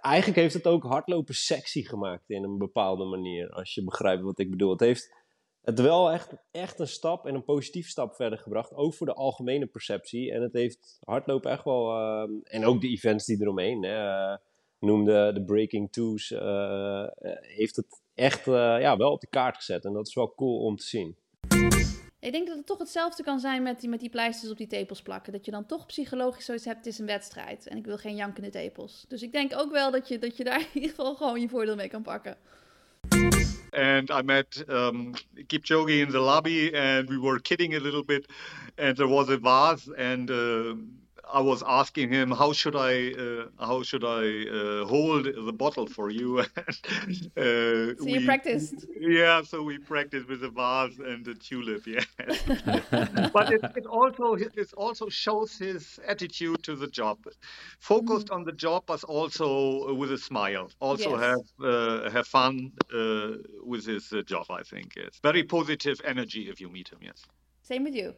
[0.00, 3.50] eigenlijk heeft het ook hardlopen sexy gemaakt in een bepaalde manier.
[3.50, 4.70] Als je begrijpt wat ik bedoel.
[4.70, 5.14] Het heeft
[5.62, 8.74] het wel echt, echt een stap en een positieve stap verder gebracht.
[8.74, 10.32] Ook voor de algemene perceptie.
[10.32, 11.90] En het heeft hardlopen echt wel.
[11.90, 13.82] ehm, en ook de events die eromheen.
[13.82, 14.36] Hè, eh,
[14.78, 16.30] noemde de Breaking Twos.
[16.30, 17.08] eh, eh,
[17.40, 19.84] heeft het echt eh, ja, wel op de kaart gezet.
[19.84, 21.16] En dat is wel cool om te zien.
[22.24, 24.66] Ik denk dat het toch hetzelfde kan zijn met die, met die pleisters op die
[24.66, 25.32] tepels plakken.
[25.32, 27.66] Dat je dan toch psychologisch zoiets hebt, het is een wedstrijd.
[27.66, 29.04] En ik wil geen jankende tepels.
[29.08, 31.48] Dus ik denk ook wel dat je, dat je daar in ieder geval gewoon je
[31.48, 32.36] voordeel mee kan pakken.
[33.74, 35.12] and I met um,
[35.46, 38.26] Kipchoge in the lobby, and we were kidding a little bit.
[38.76, 40.74] And there was a vase, and uh,
[41.32, 44.24] I was asking him, "How should I, uh, how should I
[44.58, 46.38] uh, hold the bottle for you?"
[47.06, 48.74] And, uh, So you practiced.
[49.00, 51.86] Yeah, so we practiced with the vase and the tulip.
[51.86, 52.04] Yeah,
[53.32, 57.18] but it, it also it also shows his attitude to the job,
[57.80, 60.70] focused on the job, but also with a smile.
[60.80, 61.20] Also Yes.
[61.28, 64.46] have uh, have fun uh, with his uh, job.
[64.50, 66.98] I think yes, very positive energy if you meet him.
[67.02, 67.20] Yes.
[67.62, 68.14] Same with you.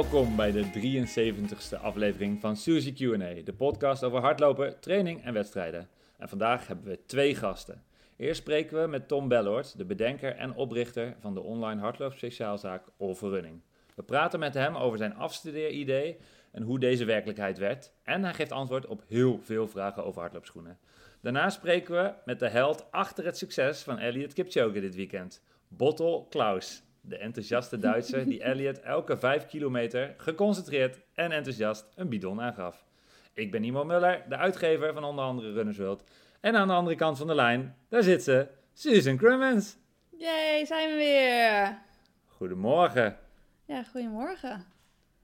[0.00, 5.88] Welkom bij de 73ste aflevering van Suzy Q&A, de podcast over hardlopen, training en wedstrijden.
[6.16, 7.82] En vandaag hebben we twee gasten.
[8.16, 13.14] Eerst spreken we met Tom Belloort, de bedenker en oprichter van de online hardloopspeciaalzaak All
[13.14, 13.60] for Running.
[13.94, 16.16] We praten met hem over zijn afstudeeridee
[16.52, 17.92] en hoe deze werkelijkheid werd.
[18.02, 20.78] En hij geeft antwoord op heel veel vragen over hardloopschoenen.
[21.20, 26.24] Daarna spreken we met de held achter het succes van Elliot Kipchoge dit weekend, Bottle
[26.28, 26.82] Klaus.
[27.00, 32.84] De enthousiaste Duitser die Elliot elke 5 kilometer geconcentreerd en enthousiast een bidon aangaf.
[33.32, 36.04] Ik ben Nimo Muller, de uitgever van onder andere Runners World.
[36.40, 39.76] En aan de andere kant van de lijn, daar zit ze, Susan Crummins.
[40.18, 41.78] Yay, zijn we weer.
[42.26, 43.18] Goedemorgen.
[43.64, 44.64] Ja, goedemorgen.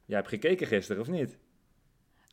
[0.05, 1.39] Jij hebt gekeken gisteren, of niet?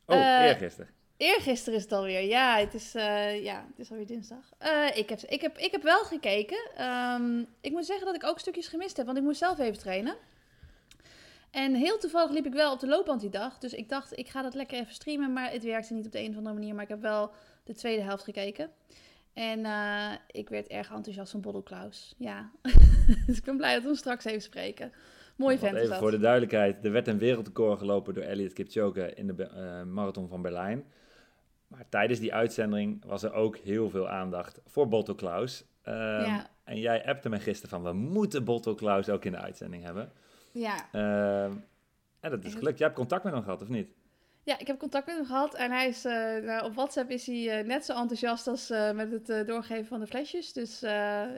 [0.06, 0.90] Oh, Eh, eergisteren.
[1.24, 2.24] Eergisteren is het alweer.
[2.24, 4.52] Ja, het is, eh, ja, het is alweer dinsdag.
[4.58, 6.70] Eh, ik, heb, ik, heb, ik heb wel gekeken.
[6.76, 9.78] Ehm, ik moet zeggen dat ik ook stukjes gemist heb, want ik moest zelf even
[9.78, 10.16] trainen.
[11.50, 13.58] En heel toevallig liep ik wel op de loopband die dag.
[13.58, 15.32] Dus ik dacht, ik ga dat lekker even streamen.
[15.32, 16.74] Maar het werkte niet op de een of andere manier.
[16.74, 17.30] Maar ik heb wel
[17.64, 18.70] de tweede helft gekeken.
[19.32, 22.14] En eh, ik werd erg enthousiast van Boddle Klaus.
[22.18, 22.50] Ja.
[23.26, 24.92] dus ik ben blij dat we hem straks even spreken.
[25.36, 29.26] Mooi vent even voor de duidelijkheid, er werd een wereldrecord gelopen door Elliot Kipchoge in
[29.26, 30.84] de marathon van Berlijn.
[31.66, 35.64] Maar tijdens die uitzending was er ook heel veel aandacht voor Bottle Klaus.
[35.82, 36.52] Ehm, Ja.
[36.64, 40.12] En jij appte me gisteren van, we moeten Bottle Klaus ook in de uitzending hebben.
[40.52, 40.88] Ja.
[40.92, 41.52] Ehm,
[42.20, 42.78] en dat is gelukt.
[42.78, 43.88] Jij hebt contact met hem gehad, of niet?
[44.42, 47.26] Ja, ik heb contact met hem gehad en hij is, eh, nou, op WhatsApp is
[47.26, 50.52] hij eh, net zo enthousiast als eh, met het doorgeven van de flesjes.
[50.52, 50.82] Dus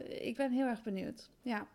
[0.08, 1.31] ik ben heel erg benieuwd.
[1.43, 1.66] Ja.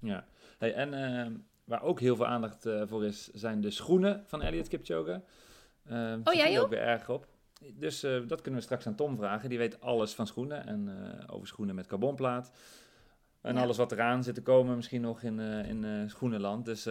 [0.00, 0.24] Ja.
[0.58, 1.32] Hey, en ehm,
[1.64, 5.22] waar ook heel veel aandacht voor is, zijn de schoenen van Elliot Kipchoge.
[6.24, 6.68] Oh, jij ook?
[6.68, 7.26] weer erg op.
[7.60, 9.48] Dus eh, dat kunnen we straks aan Tom vragen.
[9.48, 12.50] Die weet alles van schoenen en eh, over schoenen met carbonplaat.
[13.40, 13.62] En Ja.
[13.62, 16.64] alles wat eraan zit te komen, misschien nog in, eh, in schoenenland.
[16.64, 16.84] Dus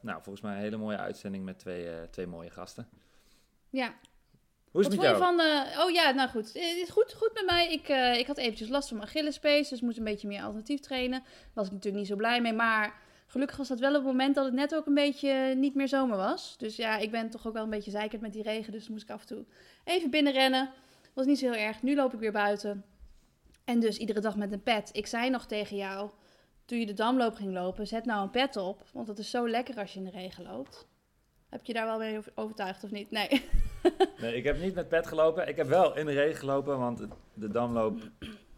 [0.00, 2.88] nou, volgens mij een hele mooie uitzending met twee, twee mooie gasten.
[3.70, 3.94] ja.
[4.70, 5.18] Hoe is het met jou?
[5.18, 5.40] van...
[5.84, 6.46] oh ja, nou goed.
[6.46, 7.72] Het is goed, goed met mij.
[7.72, 7.88] Ik,
[8.18, 11.20] ik had eventjes last van mijn Achillespees, dus moest een beetje meer alternatief trainen.
[11.20, 13.08] Daar was ik natuurlijk niet zo blij mee, maar...
[13.26, 15.88] Gelukkig was dat wel op het moment dat het net ook een beetje niet meer
[15.88, 16.58] zomer was.
[16.58, 18.72] Dus ja, ik ben toch ook wel een beetje zeikerd met die regen.
[18.72, 19.44] Dus moest ik af en toe
[19.84, 20.70] even binnenrennen.
[21.14, 21.82] Was niet zo heel erg.
[21.82, 22.84] Nu loop ik weer buiten.
[23.64, 24.90] En dus iedere dag met een pet.
[24.92, 26.10] Ik zei nog tegen jou,
[26.64, 28.82] toen je de damloop ging lopen, zet nou een pet op.
[28.92, 30.88] Want dat is zo lekker als je in de regen loopt.
[31.48, 33.10] Heb je daar wel mee over- overtuigd of niet?
[33.10, 33.28] Nee.
[34.20, 35.48] Nee, ik heb niet met pet gelopen.
[35.48, 38.00] Ik heb wel in de regen gelopen, want het- de damloop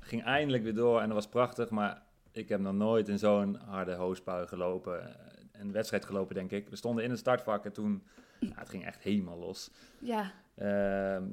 [0.00, 1.70] ging eindelijk weer door en dat was prachtig.
[1.70, 5.06] Maar ik heb nog nooit in zo'n harde hoosbui gelopen.
[5.08, 5.14] eh,
[5.52, 6.68] Een wedstrijd gelopen, denk ik.
[6.68, 8.06] We stonden in het startvak en toen...
[8.54, 9.70] Het ging echt helemaal los.
[9.98, 10.32] Ja,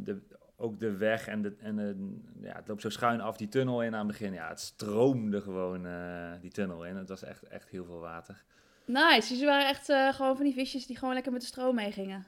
[0.03, 0.21] de,
[0.57, 3.83] ook de weg en, de, en de, ja, het loopt zo schuin af die tunnel
[3.83, 4.33] in aan het begin.
[4.33, 6.95] Ja, het stroomde gewoon eh, die tunnel in.
[6.95, 8.43] Het was echt, echt heel veel water.
[8.85, 9.29] nice.
[9.29, 11.75] Dus ze waren echt eh, gewoon van die visjes die gewoon lekker met de stroom
[11.75, 12.25] meegingen.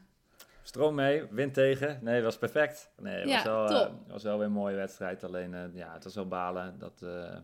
[0.63, 1.99] Stroom mee, wind tegen.
[2.01, 2.91] Nee, was perfect.
[3.01, 5.23] Nee, het Ja, was, wel, eh, was wel weer een mooie wedstrijd.
[5.23, 6.99] Alleen, ja, het was wel balen dat,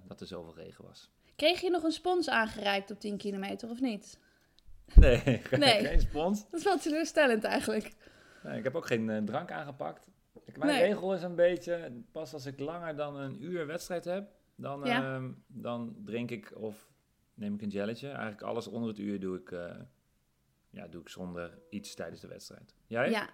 [0.07, 1.11] dat er zoveel regen was.
[1.35, 4.19] Kreeg je nog een spons aangereikt op 10 kilometer of niet?
[4.95, 5.21] Nee,
[5.51, 5.85] Nee.
[5.85, 6.49] geen spons.
[6.49, 7.91] Dat is wel teleurstellend eigenlijk.
[8.47, 10.07] Nee, ik heb ook geen eh, drank aangepakt.
[10.45, 10.81] Ik, mijn Nee.
[10.83, 15.15] regel is een beetje, pas als ik langer dan een uur wedstrijd heb, dan, Ja.
[15.15, 16.87] ehm, dan drink ik of
[17.33, 18.07] neem ik een jelletje.
[18.07, 19.75] Eigenlijk alles onder het uur doe ik, eh,
[20.69, 22.73] ja, doe ik zonder iets tijdens de wedstrijd.
[22.87, 23.09] Jij?
[23.09, 23.29] Ja.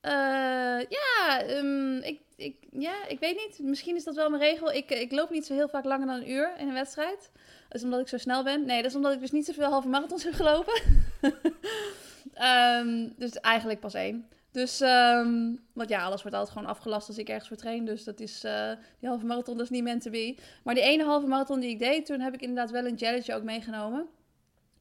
[0.00, 3.58] Eh, ja, Ja, ehm, ik, ik, ja, ik weet niet.
[3.62, 4.72] Misschien is dat wel mijn regel.
[4.72, 7.30] Ik, ik loop niet zo heel vaak langer dan een uur in een wedstrijd.
[7.68, 8.66] Dat is omdat ik zo snel ben.
[8.66, 10.82] Nee, dat is omdat ik dus niet zoveel halve marathons heb gelopen.
[12.32, 14.28] Ehm, dus eigenlijk pas één.
[14.50, 17.84] Dus, ehm, want ja, alles wordt altijd gewoon afgelast als ik ergens voor train.
[17.84, 20.36] Dus dat is, eh, die halve marathon, dat is niet meant to be.
[20.64, 23.34] Maar die ene halve marathon die ik deed, toen heb ik inderdaad wel een gelletje
[23.34, 24.06] ook meegenomen.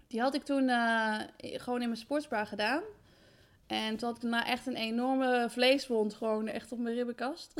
[0.07, 2.81] Die had ik toen eh, gewoon in mijn sportsbar gedaan.
[3.67, 7.53] En toen had ik daarna echt een enorme vleeswond, gewoon echt op mijn ribbenkast.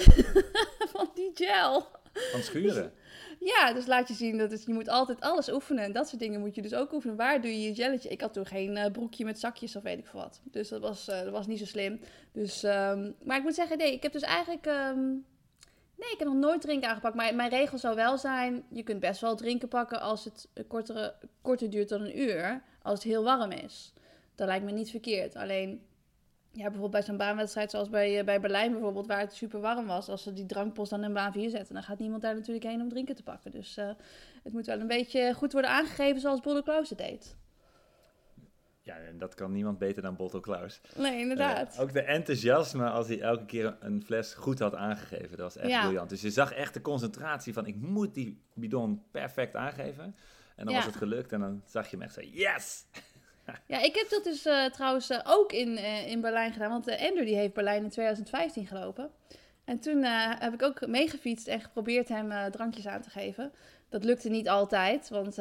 [0.94, 1.88] van die gel.
[2.32, 2.94] Van schuren.
[3.40, 5.84] Ja, dus laat je zien dat je moet altijd alles oefenen.
[5.84, 7.16] En dat soort dingen moet je dus ook oefenen.
[7.16, 8.10] Waar doe je je gelletje?
[8.10, 10.42] Ik had toen geen eh, broekje met zakjes of weet ik veel wat.
[10.44, 12.00] Dus dat was, eh, dat was niet zo slim.
[12.32, 14.66] Dus, ehm, maar ik moet zeggen, nee, ik heb dus eigenlijk...
[14.66, 15.10] ehm,
[15.96, 17.16] nee, ik heb nog nooit drinken aangepakt.
[17.16, 18.64] Maar mijn regel zou wel zijn...
[18.70, 22.64] Je kunt best wel drinken pakken als het kortere, korter duurt dan een uur.
[22.82, 23.94] Als het heel warm is.
[24.36, 25.36] Dat lijkt me niet verkeerd.
[25.36, 25.85] Alleen...
[26.56, 29.86] Ja, bijvoorbeeld bij zo'n baanwedstrijd zoals bij, eh, bij Berlijn bijvoorbeeld, waar het super warm
[29.86, 30.10] was.
[30.10, 32.82] Als ze die drankpost dan in baan 4 zetten, dan gaat niemand daar natuurlijk heen
[32.82, 33.52] om drinken te pakken.
[33.52, 33.90] Dus eh,
[34.44, 37.36] het moet wel een beetje goed worden aangegeven zoals Bolle Klaus het deed.
[38.82, 40.82] Ja, en dat kan niemand beter dan Bottle Klaus.
[40.98, 41.76] Nee, inderdaad.
[41.76, 45.30] Eh, ook de enthousiasme als hij elke keer een fles goed had aangegeven.
[45.30, 45.82] Dat was echt Ja.
[45.84, 46.10] briljant.
[46.10, 50.04] Dus je zag echt de concentratie van ik moet die bidon perfect aangeven.
[50.56, 50.76] En dan Ja.
[50.76, 52.86] was het gelukt en dan zag je hem echt zo, yes!
[53.68, 56.70] Ja, ik heb dat dus eh, trouwens eh, ook in, eh, in Berlijn gedaan.
[56.70, 59.12] Want Andrew die heeft Berlijn in 2015 gelopen.
[59.64, 63.52] En toen heb ik ook meegefietst en geprobeerd hem drankjes aan te geven.
[63.90, 65.36] Dat lukte niet altijd, want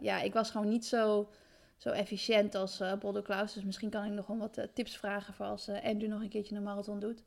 [0.00, 1.30] ja, ik was gewoon niet zo,
[1.76, 3.52] zo efficiënt als eh Bodo Klaus.
[3.52, 6.56] Dus misschien kan ik nog wel wat tips vragen voor als Andrew nog een keertje
[6.56, 7.22] een marathon doet.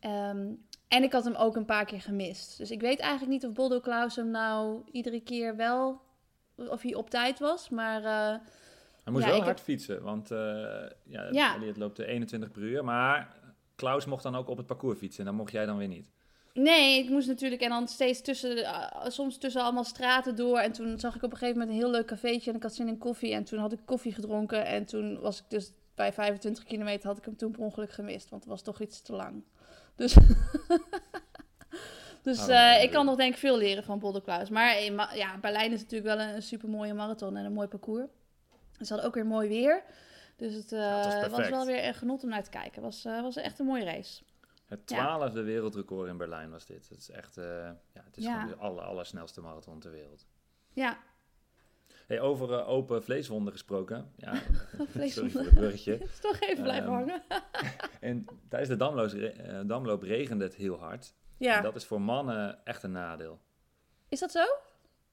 [0.00, 0.52] Ehm,
[0.88, 2.58] en ik had hem ook een paar keer gemist.
[2.58, 6.00] Dus ik weet eigenlijk niet of Bodo Klaus hem nou iedere keer wel...
[6.56, 8.40] Of hij op tijd was, maar...
[9.04, 10.38] Hij moest Ja, wel hard fietsen, want eh
[11.04, 11.54] ja, Ja.
[11.56, 12.84] Elliot loopt de 21 per uur.
[12.84, 13.36] Maar
[13.74, 16.10] Klaus mocht dan ook op het parcours fietsen en dan mocht jij dan weer niet.
[16.54, 20.58] Nee, ik moest natuurlijk en dan steeds tussen, eh, soms tussen allemaal straten door.
[20.58, 22.74] En toen zag ik op een gegeven moment een heel leuk cafeetje en ik had
[22.74, 23.32] zin in koffie.
[23.32, 27.18] En toen had ik koffie gedronken en toen was ik dus bij 25 kilometer had
[27.18, 28.30] ik hem toen per ongeluk gemist.
[28.30, 29.44] Want het was toch iets te lang.
[29.96, 30.16] Dus,
[32.22, 34.48] dus Oh, eh, ik kan nog denk ik veel leren van Boulder Klaus.
[34.48, 34.84] Maar
[35.16, 38.10] ja, Berlijn is natuurlijk wel een, een super mooie marathon en een mooi parcours.
[38.80, 39.82] Ze hadden ook weer mooi weer.
[40.36, 41.50] Dus het, eh, het was was, perfect.
[41.50, 42.72] wel weer een genot om naar te kijken.
[42.72, 44.22] Het was, eh, was echt een mooie race.
[44.66, 44.96] Het Ja.
[44.96, 46.88] twaalfde wereldrecord in Berlijn was dit.
[46.88, 47.44] Het is echt, eh,
[47.92, 48.32] ja, het is Ja.
[48.40, 50.26] gewoon de aller, allersnelste marathon ter wereld.
[50.72, 50.98] Ja,
[52.06, 54.12] Hey, over eh, open vleeswonden gesproken.
[54.16, 54.34] Ja,
[54.72, 55.32] sorry vleeswonden.
[55.32, 55.92] voor het bruggetje.
[55.92, 57.22] Het is toch even blijven Ehm, hangen.
[58.00, 61.14] En tijdens de damloos, eh, damloop regende het heel hard.
[61.38, 63.40] Ja, En dat is voor mannen echt een nadeel.
[64.08, 64.44] is dat zo?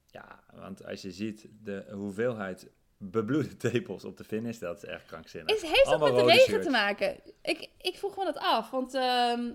[0.06, 2.70] Ja, want als je ziet de hoeveelheid
[3.02, 5.56] bebloede tepels op de finish, dat is echt krankzinnig.
[5.56, 6.66] Is, heeft dat met de regen shirts.
[6.66, 7.20] te maken?
[7.42, 9.52] Ik, ik vroeg me dat af, want ehm,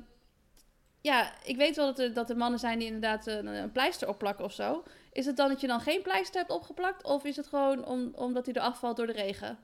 [1.00, 4.08] ja, ik weet wel dat er, dat er mannen zijn die inderdaad een, een pleister
[4.08, 4.82] opplakken of zo.
[5.12, 7.04] Is het dan dat je dan geen pleister hebt opgeplakt?
[7.04, 9.58] Of is het gewoon om, omdat hij eraf valt door de regen?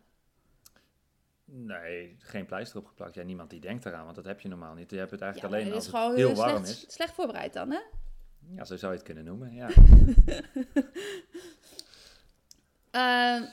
[1.44, 3.14] Nee, geen pleister opgeplakt.
[3.14, 4.90] Ja, niemand die denkt eraan, want dat heb je normaal niet.
[4.90, 6.94] Je hebt het eigenlijk alleen als het heel eh, warm slecht, is.
[6.94, 7.78] slecht voorbereid dan, hè?
[8.56, 9.68] Ja, zo zou je het kunnen noemen, ja.
[12.92, 13.00] Eh,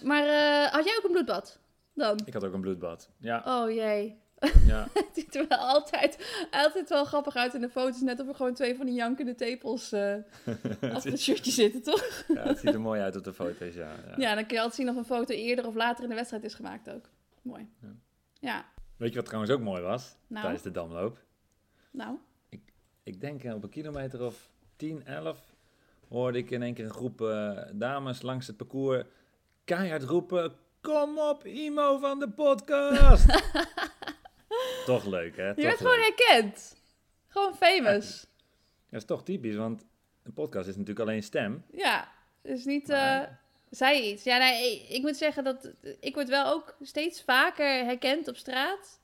[0.04, 1.60] maar eh, had jij ook een bloedbad?
[1.94, 2.20] Dan?
[2.26, 3.10] Ik had ook een bloedbad.
[3.18, 4.18] Ja, Oh jee.
[4.66, 4.88] ja.
[4.94, 8.02] Het ziet er wel altijd, altijd wel grappig uit in de foto's.
[8.02, 10.14] Net of er gewoon twee van die jankende tepels eh
[10.94, 12.24] achter het shirtje zitten, toch?
[12.28, 13.92] ja, het ziet er mooi uit op de foto's, ja.
[14.08, 14.14] ja.
[14.18, 16.44] Ja, dan kun je altijd zien of een foto eerder of later in de wedstrijd
[16.44, 17.10] is gemaakt ook.
[17.42, 17.70] Mooi.
[17.82, 17.88] Ja.
[18.40, 18.66] Ja,
[18.98, 20.42] Weet je wat trouwens ook mooi was Nou?
[20.42, 21.18] tijdens de damloop?
[21.92, 22.18] nou.
[23.04, 25.56] Ik denk eh, op een kilometer of 10, 11
[26.08, 27.18] hoorde ik in één keer een groep
[27.74, 29.04] dames langs het parcours
[29.76, 33.26] keihard roepen: Kom op, Imo van de podcast!
[34.86, 35.48] toch leuk, hè?
[35.48, 36.76] Je Toch werd gewoon herkend.
[37.28, 38.26] Gewoon famous.
[38.90, 39.86] Dat is toch typisch, want
[40.24, 41.64] een podcast is natuurlijk alleen stem.
[41.72, 42.12] Ja,
[42.42, 42.90] dus niet...
[42.90, 44.24] eh Maar- zei iets.
[44.24, 49.00] Ja, nee, ik moet zeggen dat ik word wel ook steeds vaker herkend op straat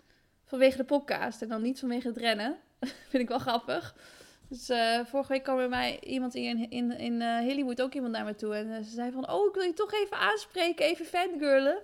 [0.46, 2.58] vanwege de podcast en dan niet vanwege het rennen.
[3.10, 3.96] Vind ik wel grappig.
[4.50, 8.14] Dus eh, vorige week kwam bij mij iemand in, in, in eh, Hollywood ook iemand
[8.14, 10.86] naar me toe en eh, ze zei van, oh, ik wil je toch even aanspreken,
[10.86, 11.78] even fangirlen.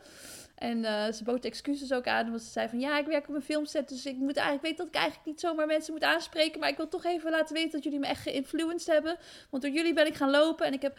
[0.55, 3.41] En ze bood excuses ook aan, want ze zei van, ja, ik werk op een
[3.41, 6.69] filmset, dus ik moet eigenlijk, weet dat ik eigenlijk niet zomaar mensen moet aanspreken, maar
[6.69, 9.17] ik wil toch even laten weten dat jullie me echt geïnfluenced hebben.
[9.49, 10.97] Want door jullie ben ik gaan lopen en ik heb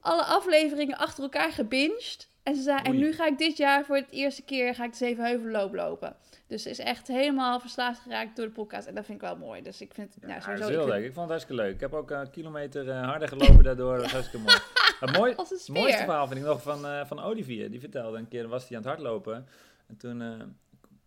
[0.00, 2.28] alle afleveringen achter elkaar gebinged.
[2.42, 4.90] En ze zei, en nu ga ik dit jaar voor het eerste keer ga ik
[4.90, 6.16] de Zevenheuvelenloop lopen.
[6.52, 8.86] Dus ze is echt helemaal verslaafd geraakt door de podcast.
[8.86, 9.62] En dat vind ik wel mooi.
[9.62, 10.62] Dus ik vind het nou, Ja, sowieso...
[10.64, 11.04] is ik heel vind- leuk.
[11.08, 11.74] Ik vond het hartstikke leuk.
[11.74, 13.92] Ik heb ook een kilometer eh, harder gelopen daardoor.
[13.92, 14.58] Dat was hartstikke mooi.
[15.00, 15.34] Het, mooi,
[15.82, 17.70] mooiste verhaal vind ik nog van, eh, van Olivier.
[17.70, 19.46] Die vertelde een keer, was hij aan het hardlopen.
[19.86, 20.32] En toen eh,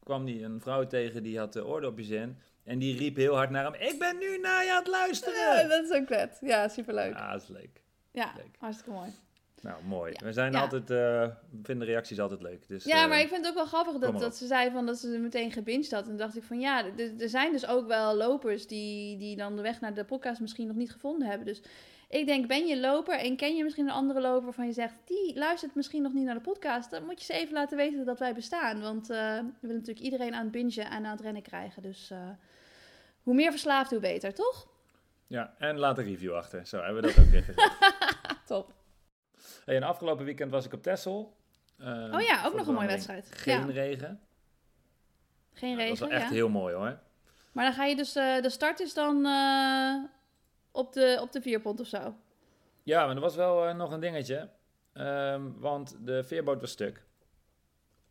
[0.04, 2.38] kwam hij een vrouw tegen die had de oordopjes in.
[2.64, 4.92] En die riep heel hard naar hem, ik ben nu naar je aan het Ja,
[4.92, 5.70] luisteren.
[5.70, 6.38] dat is ook vet.
[6.42, 7.14] Ja, superleuk.
[7.14, 7.82] Ja, dat is leuk.
[8.12, 8.56] Ja, leuk.
[8.60, 9.10] hartstikke mooi.
[9.66, 10.12] Nou, mooi.
[10.20, 10.26] Ja.
[10.26, 10.60] We zijn Ja.
[10.62, 12.68] altijd, we vinden reacties altijd leuk.
[12.68, 14.86] Dus, Ja, eh, maar ik vind het ook wel grappig dat, dat ze zei van
[14.86, 16.02] dat ze meteen gebinged had.
[16.04, 16.84] En toen dacht ik van ja,
[17.20, 20.68] er zijn dus ook wel lopers die, die dan de weg naar de podcast misschien
[20.68, 21.46] nog niet gevonden hebben.
[21.48, 21.62] Dus
[22.10, 24.94] ik denk, ben je loper en ken je misschien een andere loper waarvan je zegt,
[25.06, 26.92] die luistert misschien nog niet naar de podcast.
[26.92, 28.82] Dan moet je ze even laten weten dat wij bestaan.
[28.82, 31.82] Want eh, we willen natuurlijk iedereen aan het bingen en aan het rennen krijgen.
[31.82, 32.12] Dus
[33.24, 34.68] hoe meer verslaafd, hoe beter, toch?
[35.28, 36.66] Ja, en laat een review achter.
[36.68, 37.78] Zo hebben we dat ook weer gezegd.
[38.48, 38.74] Top.
[39.66, 41.36] Hey, en afgelopen weekend was ik op Texel.
[41.78, 43.28] Eh, Oh ja, ook nog een mooie wedstrijd.
[43.32, 43.72] Geen Ja.
[43.74, 44.20] regen.
[45.54, 47.00] Geen Ja, dat regen, was wel echt heel mooi hoor.
[47.52, 50.04] Maar dan ga je dus, eh, de start is dan eh,
[50.72, 52.16] op, de, op de vierpont of zo.
[52.84, 54.50] Ja, maar er was wel nog een dingetje.
[54.94, 56.96] Ehm, want de veerboot was stuk.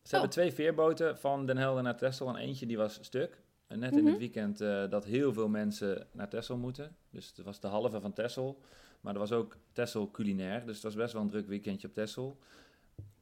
[0.03, 0.35] Ze hebben Oh.
[0.35, 3.43] twee veerboten van Den Helder naar Texel en eentje die was stuk.
[3.67, 4.07] En net in Mhm.
[4.11, 6.97] het weekend eh, dat heel veel mensen naar Texel moeten.
[7.11, 8.61] Dus het was de halve van Texel.
[9.05, 10.67] Maar er was ook Texel culinair.
[10.67, 12.39] Dus het was best wel een druk weekendje op Texel.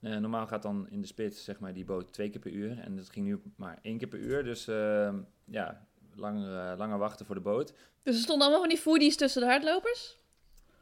[0.01, 2.79] Eh, normaal gaat dan in de spits zeg maar, die boot twee keer per uur.
[2.79, 4.45] En dat ging nu maar één keer per uur.
[4.45, 7.75] Dus ehm, ja, langer, eh, langer wachten voor de boot.
[8.03, 10.19] Dus er stonden allemaal van die foodies tussen de hardlopers.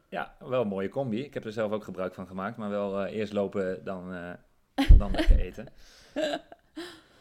[0.09, 1.23] Ja, wel een mooie combi.
[1.23, 2.57] Ik heb er zelf ook gebruik van gemaakt.
[2.57, 4.09] Maar wel eh, eerst lopen, dan,
[4.97, 5.67] dan lekker eten.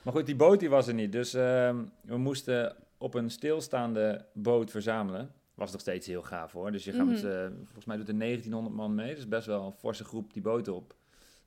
[0.02, 1.12] Maar goed, die boot die was er niet.
[1.12, 5.34] Dus ehm, we moesten op een stilstaande boot verzamelen.
[5.60, 6.72] Was nog steeds heel gaaf hoor.
[6.72, 7.32] Dus je gaat met, Mhm.
[7.32, 9.14] eh, volgens mij doet er 1900 man mee.
[9.14, 10.94] Dus best wel een forse groep die boot op.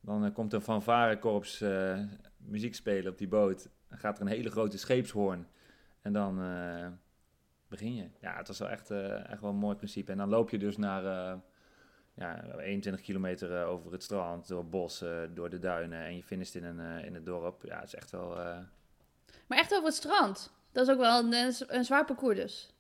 [0.02, 2.00] Dan eh, komt een fanfarekorps eh
[2.38, 3.70] muziek spelen op die boot.
[3.90, 5.48] Dan gaat er een hele grote scheepshoorn.
[6.02, 6.36] En dan
[7.68, 8.10] begin je.
[8.22, 10.12] Ja, het was wel echt, echt wel een mooi principe.
[10.12, 11.04] En dan loop je dus naar
[12.16, 16.04] ja, 21 kilometer over het strand, door het bos, eh, door de duinen.
[16.06, 17.64] En je finisht in, een, in het dorp.
[17.64, 18.30] Ja, het is echt wel...
[19.48, 20.52] Maar echt over het strand.
[20.72, 21.34] Dat is ook wel een,
[21.68, 22.73] een zwaar parcours dus.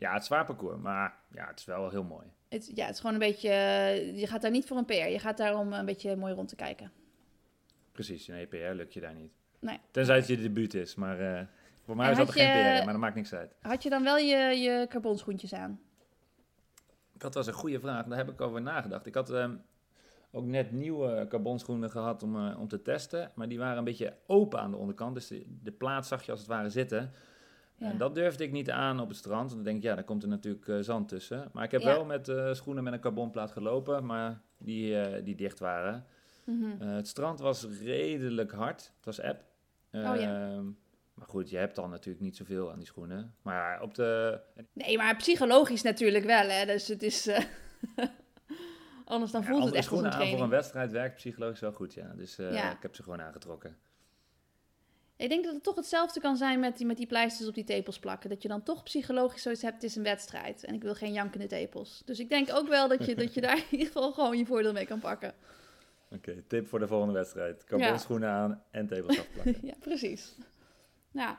[0.00, 2.26] Ja, het is zwaar parcours, maar ja, het is wel heel mooi.
[2.48, 3.48] Het, ja, het is gewoon een beetje...
[3.48, 4.92] eh, Je gaat daar niet voor een PR.
[4.92, 6.92] Je gaat daar om een beetje mooi rond te kijken.
[7.92, 9.32] Precies, in EPR lukt je daar niet.
[9.58, 9.78] Nee.
[9.90, 11.46] Tenzij het je debuut is, maar eh,
[11.84, 13.54] voor mij er had geen PR in, maar dat maakt niks uit.
[13.60, 15.80] Had je dan wel je, je carbonschoentjes aan?
[17.12, 19.06] Dat was een goede vraag, daar heb ik over nagedacht.
[19.06, 19.56] Ik had ehm,
[20.30, 24.16] ook net nieuwe carbonschoenen gehad om, eh, om te testen, maar die waren een beetje
[24.26, 25.14] open aan de onderkant.
[25.14, 27.12] Dus de, de plaat zag je als het ware zitten.
[27.80, 27.90] Ja.
[27.90, 29.40] En dat durfde ik niet aan op het strand.
[29.40, 31.48] Want dan denk ik, ja, dan komt er natuurlijk eh, zand tussen.
[31.52, 31.86] Maar ik heb Ja.
[31.86, 36.04] wel met eh, schoenen met een carbonplaat gelopen, maar die, eh, die dicht waren.
[36.44, 36.80] Mhm.
[36.80, 38.92] Het strand was redelijk hard.
[38.96, 39.44] Het was app.
[39.92, 40.50] Oh ja.
[40.52, 40.64] Ehm,
[41.14, 43.34] Maar goed, je hebt dan natuurlijk niet zoveel aan die schoenen.
[43.42, 44.40] Maar op de...
[44.72, 46.66] Nee, maar psychologisch natuurlijk wel, hè.
[46.66, 47.28] Dus het is...
[49.04, 51.72] Anders dan voelt het echt als schoenen een aan voor een wedstrijd werkt psychologisch wel
[51.72, 52.12] goed, ja.
[52.16, 53.76] Dus ik heb ze gewoon aangetrokken.
[55.20, 57.64] Ik denk dat het toch hetzelfde kan zijn met die, met die pleisters op die
[57.64, 58.30] tepels plakken.
[58.30, 60.64] Dat je dan toch psychologisch zoiets hebt, het is een wedstrijd.
[60.64, 62.02] En ik wil geen jankende tepels.
[62.04, 64.46] Dus ik denk ook wel dat je, dat je daar in ieder geval gewoon je
[64.46, 65.34] voordeel mee kan pakken.
[66.10, 67.64] Oké, tip voor de volgende wedstrijd.
[67.64, 67.98] Carbon Ja.
[67.98, 69.56] schoenen aan en tepels afplakken.
[69.70, 70.34] ja, precies.
[71.10, 71.38] Ja,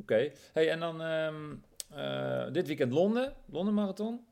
[0.00, 1.54] Oké, hey, en dan ehm,
[1.90, 4.26] eh, dit weekend Londen, Londen Marathon.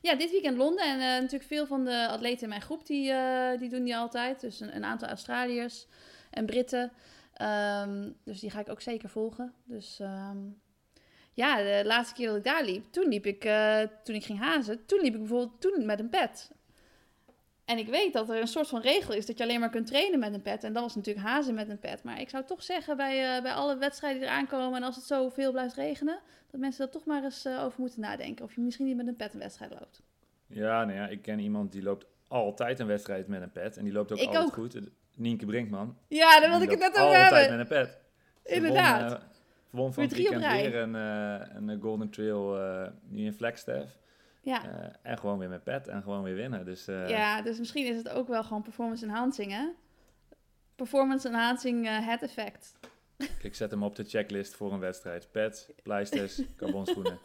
[0.00, 0.84] Ja, dit weekend Londen.
[0.84, 3.96] En eh, natuurlijk veel van de atleten in mijn groep die, eh, die doen die
[3.96, 4.40] altijd.
[4.40, 5.86] Dus een, een aantal Australiërs
[6.30, 6.92] en Britten.
[7.32, 9.52] Ehm, dus die ga ik ook zeker volgen.
[9.64, 10.38] Dus ehm,
[11.32, 14.38] ja, de laatste keer dat ik daar liep, toen liep ik, eh, toen ik ging
[14.38, 16.50] hazen, toen liep ik bijvoorbeeld toen met een pet.
[17.64, 19.86] En ik weet dat er een soort van regel is dat je alleen maar kunt
[19.86, 20.64] trainen met een pet.
[20.64, 22.02] En dat was natuurlijk hazen met een pet.
[22.02, 24.96] Maar ik zou toch zeggen bij, eh, bij alle wedstrijden die eraan komen en als
[24.96, 26.20] het zo veel blijft regenen,
[26.50, 28.44] dat mensen daar toch maar eens eh, over moeten nadenken.
[28.44, 30.02] Of je misschien niet met een pet een wedstrijd loopt.
[30.46, 33.76] Ja, nou ja, ik ken iemand die loopt altijd een wedstrijd met een pet.
[33.76, 34.52] En die loopt ook Ik altijd ook.
[34.52, 34.80] goed.
[35.14, 35.96] Nienke Brinkman.
[36.08, 37.58] Ja, daar wilde ik het net over altijd hebben.
[37.58, 37.98] met een pet.
[38.44, 39.10] Ze Inderdaad.
[39.10, 39.24] Won, eh,
[39.70, 42.58] won van drie weer een, eh, een eh, Golden Trail
[43.08, 43.98] nu in Flagstaff.
[44.40, 44.62] Ja.
[45.02, 46.64] En gewoon weer met pet en gewoon weer winnen.
[46.64, 49.68] Dus ja, dus misschien is het ook wel gewoon performance enhancing, hè?
[50.74, 52.78] Performance enhancing het effect.
[53.42, 55.28] ik zet hem op de checklist voor een wedstrijd.
[55.30, 57.18] Pet, pleisters, carbonschoenen.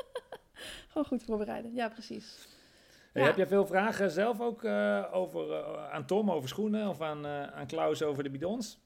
[0.87, 1.73] Gewoon goed voorbereiden.
[1.73, 2.47] Ja, precies.
[3.17, 3.25] Hey.
[3.25, 7.25] Heb jij veel vragen zelf ook eh, over, eh, aan Tom over schoenen of aan,
[7.25, 8.85] eh, aan Klaus over de bidons?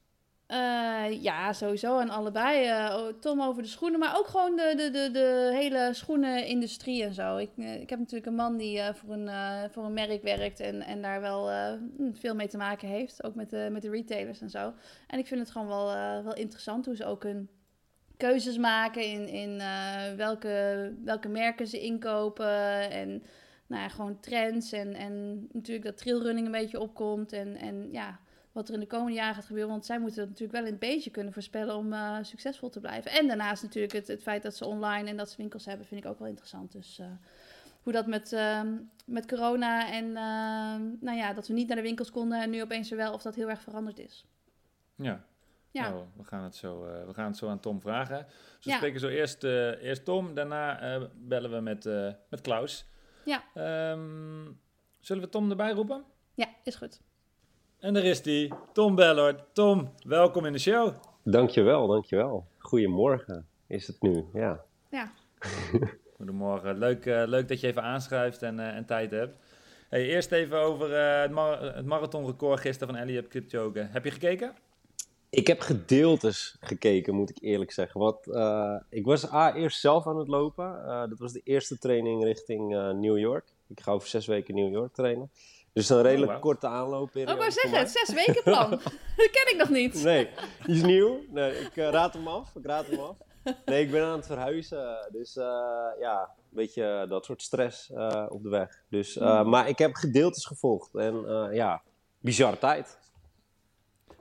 [1.22, 2.00] Ja, sowieso.
[2.00, 2.70] En allebei.
[3.20, 7.38] Tom over de schoenen, maar ook gewoon de, de, de, de hele schoenenindustrie en zo.
[7.38, 9.30] Ik, ik heb natuurlijk een man die voor, een,
[9.70, 13.24] voor een merk werkt en, en daar wel hm, veel mee te maken heeft.
[13.24, 14.74] Ook met de, met de retailers en zo.
[15.08, 15.86] En ik vind het gewoon wel,
[16.24, 17.50] wel interessant hoe ze ook hun
[18.18, 19.62] keuzes maken in, in
[20.18, 22.92] welke, welke merken ze inkopen.
[22.92, 23.24] En
[23.72, 27.34] nou ja, gewoon trends en, en natuurlijk dat trailrunning een beetje opkomt.
[27.34, 28.20] En, en ja,
[28.52, 29.72] wat er in de komende jaren gaat gebeuren.
[29.72, 33.12] Want zij moeten dat natuurlijk wel een beetje kunnen voorspellen om uh, succesvol te blijven.
[33.12, 36.04] En daarnaast natuurlijk het, het feit dat ze online en dat ze winkels hebben, vind
[36.04, 36.72] ik ook wel interessant.
[36.72, 37.06] Dus uh,
[37.84, 38.62] hoe dat met, uh,
[39.06, 40.12] met corona en
[41.00, 43.22] nou ja, dat we niet naar de winkels konden en nu opeens er wel, of
[43.22, 44.26] dat heel erg veranderd is.
[44.96, 45.26] Ja,
[45.72, 45.90] ja.
[45.90, 48.26] Nou, we, gaan het zo, uh, we gaan het zo aan Tom vragen.
[48.28, 48.76] Dus we ja.
[48.76, 51.86] spreken zo eerst, eerst Tom, daarna bellen we met,
[52.30, 52.86] met Klaus.
[53.26, 53.44] Ja.
[53.92, 54.60] Um,
[55.00, 56.04] zullen we Tom erbij roepen?
[56.34, 57.02] Ja, is goed.
[57.80, 59.44] En daar is hij, Tom Bellord.
[59.54, 60.94] Tom, welkom in de show.
[61.24, 62.48] Dankjewel, dankjewel.
[62.58, 64.62] Goedemorgen is het nu, ja.
[64.90, 65.12] Ja.
[66.18, 69.38] Goedemorgen, leuk, leuk dat je even aanschuift en, en tijd hebt.
[69.90, 73.88] Hey, eerst even over het, mar het marathonrecord gisteren van Elliot Kipchoge.
[73.92, 74.54] Heb je gekeken?
[75.32, 78.00] Ik heb gedeeltes gekeken, moet ik eerlijk zeggen.
[78.00, 80.82] Wat, uh, ik was A, eerst zelf aan het lopen.
[80.86, 83.46] Uh, dat was de eerste training richting uh, New York.
[83.68, 85.32] Ik ga over zes weken New York trainen.
[85.74, 86.46] Dus een redelijk oh, wow.
[86.46, 87.16] korte aanloop.
[87.16, 88.70] Oh, maar zeg het, zes weken plan.
[89.18, 90.04] dat ken ik nog niet.
[90.04, 90.30] Nee,
[90.66, 91.20] die is nieuw.
[91.30, 92.56] Nee, ik raad hem af.
[92.56, 93.16] Ik raad hem af.
[93.66, 95.10] Nee, ik ben aan het verhuizen.
[95.12, 95.34] Dus
[96.00, 97.90] ja, een beetje dat soort stress
[98.30, 98.84] op de weg.
[98.90, 99.50] Dus, mm.
[99.50, 100.96] Maar ik heb gedeeltes gevolgd.
[100.96, 101.82] En ja,
[102.20, 103.00] bizar tijd.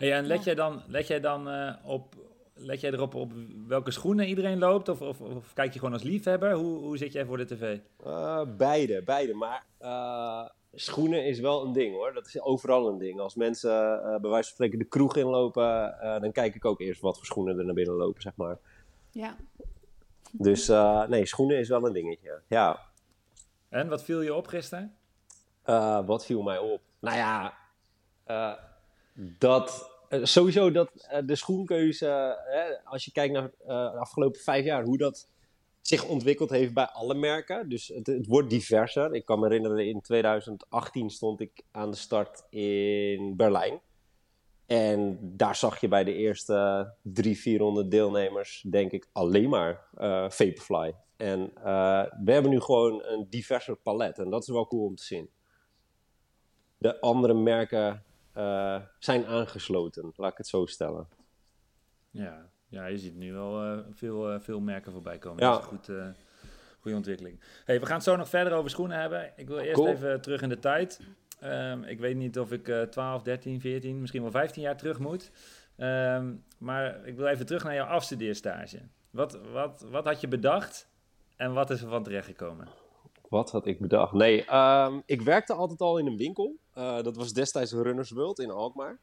[0.00, 2.14] Hey, en let jij dan, let jij dan uh, op,
[2.54, 3.32] let jij erop op
[3.66, 4.88] welke schoenen iedereen loopt?
[4.88, 6.52] Of, of, of, kijk je gewoon als liefhebber?
[6.52, 7.78] Hoe, hoe zit jij voor de tv?
[8.06, 9.34] Uh, beide, beide.
[9.34, 12.12] Maar uh, schoenen is wel een ding hoor.
[12.12, 13.20] Dat is overal een ding.
[13.20, 13.70] Als mensen
[14.20, 17.58] bij wijze van spreken de kroeg inlopen, dan kijk ik ook eerst wat voor schoenen
[17.58, 18.58] er naar binnen lopen, zeg maar.
[19.10, 19.36] Ja.
[20.32, 20.68] Dus
[21.08, 22.40] nee, schoenen is wel een dingetje.
[22.48, 22.80] Ja.
[23.68, 24.94] En wat viel je op gisteren?
[26.06, 26.80] wat viel mij op?
[27.00, 27.54] Nou ja,
[29.38, 34.64] dat uh, sowieso dat uh, de schoenkeuze, uh, als je kijkt naar de afgelopen vijf
[34.64, 35.28] jaar, hoe dat
[35.80, 37.68] zich ontwikkeld heeft bij alle merken.
[37.68, 39.14] Dus het, wordt diverser.
[39.14, 43.80] Ik kan me herinneren, in 2018 stond ik aan de start in Berlijn.
[44.66, 49.84] En daar zag je bij de eerste drie, 400 deelnemers, denk ik, alleen maar
[50.28, 50.94] Vaporfly.
[51.16, 51.52] En
[52.24, 54.18] we hebben nu gewoon een diverser palet.
[54.18, 55.30] En dat is wel cool om te zien.
[56.78, 58.04] De andere merken
[58.36, 61.08] uh, zijn aangesloten, laat ik het zo stellen.
[62.10, 65.44] Ja, ja je ziet nu wel uh, veel, uh, veel merken voorbij komen.
[65.44, 65.50] Ja.
[65.50, 66.16] Dat is een goed,
[66.80, 67.40] goede ontwikkeling.
[67.64, 69.32] Hey, we gaan het zo nog verder over schoenen hebben.
[69.36, 69.88] Ik wil eerst cool.
[69.88, 71.00] even terug in de tijd.
[71.44, 75.30] Um, ik weet niet of ik 12, 13, 14, misschien wel 15 jaar terug moet.
[75.76, 78.78] Um, maar ik wil even terug naar jouw afstudeerstage.
[79.10, 80.88] Wat, wat, wat had je bedacht
[81.36, 82.68] en wat is er van terechtgekomen?
[83.28, 84.12] Wat had ik bedacht?
[84.12, 86.56] Nee, um, ik werkte altijd al in een winkel.
[86.80, 88.98] Uh, dat was destijds Runners World in Alkmaar.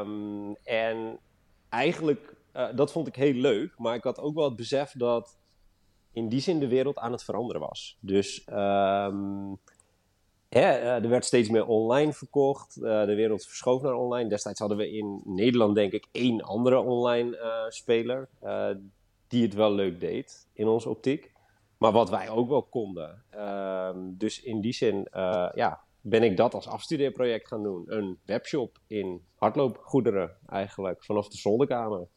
[0.00, 1.18] Um, en
[1.68, 3.74] eigenlijk, uh, dat vond ik heel leuk.
[3.76, 5.38] Maar ik had ook wel het besef dat
[6.12, 7.98] in die zin de wereld aan het veranderen was.
[8.00, 9.58] Dus um,
[10.48, 10.60] hè,
[11.00, 12.74] er werd steeds meer online verkocht.
[12.74, 14.28] De wereld verschoof naar online.
[14.28, 18.28] Destijds hadden we in Nederland denk ik één andere online speler.
[19.28, 21.32] die het wel leuk deed in onze optiek.
[21.78, 23.24] Maar wat wij ook wel konden.
[23.34, 25.08] Uh, dus in die zin
[25.54, 27.84] ja, ben ik dat als afstudeerproject gaan doen.
[27.86, 32.08] Een webshop in hardloopgoederen eigenlijk, vanaf de zolderkamer.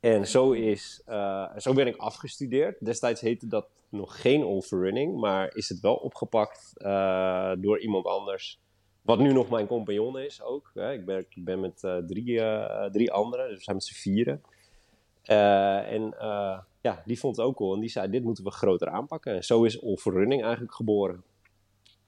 [0.00, 2.84] En zo, is, uh, zo ben ik afgestudeerd.
[2.84, 8.60] Destijds heette dat nog geen overrunning, maar is het wel opgepakt uh, door iemand anders.
[9.02, 10.70] Wat nu nog mijn compagnon is ook.
[10.74, 10.92] Hè.
[10.92, 12.40] Ik, ben, ik ben met drie,
[12.90, 14.42] drie anderen, dus we zijn met z'n vieren.
[15.22, 16.14] en
[16.80, 17.74] ja, die vond het ook cool.
[17.74, 19.34] En die zei, dit moeten we groter aanpakken.
[19.34, 21.24] En zo is All for Running eigenlijk geboren.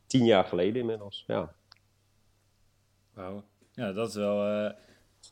[0.08, 1.54] Tien jaar geleden inmiddels, ja.
[3.14, 3.44] Wauw.
[3.72, 4.64] Ja, dat is wel...
[4.64, 4.70] Uh,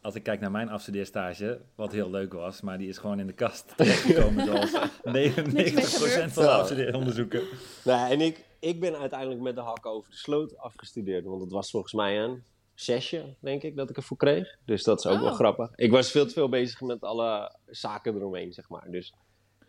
[0.02, 3.26] als ik kijk naar mijn afstudeerstage, wat heel leuk was, maar die is gewoon in
[3.26, 7.42] de kast terechtgekomen zoals 99% van de afstudeeronderzoeken.
[7.84, 11.50] Nee, en ik, ik ben uiteindelijk met de hak over de sloot afgestudeerd, want het
[11.50, 14.56] was volgens mij een zesje, denk ik, dat ik ervoor kreeg.
[14.64, 15.22] Dus dat is ook oh.
[15.22, 15.70] wel grappig.
[15.74, 18.90] Ik was veel te veel bezig met alle zaken eromheen, zeg maar.
[18.90, 19.14] Dus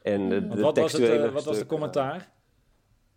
[0.01, 2.35] en de, de wat, was het, uh, wat was de commentaar?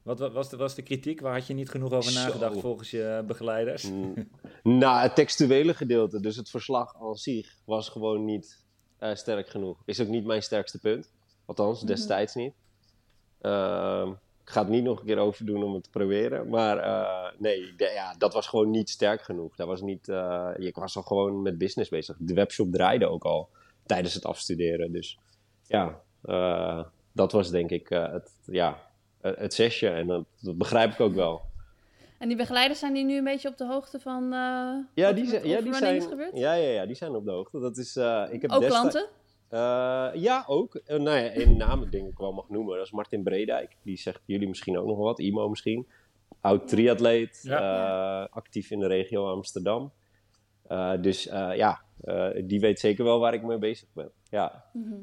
[0.03, 1.21] Wat was de, was de kritiek?
[1.21, 2.61] Waar had je niet genoeg over nagedacht Zo.
[2.61, 3.91] volgens je begeleiders?
[3.91, 4.15] Mm.
[4.63, 8.65] nou, het textuele gedeelte, dus het verslag aan zich, was gewoon niet
[9.01, 9.83] uh, sterk genoeg.
[9.85, 11.11] Is ook niet mijn sterkste punt.
[11.45, 11.97] Althans, mm -hmm.
[11.97, 12.55] destijds niet.
[13.43, 14.09] Uh,
[14.43, 16.49] ik ga het niet nog een keer overdoen om het te proberen.
[16.49, 19.57] Maar uh, nee, de, ja, dat was gewoon niet sterk genoeg.
[19.57, 20.09] Dat was niet,
[20.57, 22.17] ik was al gewoon met business bezig.
[22.19, 23.49] De webshop draaide ook al
[23.87, 24.93] tijdens het afstuderen.
[24.93, 25.19] Dus
[25.67, 28.90] ja, uh, dat was denk ik uh, het, ja,
[29.21, 29.89] het zesje.
[29.89, 31.41] En dat, dat, begrijp ik ook wel.
[32.19, 35.27] En die begeleiders zijn die nu een beetje op de hoogte van uh, ja, die
[35.27, 36.03] zijn, ja, die zijn,
[36.35, 37.61] ja, ja, ja, die zijn op de hoogte.
[37.61, 37.97] Dat is,
[38.31, 39.09] ik heb ook klanten?
[40.21, 40.81] ja, ook.
[40.87, 42.77] nou ja, een naam denk ik wel mag noemen.
[42.77, 43.77] Dat is Martin Bredijk.
[43.83, 45.19] Die zegt jullie misschien ook nog wat.
[45.19, 45.87] Imo misschien.
[46.41, 47.41] Oud triatleet.
[47.43, 48.23] Ja.
[48.31, 49.93] actief in de regio Amsterdam.
[51.01, 51.81] dus ja,
[52.45, 54.11] die weet zeker wel waar ik mee bezig ben.
[54.31, 54.65] Ja.
[54.73, 54.95] Mhm.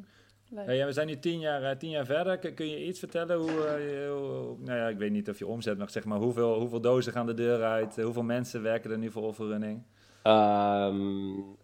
[0.49, 0.65] Leuk.
[0.65, 2.37] Hey, ja, we zijn nu tien jaar, eh, tien jaar verder.
[2.53, 5.77] Kun, je iets vertellen hoe, eh, hoe- nou ja, ik weet niet of je omzet,
[5.77, 7.97] maar zeg maar hoeveel, hoeveel dozen gaan de deur uit?
[7.97, 9.83] Eh, Hoeveel mensen werken er nu voor Overrunning?
[10.23, 10.95] Ehm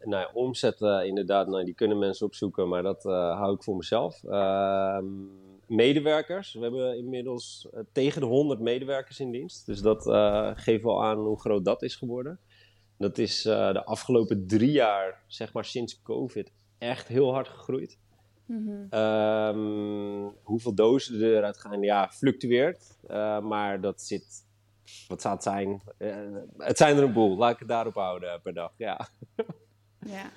[0.03, 3.63] nou ja, omzet eh, inderdaad, nou, die kunnen mensen opzoeken, maar dat eh, hou ik
[3.63, 4.23] voor mezelf.
[4.23, 5.05] Ehm,
[5.67, 9.65] medewerkers, we hebben inmiddels tegen de 100 medewerkers in dienst.
[9.65, 12.39] Dus dat eh, geeft wel aan hoe groot dat is geworden.
[12.97, 17.99] Dat is eh, de afgelopen drie jaar, zeg maar sinds COVID, echt heel hard gegroeid.
[18.45, 18.85] Mhm.
[18.89, 22.97] Ehm, hoeveel dozen er eruit gaan, ja, fluctueert.
[23.07, 24.45] Eh, maar dat zit,
[25.07, 25.81] wat zou het zijn?
[25.97, 26.15] Eh,
[26.57, 28.73] het zijn er een boel, laat ik het daarop houden per dag.
[28.77, 29.07] Ja.
[30.05, 30.29] Ja.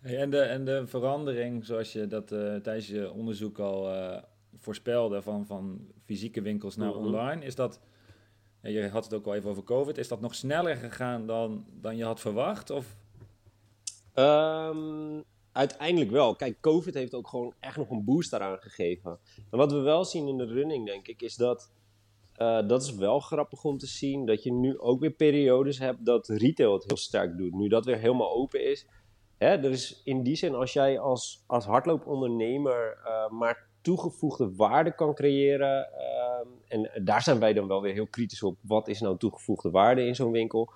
[0.00, 4.22] Hey, en, de, en de verandering, zoals je dat eh, tijdens je onderzoek al eh,
[4.56, 6.98] voorspelde, van, van fysieke winkels naar Mhm.
[6.98, 7.80] online, is dat,
[8.62, 11.96] je had het ook al even over COVID, is dat nog sneller gegaan dan, dan
[11.96, 12.70] je had verwacht?
[12.70, 12.96] Of,
[14.14, 15.20] Ehm,
[15.52, 16.36] uiteindelijk wel.
[16.36, 19.18] Kijk, COVID heeft ook gewoon echt nog een boost daaraan gegeven.
[19.50, 21.72] En wat we wel zien in de running, denk ik, is dat.
[22.34, 24.26] eh, dat is wel grappig om te zien.
[24.26, 27.52] Dat je nu ook weer periodes hebt dat retail het heel sterk doet.
[27.54, 28.86] Nu dat weer helemaal open is.
[29.38, 35.14] Hè, is in die zin, als jij als, als hardloopondernemer eh, maar toegevoegde waarde kan
[35.14, 35.88] creëren.
[35.92, 38.58] ehm, en daar zijn wij dan wel weer heel kritisch op.
[38.62, 40.72] Wat is nou toegevoegde waarde in zo'n winkel?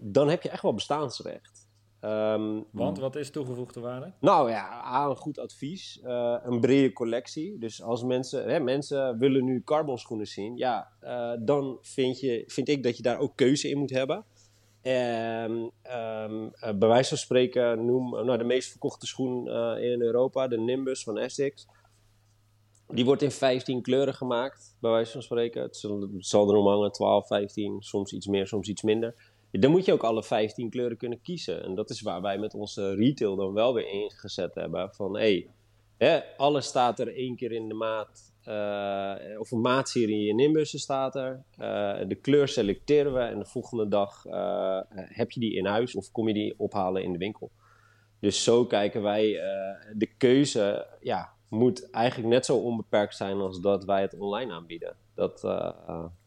[0.00, 1.61] Dan heb je echt wel bestaansrecht.
[2.02, 4.12] Ehm, want wat is toegevoegde waarde?
[4.20, 7.58] nou ja, A, een goed advies, eh, een brede collectie.
[7.58, 12.44] Dus als mensen, hè, mensen willen nu carbon schoenen zien, ja, eh, dan vind, je,
[12.46, 14.24] vind ik dat je daar ook keuze in moet hebben.
[14.80, 19.46] En ehm, eh, bij wijze van spreken noem nou, de meest verkochte schoen
[19.78, 21.66] in Europa, de Nimbus van Essex.
[22.88, 25.62] Die wordt in 15 kleuren gemaakt, bij wijze van spreken.
[25.62, 29.31] Het zal, het zal erom hangen, 12, 15, soms iets meer, soms iets minder.
[29.60, 31.64] Dan moet je ook alle 15 kleuren kunnen kiezen.
[31.64, 34.94] En dat is waar wij met onze retail dan wel weer ingezet hebben.
[34.94, 35.46] Van hé,
[35.96, 38.30] hè, alles staat er één keer in de maat.
[38.42, 41.44] eh, of een maatserie in Nimbussen staat er.
[41.56, 45.94] Eh, de kleur selecteren we en de volgende dag eh, heb je die in huis
[45.94, 47.50] of kom je die ophalen in de winkel.
[48.20, 49.32] Dus zo kijken wij,
[49.94, 54.96] de keuze ja, moet eigenlijk net zo onbeperkt zijn als dat wij het online aanbieden.
[55.14, 55.40] Dat,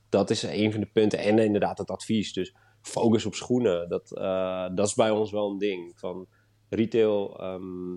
[0.10, 1.20] dat is een van de punten.
[1.20, 2.34] En inderdaad het advies.
[2.34, 2.54] Dus
[2.88, 3.90] focus op schoenen.
[3.90, 5.94] Dat, eh, dat is bij ons wel een ding.
[5.96, 6.28] Van
[6.70, 7.96] retail, ehm,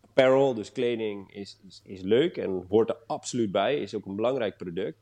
[0.00, 3.80] apparel, dus kleding, is, is, is leuk en hoort er absoluut bij.
[3.80, 4.98] Is ook een belangrijk product.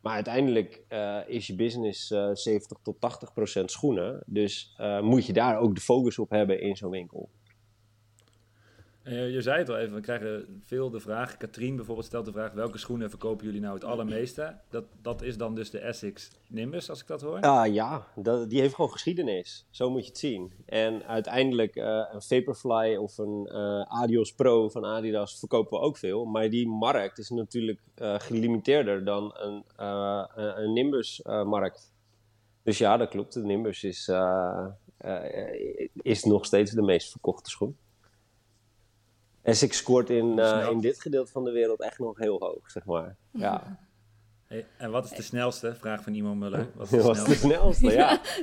[0.00, 4.22] Maar uiteindelijk eh, is je business eh 70 tot 80 procent schoenen.
[4.26, 7.30] Dus eh, moet je daar ook de focus op hebben in zo'n winkel.
[9.10, 11.36] Je, zei het al even, we krijgen veel de vraag.
[11.36, 14.56] Katrien bijvoorbeeld stelt de vraag: welke schoenen verkopen jullie nou het allermeeste?
[14.68, 17.40] Dat, dat is dan dus de Essex Nimbus, als ik dat hoor.
[17.40, 19.66] Ah ja, dat, die heeft gewoon geschiedenis.
[19.70, 20.52] Zo moet je het zien.
[20.66, 25.96] En uiteindelijk eh, een Vaporfly of een eh, Adios Pro van Adidas verkopen we ook
[25.96, 26.24] veel.
[26.24, 29.64] Maar die markt is natuurlijk eh, gelimiteerder dan een,
[30.36, 31.92] een, Nimbus-markt.
[32.62, 33.32] dus ja, dat klopt.
[33.32, 34.10] De Nimbus is,
[35.94, 37.76] is nog steeds de meest verkochte schoen.
[39.50, 40.70] Essex scoort in, eh, Snel.
[40.70, 43.16] in dit gedeelte van de wereld echt nog heel hoog, zeg maar.
[43.32, 43.78] Ja,
[44.50, 45.74] Hey, en wat is de snelste?
[45.74, 46.70] Vraag van Imo Muller.
[46.74, 47.90] Wat is de was de snelste?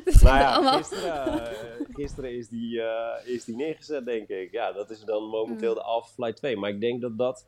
[0.05, 0.61] snelste, ja.
[0.61, 4.51] Nou gisteren, eh, gisteren is, die, eh, is die neergezet, denk ik.
[4.51, 6.57] Ja, dat is dan momenteel de Alpha Flight 2.
[6.57, 7.45] Maar ik denk dat dat...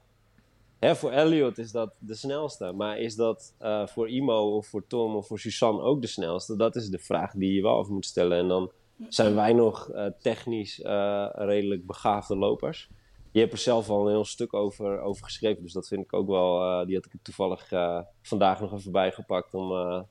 [0.79, 2.71] Hè, voor Elliot is dat de snelste.
[2.71, 6.55] Maar is dat eh, voor Imo of voor Tom of voor Suzanne ook de snelste?
[6.55, 8.37] Dat is de vraag die je wel af moet stellen.
[8.37, 8.71] En dan
[9.07, 12.89] zijn wij nog eh, technisch eh, redelijk begaafde lopers.
[13.31, 15.63] Je hebt er zelf al een heel stuk over, over geschreven.
[15.63, 16.61] Dus dat vind ik ook wel...
[16.61, 20.01] eh, die had ik toevallig eh, vandaag nog even bijgepakt om eh,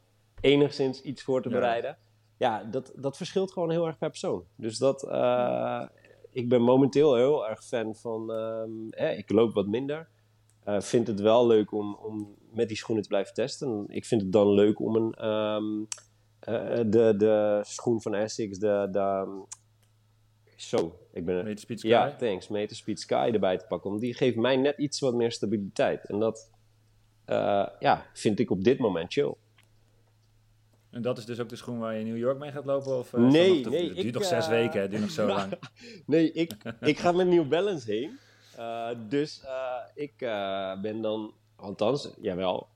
[0.40, 1.98] enigszins iets voor te bereiden
[2.36, 4.44] ja, dat, dat verschilt gewoon heel erg per persoon.
[4.56, 5.02] Dus dat,
[6.32, 10.08] ik ben momenteel heel erg fan van, ehm, ik loop wat minder.
[10.64, 13.84] Vind het wel leuk om, om met die schoenen te blijven testen.
[13.88, 15.84] Ik vind het dan leuk om een, ehm,
[16.38, 19.26] eh, de, de schoen van Essex, de, de
[20.62, 21.88] zo, ik ben Meter Speed Sky?
[21.88, 23.90] ja, thanks, Meter Speed Sky erbij te pakken.
[23.90, 26.04] Want die geeft mij net iets wat meer stabiliteit.
[26.06, 26.50] En dat,
[27.24, 29.34] eh, ja, vind ik op dit moment chill.
[30.90, 32.98] En dat is dus ook de schoen waar je in New York mee gaat lopen?
[32.98, 35.10] Of, eh, Nee, nog nee, Het duurt ik, nog zes eh, weken, het duurt nog
[35.10, 35.52] zo lang.
[36.06, 38.18] Nee, ik, ik ga met New Balance heen.
[38.58, 42.68] Eh, dus eh, ik eh, ben dan, althans, jawel,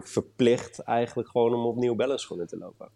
[0.00, 2.90] verplicht eigenlijk gewoon om op New Balance schoenen te lopen.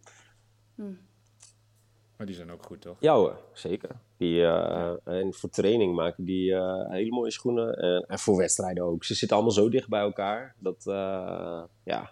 [2.20, 2.96] Maar die zijn ook goed, toch?
[3.00, 3.90] Ja hoor, zeker.
[4.16, 7.74] Die, eh, en voor training maken die eh, hele mooie schoenen.
[7.74, 9.04] En, en voor wedstrijden ook.
[9.04, 10.54] Ze zitten allemaal zo dicht bij elkaar.
[10.58, 12.10] Dat, eh, ja.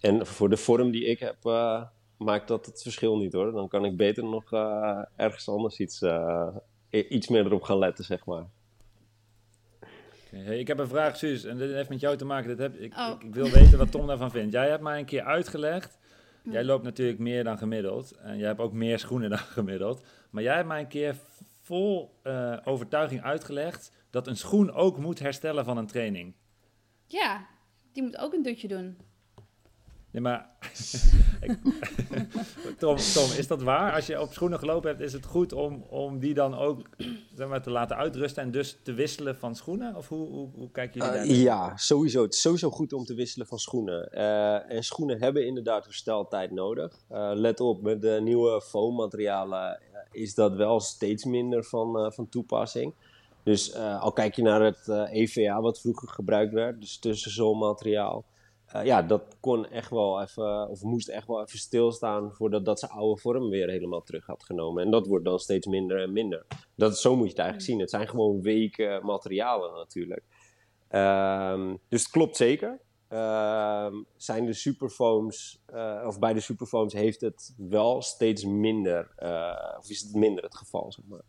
[0.00, 1.82] En voor de vorm die ik heb, eh,
[2.16, 3.52] maakt dat het verschil niet hoor.
[3.52, 6.56] Dan kan ik beter nog eh, ergens anders iets, eh,
[6.90, 8.44] iets meer erop gaan letten, zeg maar.
[10.26, 12.48] Oké, hey, ik heb een vraag, Suus, en dit heeft met jou te maken.
[12.48, 13.10] Dit heb, ik, Oh.
[13.18, 14.52] ik, ik wil weten wat Tom daarvan vindt.
[14.52, 15.98] Jij hebt mij een keer uitgelegd.
[16.50, 18.12] Jij loopt natuurlijk meer dan gemiddeld.
[18.12, 20.06] En jij hebt ook meer schoenen dan gemiddeld.
[20.30, 21.16] Maar jij hebt mij een keer
[21.60, 26.34] vol eh, overtuiging uitgelegd dat een schoen ook moet herstellen van een training.
[27.06, 27.46] Ja,
[27.92, 28.96] die moet ook een dutje doen.
[30.16, 30.48] Nee, maar...
[32.78, 33.92] Tom, Tom, is dat waar?
[33.94, 36.88] Als je op schoenen gelopen hebt, is het goed om, om die dan ook
[37.34, 39.96] zeg maar, te laten uitrusten en dus te wisselen van schoenen?
[39.96, 41.36] Of hoe, hoe, hoe kijken jullie Eh, daar?
[41.36, 42.22] ja, sowieso.
[42.22, 44.10] Het is sowieso goed om te wisselen van schoenen.
[44.12, 46.92] Eh, en schoenen hebben inderdaad hersteltijd nodig.
[47.08, 52.94] Eh, let op, met de nieuwe foammaterialen is dat wel steeds minder van, van toepassing.
[53.42, 58.24] Dus al kijk je naar het EVA wat vroeger gebruikt werd, dus tussenzoolmateriaal.
[58.66, 62.78] Eh, ja, dat kon echt wel even, of moest echt wel even stilstaan voordat dat
[62.78, 64.84] zijn oude vorm weer helemaal terug had genomen.
[64.84, 66.46] En dat wordt dan steeds minder en minder.
[66.74, 67.80] Dat, zo moet je het eigenlijk zien.
[67.80, 70.22] Het zijn gewoon weken materialen natuurlijk.
[70.88, 72.80] Ehm, dus het klopt zeker.
[73.08, 79.76] Ehm, zijn de superfoams, eh, of bij de superfoams heeft het wel steeds minder, eh,
[79.78, 81.22] of is het minder het geval, zeg maar.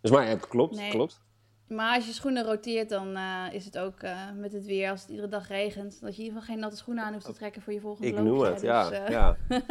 [0.00, 0.90] Dus maar het klopt, Nee.
[0.90, 1.24] klopt.
[1.68, 5.00] Maar als je schoenen roteert, dan eh, is het ook eh, met het weer, als
[5.00, 7.32] het iedere dag regent, dat je in ieder geval geen natte schoenen aan hoeft te
[7.32, 8.30] trekken voor je volgende Ik loopje.
[8.30, 8.88] noem het, ja.
[8.88, 9.36] Dus, ja.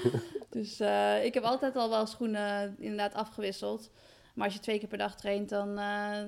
[0.58, 3.90] dus eh, ik heb altijd al wel schoenen inderdaad afgewisseld.
[4.34, 5.78] Maar als je twee keer per dag traint, dan,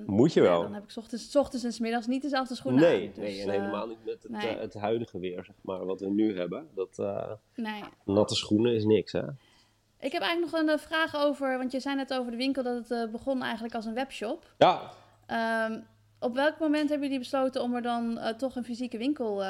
[0.07, 0.63] Moet je ja, wel.
[0.63, 3.13] dan heb ik 's ochtends, ochtends en 's middags niet dezelfde schoenen Nee, aan.
[3.15, 4.57] Dus, nee, en helemaal niet met het, nee.
[4.59, 6.69] het huidige weer, zeg maar, wat we nu hebben.
[6.75, 6.97] Dat,
[7.55, 7.83] Nee.
[8.05, 9.23] natte schoenen is niks, hè?
[10.07, 12.63] Ik heb eigenlijk nog een eh, vraag over, want je zei net over de winkel
[12.63, 14.53] dat het eh, begon eigenlijk als een webshop.
[14.59, 14.81] Ja,
[15.27, 15.81] Ehm,
[16.21, 19.43] op welk moment hebben jullie besloten om er dan eh, toch een fysieke winkel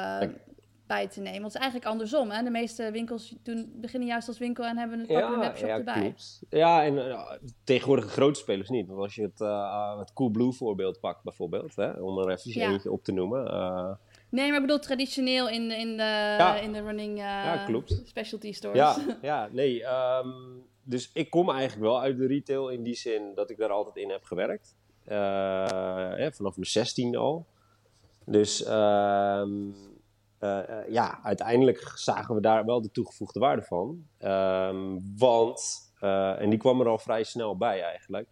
[0.87, 1.41] bij te nemen?
[1.41, 2.29] Want het is eigenlijk andersom.
[2.29, 2.43] Hè?
[2.43, 5.75] De meeste winkels doen, beginnen juist als winkel en hebben een, pakken een webshop ja,
[5.77, 6.01] erbij.
[6.01, 6.41] klopt.
[6.49, 7.17] Ja, en
[7.63, 8.87] tegenwoordig de grote spelers niet.
[8.87, 9.39] Want als je het,
[9.99, 12.71] het Coolblue voorbeeld pakt, bijvoorbeeld, hè, om er even Ja.
[12.71, 13.45] eentje op te noemen.
[14.29, 16.03] Nee, maar ik bedoel traditioneel in, de- in, de,
[16.37, 16.55] Ja.
[16.59, 18.01] in de running eh, Ja, klopt.
[18.05, 18.77] specialty stores.
[18.77, 19.83] Ja, ja nee.
[19.83, 20.29] ehm,
[20.83, 23.95] dus ik kom eigenlijk wel uit de retail in die zin dat ik daar altijd
[23.95, 24.75] in heb gewerkt.
[25.05, 27.45] Eh, vanaf mijn 16 al.
[28.25, 29.51] Dus ehm,
[30.39, 30.59] eh,
[30.89, 34.07] ja, uiteindelijk zagen we daar wel de toegevoegde waarde van.
[34.17, 35.91] Ehm, want,
[36.39, 38.27] en die kwam er al vrij snel bij eigenlijk.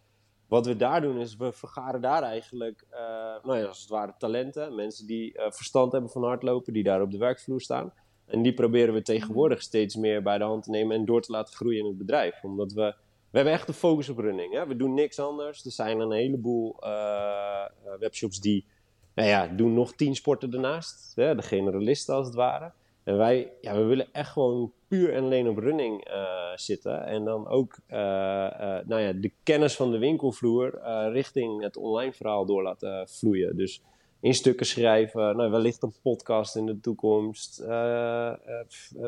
[0.48, 3.00] Wat we daar doen is, we vergaren daar eigenlijk, eh,
[3.42, 4.74] nou ja, als het ware talenten.
[4.74, 7.92] Mensen die eh, verstand hebben van hardlopen, die daar op de werkvloer staan.
[8.26, 11.32] En die proberen we tegenwoordig steeds meer bij de hand te nemen en door te
[11.32, 12.42] laten groeien in het bedrijf.
[12.42, 12.94] Omdat we,
[13.30, 14.52] we hebben echt de focus op running.
[14.54, 14.66] Hè?
[14.66, 15.64] We doen niks anders.
[15.64, 17.64] Er zijn een heleboel eh,
[17.98, 18.66] webshops die,
[19.14, 21.12] nou ja, doen nog tien sporten ernaast.
[21.14, 21.34] Hè?
[21.34, 22.72] De generalisten als het ware.
[23.04, 27.06] En wij, ja, we willen echt gewoon puur en alleen op running eh, zitten.
[27.06, 30.80] En dan ook, eh, eh, nou ja, de kennis van de winkelvloer
[31.12, 33.56] richting het online verhaal door laten vloeien.
[33.56, 33.82] Dus
[34.20, 37.64] in stukken schrijven, nou, wellicht een podcast in de toekomst,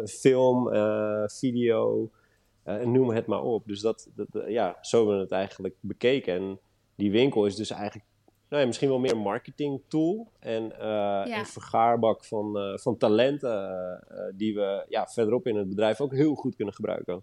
[0.06, 0.68] film,
[1.26, 2.10] video,
[2.84, 3.66] noem het maar op.
[3.66, 6.34] Dus dat, dat, ja, zo hebben we het eigenlijk bekeken.
[6.34, 6.58] En
[6.94, 8.04] die winkel is dus eigenlijk
[8.48, 12.96] nou ja, misschien wel meer een marketing tool en eh, een vergaarbak van, eh, van
[12.96, 13.60] talenten
[14.08, 17.22] eh, die we ja, verderop in het bedrijf ook heel goed kunnen gebruiken.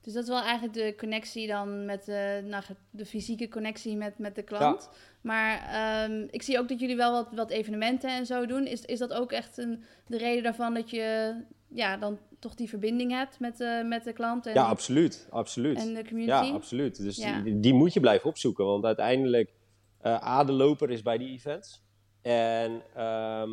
[0.00, 4.18] Dus dat is wel eigenlijk de connectie dan met de, nou, de fysieke connectie met,
[4.18, 4.90] met de klant.
[5.20, 8.66] Maar ehm, ik zie ook dat jullie wel wat, wat evenementen en zo doen.
[8.66, 11.34] Is, is dat ook echt een, de reden daarvan dat je
[11.68, 15.26] ja, dan toch die verbinding hebt met, de met de klant en, Ja, absoluut.
[15.30, 15.78] absoluut.
[15.78, 16.46] en de community?
[16.46, 17.02] Ja, absoluut.
[17.02, 17.40] Dus Ja.
[17.40, 18.64] Die, die moet je blijven opzoeken.
[18.64, 19.50] Want uiteindelijk,
[20.04, 21.82] A, de loper is bij die events.
[22.22, 23.50] En ehm,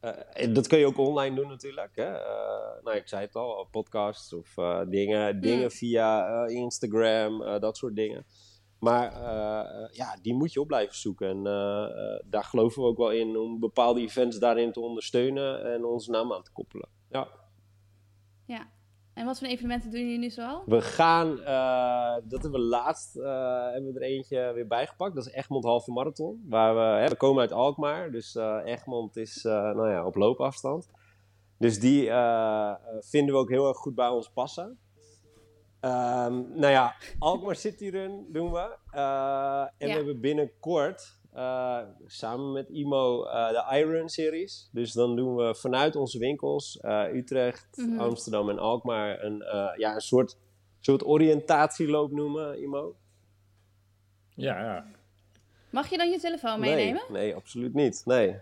[0.00, 1.96] eh, dat kun je ook online doen natuurlijk.
[1.96, 2.14] Hè?
[2.14, 7.60] Eh, nou, ik zei het al, podcasts of eh, dingen, dingen via eh, Instagram, eh,
[7.60, 8.26] dat soort dingen.
[8.78, 11.28] Maar eh, eh, ja, die moet je op blijven zoeken.
[11.28, 15.72] En eh, eh, daar geloven we ook wel in om bepaalde events daarin te ondersteunen
[15.72, 16.88] en onze naam aan te koppelen.
[17.10, 17.28] Ja.
[18.46, 18.70] Ja.
[19.18, 20.62] En wat voor evenementen doen jullie nu zoal?
[20.66, 25.14] We gaan, eh, dat hebben we laatst, eh, hebben we er eentje weer bijgepakt.
[25.14, 26.44] Dat is Egmond Halve Marathon.
[26.48, 30.88] Waar we, hè, we komen uit Alkmaar, dus eh, Egmond is nou ja, op loopafstand.
[31.58, 32.00] Dus die
[33.00, 34.78] vinden we ook heel erg goed bij ons passen.
[35.80, 38.76] Ehm, nou ja, Alkmaar City Run doen we.
[39.78, 44.68] En we hebben binnenkort, eh, samen met IMO, eh, de Iron Series.
[44.72, 48.00] Dus dan doen we vanuit onze winkels, eh, Utrecht, Mhm.
[48.00, 50.36] Amsterdam en Alkmaar, een, eh, ja, een soort,
[50.80, 52.94] soort oriëntatieloop noemen, IMO.
[54.34, 54.84] Ja, ja.
[55.70, 57.02] Mag je dan je telefoon meenemen?
[57.08, 58.02] Nee, nee, absoluut niet.
[58.04, 58.36] Nee.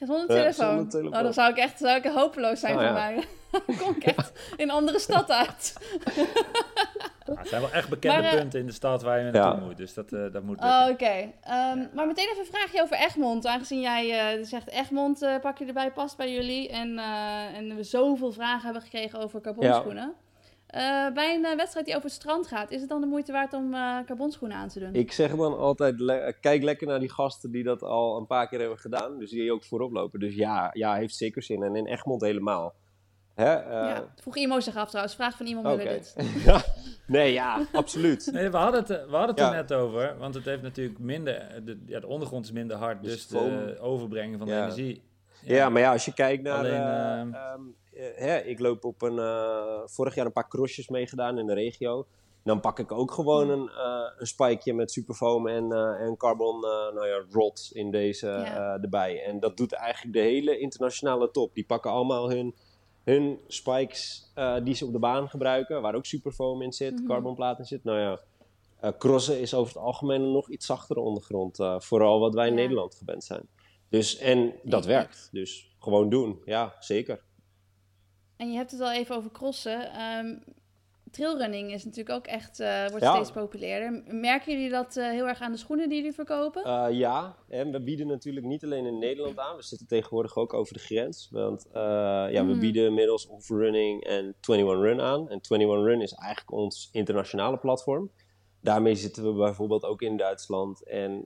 [0.00, 0.52] Zonder telefoon.
[0.68, 1.10] zonder telefoon.
[1.10, 2.92] Nou, dan zou ik echt zou ik hopeloos zijn Oh, voor ja.
[2.92, 3.24] mij.
[3.66, 5.74] Dan kom ik echt in een andere stad uit.
[7.34, 9.60] Ja, het zijn wel echt bekende Maar, eh, punten in de stad waar je naartoe
[9.60, 9.66] Ja.
[9.66, 9.76] moet.
[9.76, 10.86] Dus dat, eh, dat moet Oh.
[10.90, 11.32] Oké.
[11.42, 13.46] Ehm, Maar meteen even een vraagje over Egmond.
[13.46, 16.68] Aangezien jij eh, zegt Egmond eh, pak je erbij, past bij jullie.
[16.68, 20.14] En, eh, en we zoveel vragen hebben gekregen over carbonschoenen.
[20.66, 23.52] Eh, bij een wedstrijd die over het strand gaat, is het dan de moeite waard
[23.52, 24.94] om eh carbonschoenen aan te doen?
[24.94, 28.48] Ik zeg dan altijd, le- kijk lekker naar die gasten die dat al een paar
[28.48, 29.18] keer hebben gedaan.
[29.18, 30.20] Dus die ook voorop lopen.
[30.20, 31.62] Dus ja, ja heeft zeker zin.
[31.62, 32.74] En in Egmond helemaal.
[33.34, 33.54] Hè?
[33.54, 35.14] eh, ja, vroeg Imo zich af trouwens.
[35.16, 35.66] Vraag van iemand.
[35.66, 36.14] Muller dit.
[36.44, 36.60] Ja.
[37.06, 38.28] Nee, ja, absoluut.
[38.32, 39.48] Nee, we hadden het, eh, we hadden het Ja.
[39.50, 43.02] er net over, want het heeft natuurlijk minder, de, ja, de ondergrond is minder hard,
[43.02, 45.02] Dus dus, de overbrengen van de energie.
[45.42, 46.58] Ja, maar ja, als je kijkt naar...
[46.58, 47.60] Alleen, eh, ehm,
[47.92, 49.18] eh, hè, ik loop op een...
[49.18, 52.06] eh, vorig jaar een paar crossjes meegedaan in de regio.
[52.44, 56.54] Dan pak ik ook gewoon een, eh een spikeje met superfoam en, eh, en carbon
[56.64, 58.74] eh, nou ja, rod in deze Ja.
[58.74, 59.22] eh, erbij.
[59.24, 61.54] En dat doet eigenlijk de hele internationale top.
[61.54, 62.54] Die pakken allemaal hun,
[63.06, 67.06] hun spikes eh, die ze op de baan gebruiken, waar ook superfoam in zit, Mhm.
[67.06, 67.84] carbonplaat in zit.
[67.84, 68.20] Nou ja,
[68.80, 71.58] eh, crossen is over het algemeen een nog iets zachtere ondergrond.
[71.58, 72.60] eh, vooral wat wij in Ja.
[72.60, 73.48] Nederland gewend zijn.
[73.88, 75.28] Dus, en dat werkt.
[75.32, 76.40] Dus gewoon doen.
[76.44, 77.24] Ja, zeker.
[78.36, 79.92] En je hebt het al even over crossen.
[79.92, 80.36] Ehm
[81.16, 83.14] trailrunning is natuurlijk ook echt, eh, wordt Ja.
[83.14, 84.02] steeds populairder.
[84.14, 86.64] Merken jullie dat eh, heel erg aan de schoenen die jullie verkopen?
[86.64, 89.56] Eh, ja, en we bieden natuurlijk niet alleen in Nederland aan.
[89.56, 91.28] We zitten tegenwoordig ook over de grens.
[91.30, 92.58] Want ja, we Mhm.
[92.58, 95.28] bieden inmiddels Off-Running en 21 Run aan.
[95.30, 98.10] En 21 Run is eigenlijk ons internationale platform.
[98.60, 101.24] Daarmee zitten we bijvoorbeeld ook in Duitsland en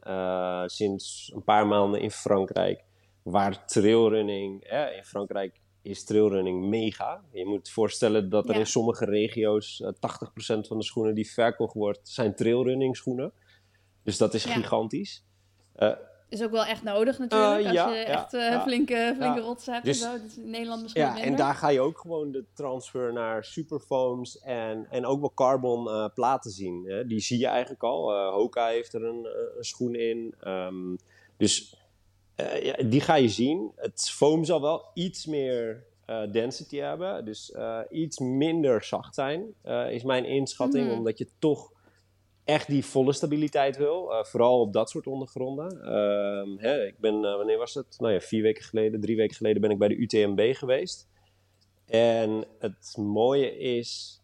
[0.66, 2.85] sinds een paar maanden in Frankrijk.
[3.22, 7.22] Waar trailrunning, eh, in Frankrijk is trailrunning mega.
[7.32, 8.58] Je moet voorstellen dat er Ja.
[8.60, 13.32] in sommige regio's eh, 80% van de schoenen die verkocht wordt, zijn trailrunning schoenen.
[14.02, 14.52] Dus dat is Ja.
[14.52, 15.24] gigantisch.
[15.74, 15.92] Eh,
[16.28, 17.60] Is ook wel echt nodig natuurlijk.
[17.74, 20.16] Eh, als je echt eh, flinke, flinke rotsen hebt Dus- en zo.
[20.18, 21.44] Dat is in Nederland misschien ja, wat en minder.
[21.44, 26.06] daar ga je ook gewoon de transfer naar superfoams en, en ook wel carbon eh,
[26.14, 26.84] platen zien.
[26.86, 27.06] Hè.
[27.06, 28.12] Die zie je eigenlijk al.
[28.12, 30.34] Eh, Hoka heeft er een, eh, een schoen in.
[30.40, 30.96] Ehm,
[31.36, 31.79] dus eh,
[32.62, 33.72] ja, die ga je zien.
[33.76, 37.24] Het foam zal wel iets meer eh, density hebben.
[37.24, 40.87] Dus eh, iets minder zacht zijn, eh, is mijn inschatting.
[40.87, 40.96] Mhm.
[40.96, 41.72] Omdat je toch
[42.44, 44.12] echt die volle stabiliteit wil.
[44.12, 45.83] eh, vooral op dat soort ondergronden.
[45.83, 47.96] Ehm, hè, ik ben, eh, wanneer was het?
[47.98, 51.09] Nou ja, vier weken geleden, drie weken geleden ben ik bij de UTMB geweest.
[51.87, 54.19] En het mooie is,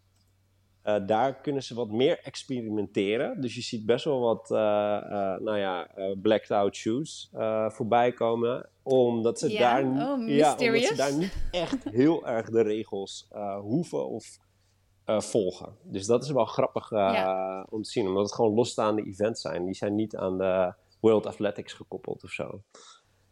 [0.86, 3.40] eh, daar kunnen ze wat meer experimenteren.
[3.40, 5.88] Dus je ziet best wel wat, eh, eh, nou ja,
[6.22, 7.30] blacked out shoes
[7.68, 8.68] voorbij komen.
[8.82, 13.28] Omdat ze, daar, Oh, ja, omdat ze daar niet echt heel erg de regels
[13.60, 14.38] hoeven of
[15.04, 15.76] volgen.
[15.82, 16.92] Dus dat is wel grappig
[17.70, 18.06] om te zien.
[18.06, 19.64] Omdat het gewoon losstaande events zijn.
[19.64, 22.62] Die zijn niet aan de World Athletics gekoppeld of zo.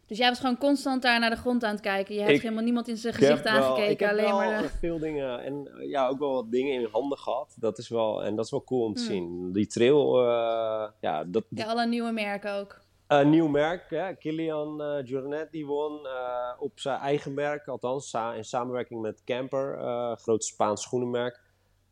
[0.07, 2.15] Dus jij was gewoon constant daar naar de grond aan het kijken.
[2.15, 3.89] Je hebt Ik- helemaal niemand in zijn gezicht wel- aangekeken.
[3.91, 4.69] ik heb alleen wel maar de...
[4.79, 7.55] veel dingen en eh, ja, ook wel wat dingen in handen gehad.
[7.59, 9.11] Dat is wel, en dat is wel cool om te Hmm.
[9.11, 9.51] zien.
[9.51, 12.81] Die trail, eh, ja, dat, Ja, alle nieuwe merken ook.
[13.07, 13.89] een nieuw merk.
[13.89, 14.13] Hè?
[14.15, 19.23] Kilian eh Jornet die won eh, op zijn eigen merk, althans sa- in samenwerking met
[19.23, 21.43] Camper, eh groot Spaans schoenenmerk.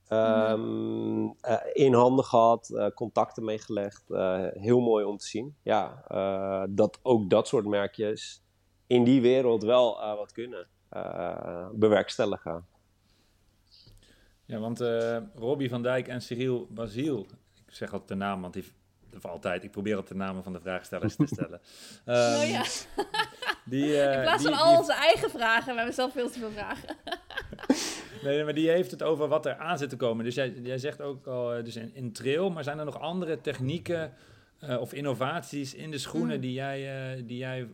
[0.07, 4.03] Ehm, eh, in handen gehad, eh, contacten meegelegd.
[4.11, 5.55] eh, heel mooi om te zien.
[5.61, 8.43] Ja, eh, dat ook dat soort merkjes
[8.87, 12.65] in die wereld wel eh, wat kunnen eh, bewerkstelligen.
[14.45, 17.25] Ja, want eh, Robbie van Dijk en Cyril Basiel,
[17.67, 18.71] ik zeg altijd de naam, want die,
[19.15, 21.61] of altijd, ik probeer altijd de namen van de vraagstellers te stellen.
[22.05, 22.63] Oh ja,
[23.65, 25.69] die, eh, in plaats die- van al die- onze eigen vragen.
[25.71, 26.95] We hebben zelf veel te veel vragen.
[28.23, 30.25] Nee, maar die heeft het over wat er aan zit te komen.
[30.25, 32.99] Dus jij, jij zegt ook al, eh, dus in, in trail, maar zijn er nog
[32.99, 34.13] andere technieken
[34.59, 36.41] eh, of innovaties in de schoenen Mm.
[36.41, 37.67] die jij, eh, die jij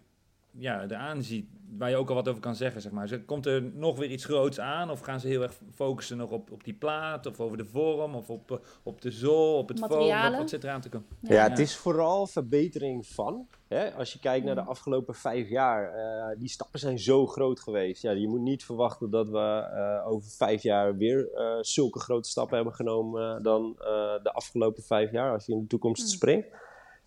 [0.52, 1.46] ja, eraan ziet,
[1.78, 3.20] waar je ook al wat over kan zeggen, zeg maar.
[3.26, 4.90] Komt er nog weer iets groots aan?
[4.92, 8.16] Of gaan ze heel erg focussen nog op, op die plaat, of over de vorm,
[8.16, 10.32] of op, eh, op de zool, op het foam?
[10.38, 11.08] Wat, zit eraan te komen?
[11.22, 11.50] Ja, Ja.
[11.50, 13.48] het is vooral verbetering van.
[13.68, 13.92] Hè?
[13.94, 14.68] Als je kijkt naar de Mm.
[14.68, 18.02] afgelopen vijf jaar, eh, die stappen zijn zo groot geweest.
[18.02, 19.38] Ja, je moet niet verwachten dat we
[19.74, 21.28] eh, over vijf jaar weer
[21.62, 23.88] zulke grote stappen hebben genomen dan eh,
[24.24, 26.08] de afgelopen vijf jaar, als je in de toekomst Mm.
[26.10, 26.48] springt.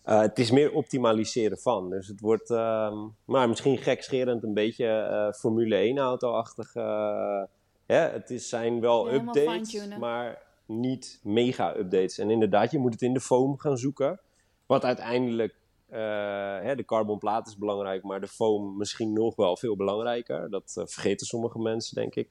[0.03, 1.89] Eh, het is meer optimaliseren van.
[1.89, 6.75] Dus het wordt, ehm, maar misschien gekscherend een beetje eh, Formule 1 auto-achtig.
[6.75, 7.43] eh,
[7.85, 7.97] hè?
[7.97, 12.17] Het is, zijn wel Ja, updates, maar niet mega-updates.
[12.17, 14.19] En inderdaad, je moet het in de foam gaan zoeken.
[14.65, 15.55] Wat uiteindelijk,
[15.89, 20.49] hè, de carbonplaat is belangrijk, maar de foam misschien nog wel veel belangrijker.
[20.49, 22.27] Dat vergeten sommige mensen, denk ik.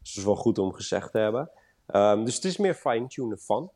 [0.00, 1.50] Dus dat is wel goed om gezegd te hebben.
[1.86, 3.70] Ehm, dus het is meer fine-tunen van.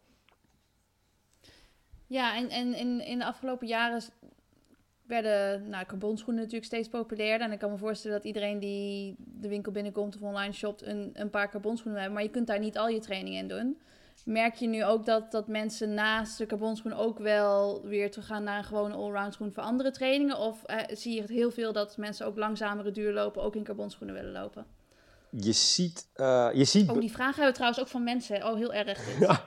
[2.13, 4.03] Ja, en, en in, in de afgelopen jaren
[5.07, 7.47] werden nou, carbonschoenen natuurlijk steeds populairder.
[7.47, 11.11] En ik kan me voorstellen dat iedereen die de winkel binnenkomt of online shopt een,
[11.15, 12.19] een paar carbonschoenen hebben.
[12.19, 13.79] Maar je kunt daar niet al je training in doen.
[14.25, 18.59] Merk je nu ook dat, dat mensen naast de carbonschoen ook wel weer teruggaan naar
[18.59, 20.39] een gewone allround schoen voor andere trainingen?
[20.39, 24.15] Of eh, zie je het heel veel dat mensen ook langzamere duurlopen ook in carbonschoenen
[24.15, 24.67] willen lopen?
[25.37, 26.09] Je ziet...
[26.15, 28.45] eh, je ziet Oh, die vragen hebben we trouwens ook van mensen.
[28.47, 29.19] Oh, heel erg.
[29.21, 29.45] Ja,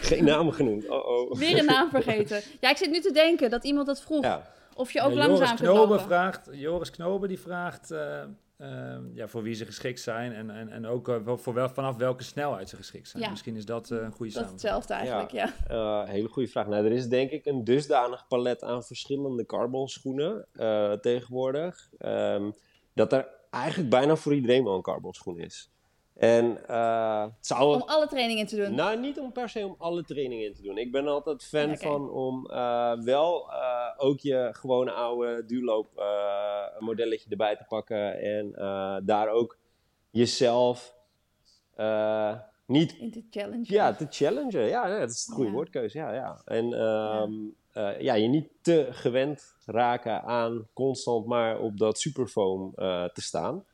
[0.00, 0.88] geen namen genoend.
[0.88, 1.38] Oh, oh.
[1.38, 2.42] Weer een naam vergeten.
[2.60, 4.22] Ja, ik zit nu te denken dat iemand dat vroeg.
[4.24, 4.46] Ja.
[4.74, 6.00] Of je ook Ja, langzaam Joris lopen.
[6.00, 8.22] vraagt, Joris Knoben die vraagt eh,
[8.56, 12.22] eh, ja, voor wie ze geschikt zijn en, en, en ook voor wel, vanaf welke
[12.22, 13.22] snelheid ze geschikt zijn.
[13.22, 13.30] Ja.
[13.30, 15.52] Misschien is dat een goede Dat hetzelfde eigenlijk, ja.
[15.68, 16.66] Eh, hele goede vraag.
[16.66, 21.88] Nou, er is denk ik een dusdanig palet aan verschillende carbonschoenen eh, tegenwoordig.
[21.98, 22.50] ehm,
[22.94, 23.28] dat er
[23.60, 25.70] eigenlijk bijna voor iedereen wel een carbonschoen is.
[26.14, 27.74] En eh, het zou...
[27.74, 28.74] Om alle trainingen te doen.
[28.74, 30.78] Nou, niet om per se om alle trainingen in te doen.
[30.78, 33.58] Ik ben altijd fan van om eh, wel eh,
[33.96, 38.20] ook je gewone oude duurloop eh, modelletje erbij te pakken.
[38.20, 39.58] En eh, daar ook
[40.10, 40.94] jezelf
[41.74, 42.34] eh,
[42.66, 43.64] niet In de challenge.
[43.72, 44.62] ja, te challengen.
[44.68, 45.56] Ja, ja, dat is een goede Ja.
[45.56, 45.98] woordkeuze.
[45.98, 46.40] Ja, ja.
[46.44, 47.32] En ehm,
[47.76, 53.22] eh, ja, je niet te gewend raken aan constant maar op dat superfoam eh, te
[53.22, 53.64] staan.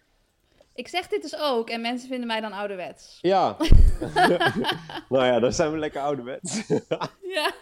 [0.74, 3.18] Ik zeg dit dus ook en mensen vinden mij dan ouderwets.
[3.20, 3.56] Ja.
[5.08, 6.62] nou ja, dan zijn we lekker ouderwets.
[7.22, 7.52] Ja.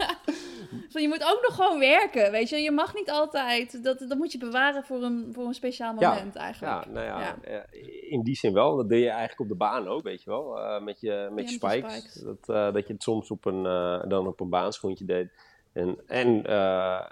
[0.88, 2.56] Je moet ook nog gewoon werken, weet je.
[2.56, 3.84] Je mag niet altijd...
[3.84, 6.14] Dat, dat moet je bewaren voor een, voor een speciaal Ja.
[6.14, 6.84] moment eigenlijk.
[6.84, 7.36] ja, nou ja, Ja.
[7.42, 8.76] eh, in die zin wel.
[8.76, 10.80] Dat doe je eigenlijk op de baan ook, weet je wel.
[10.80, 11.92] met je, met je spikes.
[11.92, 12.14] spikes.
[12.44, 13.62] Dat, dat je het soms op een,
[14.08, 15.30] dan op een baanschoentje deed.
[15.72, 17.06] En, en eh,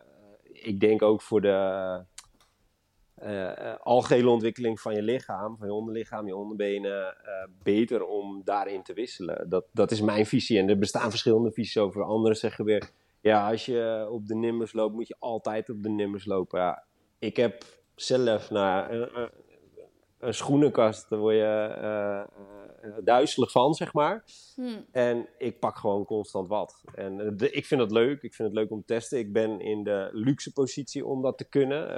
[0.53, 2.05] ik denk ook voor de
[3.15, 7.17] eh, eh, algehele ontwikkeling van je lichaam, van je onderlichaam, je onderbenen,
[7.63, 9.49] beter om daarin te wisselen.
[9.49, 10.59] Dat, dat is mijn visie.
[10.59, 12.03] En er bestaan verschillende visies over.
[12.03, 12.91] Anderen zeggen weer,
[13.21, 16.61] ja, als je op de nimbus loopt, moet je altijd op de nimbus lopen.
[16.61, 16.85] Ja,
[17.19, 19.09] ik heb zelf nou,
[20.19, 24.25] een, schoenenkast, daar word je eh, duizelig van, zeg maar.
[24.55, 24.81] Hm.
[24.91, 26.83] En ik pak gewoon constant wat.
[26.95, 28.23] En eh, de- ik vind het leuk.
[28.23, 29.19] Ik vind het leuk om te testen.
[29.19, 31.89] Ik ben in de luxe positie om dat te kunnen.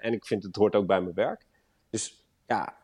[0.00, 1.46] En ik vind het hoort ook bij mijn werk.
[1.90, 2.76] Dus ja,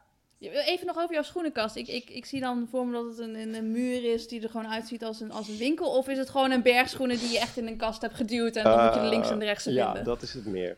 [0.51, 1.77] Even nog over jouw schoenenkast.
[1.77, 4.43] Ik, ik, ik zie dan voor me dat het een, een, een muur is die
[4.43, 5.91] er gewoon uitziet als een, als een winkel.
[5.97, 8.57] Of is het gewoon een berg schoenen die je echt in een kast hebt geduwd
[8.57, 10.05] en dan moet je de links en de rechts Eh, ja, vinden?
[10.05, 10.77] dat is het meer.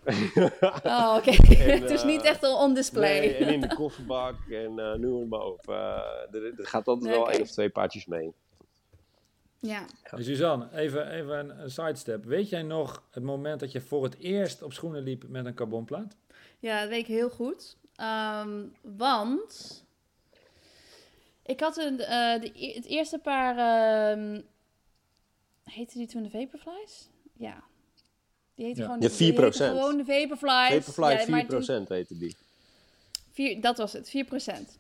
[0.84, 1.30] Oh, oké.
[1.80, 3.18] Het is eh, niet echt al on display.
[3.18, 5.68] Nee, en in de kofferbak en eh noem het maar op.
[5.68, 5.74] Eh,
[6.32, 8.32] er, er gaat altijd Nee, wel één of twee paardjes mee.
[9.58, 9.84] Ja.
[10.18, 12.24] Suzanne, even, even een, een sidestep.
[12.24, 15.54] Weet jij nog het moment dat je voor het eerst op schoenen liep met een
[15.54, 16.16] carbonplaat?
[16.58, 17.76] Ja, dat weet ik heel goed.
[17.96, 19.84] Ehm, want
[21.42, 23.56] ik had een, eh, de, e- het eerste paar.
[23.58, 24.40] ehm
[25.64, 27.08] heette die toen de Vaporflies?
[27.36, 27.62] Ja.
[28.54, 28.86] Die heette Ja.
[28.86, 29.70] gewoon Ja, die heette 4%.
[29.78, 30.84] Gewoon de Vaporflies.
[30.84, 32.36] Vaporfly Ja, maar toen- 4% weten die.
[33.32, 34.78] Vier, dat was het, 4%.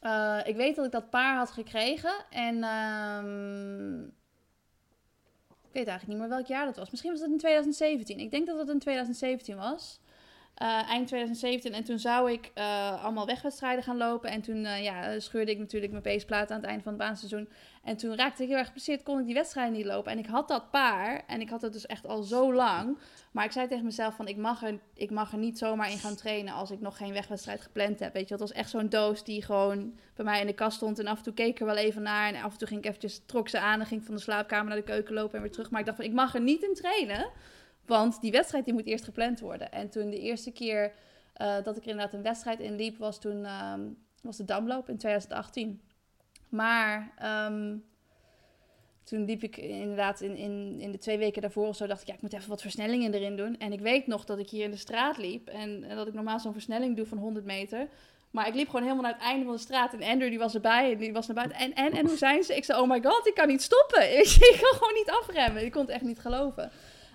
[0.00, 2.24] Eh ik weet dat ik dat paar had gekregen.
[2.30, 4.02] En ehm,
[5.48, 6.90] ik weet eigenlijk niet meer welk jaar dat was.
[6.90, 8.18] Misschien was het in 2017.
[8.18, 10.00] Ik denk dat het in 2017 was.
[10.60, 11.72] Eh, eind 2017.
[11.72, 14.30] En toen zou ik eh, allemaal wegwedstrijden gaan lopen.
[14.30, 17.48] En toen eh, ja, scheurde ik natuurlijk mijn paceplaat aan het eind van het baanseizoen.
[17.84, 20.12] En toen raakte ik heel erg geblesseerd, kon ik die wedstrijden niet lopen.
[20.12, 21.22] En ik had dat paar.
[21.26, 22.98] En ik had het dus echt al zo lang.
[23.32, 25.98] Maar ik zei tegen mezelf van, ik mag, er, ik mag er niet zomaar in
[25.98, 28.12] gaan trainen als ik nog geen wegwedstrijd gepland heb.
[28.12, 30.98] Weet je, dat was echt zo'n doos die gewoon bij mij in de kast stond.
[30.98, 32.34] En af en toe keek ik er wel even naar.
[32.34, 34.66] En af en toe ging ik eventjes, trok ze aan en ging van de slaapkamer
[34.66, 35.70] naar de keuken lopen en weer terug.
[35.70, 37.30] Maar ik dacht van, ik mag er niet in trainen.
[37.90, 39.72] Want die wedstrijd die moet eerst gepland worden.
[39.72, 40.92] En toen de eerste keer
[41.32, 43.80] eh, dat ik er inderdaad een wedstrijd in liep, was toen ehm,
[44.22, 45.80] was de Damloop in 2018.
[46.48, 47.76] Maar ehm,
[49.04, 52.06] toen liep ik inderdaad in, in, in de twee weken daarvoor of zo, dacht ik,
[52.06, 53.58] ja, ik moet even wat versnellingen erin doen.
[53.58, 56.40] En ik weet nog dat ik hier in de straat liep en, dat ik normaal
[56.40, 57.88] zo'n versnelling doe van 100 meter.
[58.30, 60.54] Maar ik liep gewoon helemaal naar het einde van de straat en Andrew die was
[60.54, 61.58] erbij en die was naar buiten.
[61.58, 62.56] En, en, en hoe zijn ze?
[62.56, 64.18] Ik zei, oh my god, ik kan niet stoppen.
[64.18, 65.64] Ik kan gewoon niet afremmen.
[65.64, 66.70] Ik kon het echt niet geloven.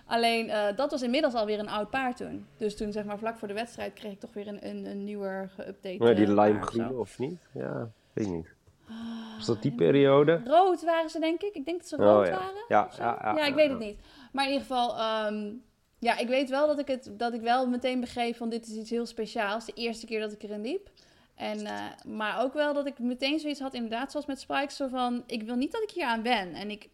[0.06, 2.46] Alleen, eh, dat was inmiddels alweer een oud paard toen.
[2.56, 5.04] Dus toen, zeg maar, vlak voor de wedstrijd kreeg ik toch weer een, een, een
[5.04, 7.38] nieuwer geüpdate Maar die eh, limegroene of niet?
[7.52, 8.54] Ja, weet ik niet.
[8.88, 10.40] Ah, Was dat die periode?
[10.44, 11.54] Rood waren ze, denk ik.
[11.54, 12.32] Ik denk dat ze Oh, rood ja.
[12.32, 12.64] waren.
[12.68, 13.02] Ja, zo.
[13.02, 13.70] ja, ja, ik ja, weet ja.
[13.70, 13.98] het niet.
[14.32, 15.52] Maar in ieder geval, ehm,
[15.98, 18.74] ja, ik weet wel dat ik, het, dat ik wel meteen begreep van dit is
[18.74, 19.64] iets heel speciaals.
[19.64, 20.90] De eerste keer dat ik erin liep.
[21.34, 24.88] En, eh, maar ook wel dat ik meteen zoiets had, inderdaad, zoals met Spikes, zo
[24.88, 26.54] van, ik wil niet dat ik hier aan wen.
[26.54, 26.88] En ik,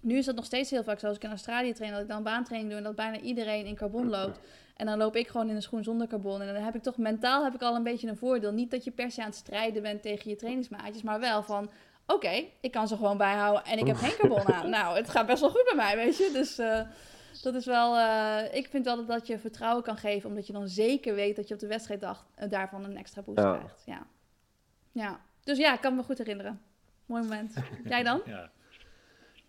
[0.00, 2.08] nu is dat nog steeds heel vaak zo, als ik in Australië train, dat ik
[2.08, 4.40] dan baantraining doe en dat bijna iedereen in carbon loopt.
[4.76, 6.40] En dan loop ik gewoon in een schoen zonder carbon.
[6.42, 8.52] En dan heb ik toch mentaal heb ik al een beetje een voordeel.
[8.52, 11.70] Niet dat je per se aan het strijden bent tegen je trainingsmaatjes, maar wel van,
[12.06, 14.70] oké, ik kan ze gewoon bijhouden en ik heb geen carbon aan.
[14.70, 16.30] Nou, het gaat best wel goed bij mij, weet je.
[16.32, 16.80] Dus, eh,
[17.42, 20.52] dat is wel, eh, ik vind wel dat dat je vertrouwen kan geven, omdat je
[20.52, 23.56] dan zeker weet dat je op de wedstrijddag uh, daarvan een extra boost Ja.
[23.56, 23.82] krijgt.
[23.86, 24.06] Ja.
[24.92, 25.20] ja.
[25.44, 26.60] Dus ja, ik kan me goed herinneren.
[27.06, 27.54] Mooi moment.
[27.88, 28.22] Jij dan?
[28.26, 28.50] Ja.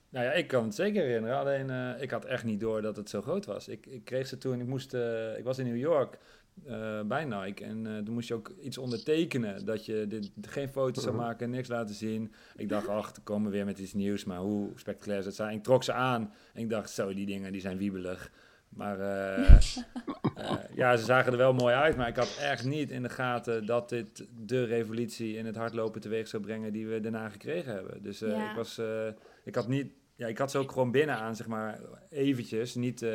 [0.10, 1.38] Nou ja, ik kan het zeker herinneren.
[1.38, 3.68] Alleen eh, ik had echt niet door dat het zo groot was.
[3.68, 6.18] Ik, ik kreeg ze toen, ik, moest, eh, ik was in New York
[6.66, 7.64] eh, bij Nike.
[7.64, 9.66] En eh, toen moest je ook iets ondertekenen.
[9.66, 11.24] Dat je dit, geen foto's zou Mhm.
[11.26, 12.34] maken, niks laten zien.
[12.55, 14.24] Ik dacht, ach, dan komen we weer met iets nieuws.
[14.24, 15.58] Maar hoe spectaculair zou het zijn?
[15.58, 18.32] Ik trok ze aan en ik dacht, zo, die dingen die zijn wiebelig.
[18.70, 18.97] Maar
[20.76, 21.95] ja, ze zagen er wel mooi uit.
[21.97, 26.01] Maar ik had echt niet in de gaten dat dit de revolutie in het hardlopen
[26.01, 28.03] teweeg zou brengen die we daarna gekregen hebben.
[28.03, 28.49] Dus eh, Ja.
[28.49, 29.08] ik was, eh,
[29.47, 31.79] ik had niet, ja, ik had ze ook gewoon binnen aan, zeg maar,
[32.09, 32.75] eventjes.
[32.75, 33.11] Niet, eh,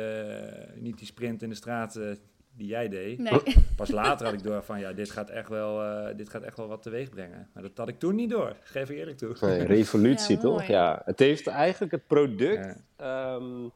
[0.75, 2.11] niet die sprint in de straat eh,
[2.55, 3.17] die jij deed.
[3.19, 3.41] Nee.
[3.75, 6.57] Pas later had ik door van, ja, dit gaat echt wel, eh, dit gaat echt
[6.57, 7.49] wel wat teweeg brengen.
[7.53, 9.35] Maar dat had ik toen niet door, geef ik eerlijk toe.
[9.41, 10.63] Nee, revolutie Ja, toch?
[10.63, 13.35] Ja, het heeft eigenlijk het product Ja.
[13.35, 13.67] ehm,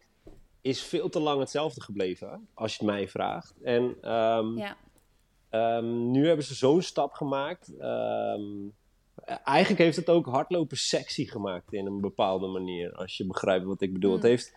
[0.62, 3.54] is veel te lang hetzelfde gebleven, als je het mij vraagt.
[3.64, 4.78] En ehm, Ja.
[5.50, 7.72] Ehm, nu hebben ze zo'n stap gemaakt.
[9.28, 12.94] Ehm, eigenlijk heeft het ook hardlopen sexy gemaakt in een bepaalde manier.
[12.94, 14.10] Als je begrijpt wat ik bedoel.
[14.10, 14.18] Mm.
[14.18, 14.56] Het heeft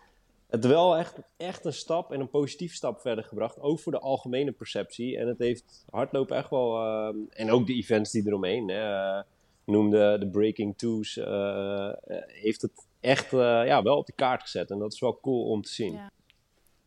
[0.49, 3.61] het wel echt, echt een stap en een positief stap verder gebracht.
[3.61, 5.18] Ook voor de algemene perceptie.
[5.18, 6.77] En het heeft hardlopen echt wel...
[6.77, 8.68] ehm, en ook de events die eromheen.
[8.68, 9.23] Hè, eh,
[9.64, 11.16] noemde de Breaking Twos.
[11.16, 11.95] eh, eh,
[12.27, 14.71] heeft het echt eh, ja, wel op de kaart gezet.
[14.71, 15.93] En dat is wel cool om te zien.
[15.93, 16.11] Ja.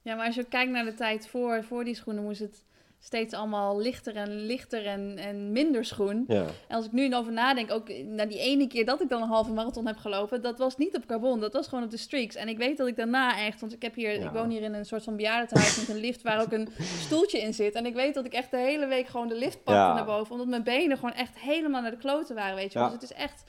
[0.02, 2.64] Ja, maar als je kijkt naar de tijd voor, voor die schoenen, moest het
[3.06, 6.24] steeds allemaal lichter en lichter en, en minder schoen.
[6.28, 6.45] Ja.
[6.68, 9.28] En als ik nu over nadenk, ook na die ene keer dat ik dan een
[9.28, 12.36] halve marathon heb gelopen, dat was niet op carbon, dat was gewoon op de streaks.
[12.36, 14.26] En ik weet dat ik daarna echt, want ik heb hier, Ja.
[14.26, 16.68] ik woon hier in een soort van bejaardentehuis met een lift waar ook een
[17.06, 17.74] stoeltje in zit.
[17.76, 19.93] En ik weet dat ik echt de hele week gewoon de lift pakte Ja.
[19.93, 22.80] naar boven, omdat mijn benen gewoon echt helemaal naar de kloten waren, weet je.
[22.80, 23.43] Dus het is echt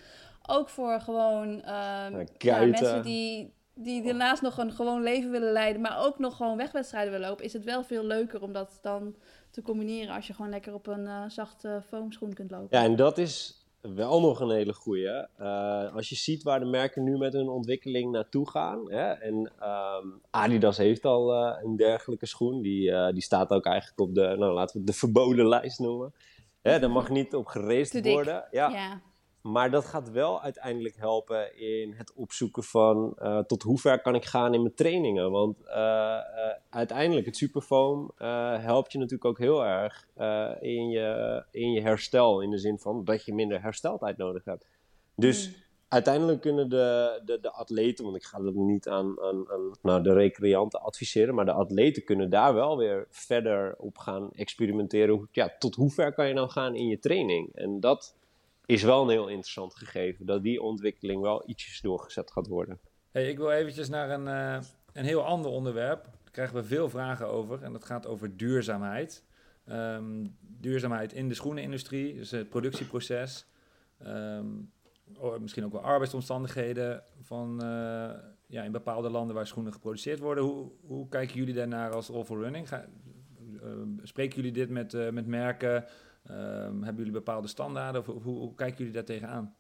[0.47, 2.25] ook voor gewoon ehm,
[2.71, 7.13] mensen die, die daarnaast nog een gewoon leven willen leiden, maar ook nog gewoon wegwedstrijden
[7.13, 9.15] willen lopen, is het wel veel leuker om dat dan
[9.55, 12.79] te combineren als je gewoon lekker op een eh, zachte foamschoen kunt lopen.
[12.79, 15.27] Ja, en dat is wel nog een hele goeie.
[15.37, 18.91] Eh, als je ziet waar de merken nu met hun ontwikkeling naartoe gaan.
[18.91, 22.63] Hè, en ehm, Adidas heeft al eh, een dergelijke schoen.
[22.63, 26.15] Die, die staat ook eigenlijk op de, nou, laten we het de verboden lijst noemen.
[26.63, 28.05] Hè, daar mag niet op dik.
[28.05, 28.45] worden.
[28.51, 28.69] Ja.
[28.69, 29.01] ja.
[29.53, 34.15] Maar dat gaat wel uiteindelijk helpen in het opzoeken van eh, tot hoe ver kan
[34.15, 35.31] ik gaan in mijn trainingen.
[35.31, 38.13] Want eh, eh, uiteindelijk, het superfoam
[38.61, 40.07] helpt je natuurlijk ook heel erg
[40.61, 42.41] in, je, in je herstel.
[42.41, 44.67] In de zin van dat je minder hersteltijd nodig hebt.
[45.17, 45.55] Dus Mm.
[45.89, 50.03] uiteindelijk kunnen de, de, de atleten, want ik ga dat niet aan, aan, aan nou,
[50.03, 55.29] de recreanten adviseren, maar de atleten kunnen daar wel weer verder op gaan experimenteren.
[55.33, 57.55] Ja, tot hoe ver kan je nou gaan in je training?
[57.55, 58.15] En dat
[58.67, 62.81] is wel een heel interessant gegeven, dat die ontwikkeling wel ietsjes doorgezet gaat worden.
[63.11, 66.05] Hey, ik wil eventjes naar een, eh, een heel ander onderwerp.
[66.05, 67.63] Daar krijgen we veel vragen over.
[67.63, 69.25] En dat gaat over duurzaamheid.
[69.65, 73.47] Ehm, duurzaamheid in de schoenenindustrie, dus het productieproces.
[73.99, 74.47] Ehm,
[75.41, 78.11] misschien ook wel arbeidsomstandigheden van, eh,
[78.47, 80.45] ja, in bepaalde landen waar schoenen geproduceerd worden.
[80.45, 82.69] Hoe, hoe kijken jullie daarnaar als All for Running?
[82.69, 82.81] Eh,
[84.03, 85.85] spreken jullie dit met, met merken?
[86.27, 88.07] Ehm, hebben jullie bepaalde standaarden?
[88.09, 89.55] Of hoe, kijken jullie daar tegenaan?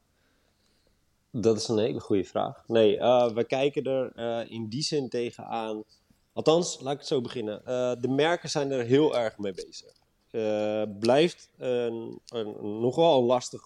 [1.30, 2.68] Dat is een hele goede vraag.
[2.68, 5.84] Nee, eh, we kijken er eh, in die zin tegenaan.
[6.32, 7.64] Althans, laat ik het zo beginnen.
[7.64, 9.92] Eh, de merken zijn er heel erg mee bezig.
[10.30, 13.62] Eh, blijft een, een, nogal lastig,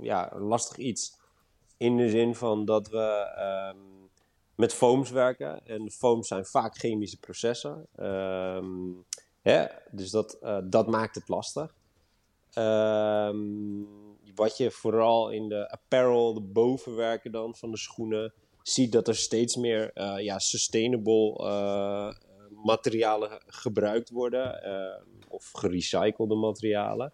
[0.00, 1.18] ja, lastig iets.
[1.76, 3.76] In de zin van dat we ehm,
[4.54, 5.66] met foams werken.
[5.66, 7.86] En foams zijn vaak chemische processen.
[7.96, 8.92] Ehm,
[9.90, 11.74] Dus dat, eh, dat maakt het lastig.
[12.52, 13.38] Ehm,
[14.34, 18.32] wat je vooral in de apparel, de bovenwerken dan van de schoenen,
[18.62, 22.12] ziet dat er steeds meer eh, ja, sustainable eh,
[22.64, 24.62] materialen gebruikt worden.
[25.28, 27.12] of gerecyclede materialen.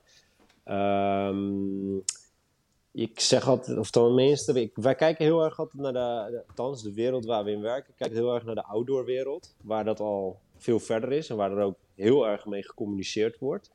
[0.64, 1.96] Ehm,
[2.92, 6.92] ik zeg altijd, of tenminste, wij kijken heel erg altijd naar de, de, althans de
[6.92, 10.40] wereld waar we in werken, kijken heel erg naar de outdoor wereld, waar dat al
[10.56, 13.70] veel verder is en waar er ook heel erg mee gecommuniceerd wordt.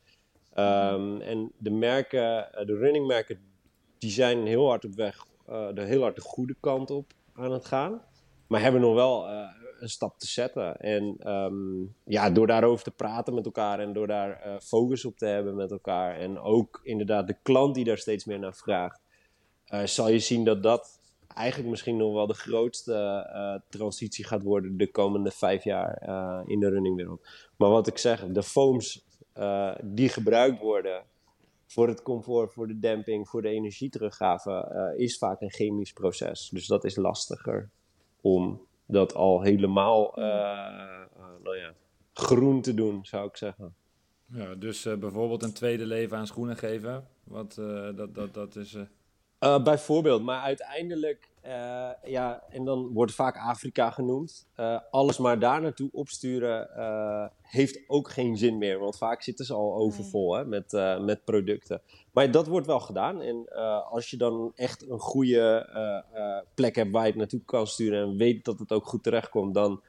[0.53, 3.39] Ehm, en de merken, eh, de runningmerken,
[3.97, 7.51] die zijn heel hard op weg, eh, de heel hard de goede kant op aan
[7.51, 8.01] het gaan.
[8.47, 9.47] Maar hebben nog wel eh,
[9.79, 10.77] een stap te zetten.
[10.77, 15.25] En ehm, ja, door daarover te praten met elkaar en door daar focus op te
[15.25, 16.17] hebben met elkaar.
[16.17, 19.01] En ook inderdaad de klant die daar steeds meer naar vraagt.
[19.83, 21.00] zal je zien dat dat
[21.35, 22.93] eigenlijk misschien nog wel de grootste
[23.33, 27.27] eh, transitie gaat worden de komende vijf jaar eh, in de runningwereld.
[27.57, 31.03] Maar wat ik zeg, de foams eh, die gebruikt worden
[31.65, 36.49] voor het comfort, voor de demping, voor de energieteruggave, is vaak een chemisch proces.
[36.49, 37.69] Dus dat is lastiger
[38.21, 40.11] om dat al helemaal
[41.43, 41.73] nou ja,
[42.13, 43.75] groen te doen, zou ik zeggen.
[44.25, 47.07] Ja, dus bijvoorbeeld een tweede leven aan schoenen geven.
[47.23, 47.55] Wat,
[47.95, 48.77] dat, dat, dat is.
[49.43, 51.29] Uh, bijvoorbeeld, maar uiteindelijk,
[52.03, 54.47] ja, en dan wordt vaak Afrika genoemd.
[54.91, 56.69] alles maar daar naartoe opsturen
[57.41, 60.71] heeft ook geen zin meer, want vaak zitten ze al overvol hè, met,
[61.01, 61.81] met producten.
[62.11, 63.21] Maar dat wordt wel gedaan.
[63.21, 63.47] En
[63.89, 65.67] als je dan echt een goede
[66.55, 69.53] plek hebt waar je het naartoe kan sturen en weet dat het ook goed terechtkomt,
[69.53, 69.81] dan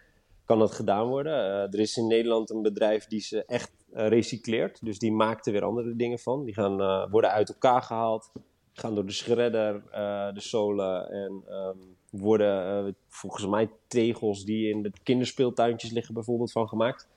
[0.45, 1.35] kan dat gedaan worden.
[1.73, 4.85] er is in Nederland een bedrijf die ze echt recycleert.
[4.85, 6.45] Dus die maakt er weer andere dingen van.
[6.45, 8.33] Die gaan, worden uit elkaar gehaald,
[8.73, 14.83] gaan door de shredder, uh, de zolen en um, worden volgens mij tegels die in
[14.83, 17.09] de kinderspeeltuintjes liggen bijvoorbeeld van gemaakt.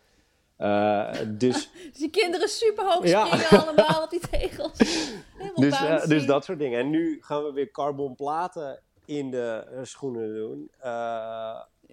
[1.27, 3.57] dus, dus die kinderen super hoog springen ja.
[3.57, 4.77] allemaal op die tegels.
[5.55, 6.79] dus, dus dat soort dingen.
[6.79, 10.71] En nu gaan we weer carbonplaten in de schoenen doen.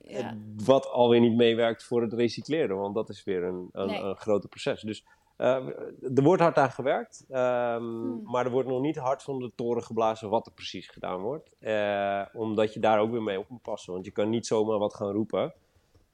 [0.05, 0.37] Ja.
[0.65, 4.01] Wat alweer niet meewerkt voor het recycleren, want dat is weer een, een, nee.
[4.01, 4.81] een groter proces.
[4.81, 5.09] Dus uh,
[5.43, 8.21] er wordt hard aan gewerkt, um, hmm.
[8.25, 11.55] maar er wordt nog niet hard van de toren geblazen wat er precies gedaan wordt.
[11.61, 14.79] Uh, omdat je daar ook weer mee op moet passen, want je kan niet zomaar
[14.79, 15.55] wat gaan roepen.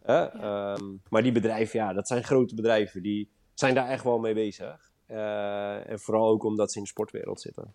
[0.06, 0.74] Ja.
[0.74, 4.34] um, maar die bedrijven, ja, dat zijn grote bedrijven, die zijn daar echt wel mee
[4.34, 4.92] bezig.
[5.06, 7.74] en vooral ook omdat ze in de sportwereld zitten.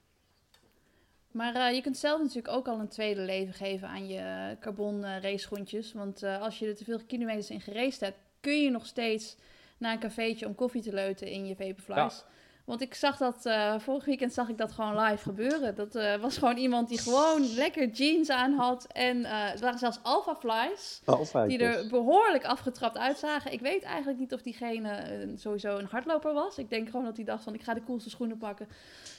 [1.32, 5.04] Maar uh, je kunt zelf natuurlijk ook al een tweede leven geven aan je carbon
[5.04, 5.94] uh.
[5.94, 9.38] Want als je er te veel kilometers in geraced hebt, kun je nog steeds
[9.78, 12.18] naar een cafeetje om koffie te leuten in je Vaporflies.
[12.18, 12.32] Ja.
[12.66, 15.76] Want ik zag dat, uh, vorig weekend zag ik dat gewoon live gebeuren.
[15.76, 18.88] Dat uh, was gewoon iemand die gewoon lekker jeans aan had.
[18.92, 21.02] En uh, het waren zelfs alpha flies.
[21.06, 23.52] Alpha die er behoorlijk afgetrapt uitzagen.
[23.52, 26.58] Ik weet eigenlijk niet of diegene sowieso een hardloper was.
[26.58, 28.68] Ik denk gewoon dat hij dacht van ik ga de coolste schoenen pakken.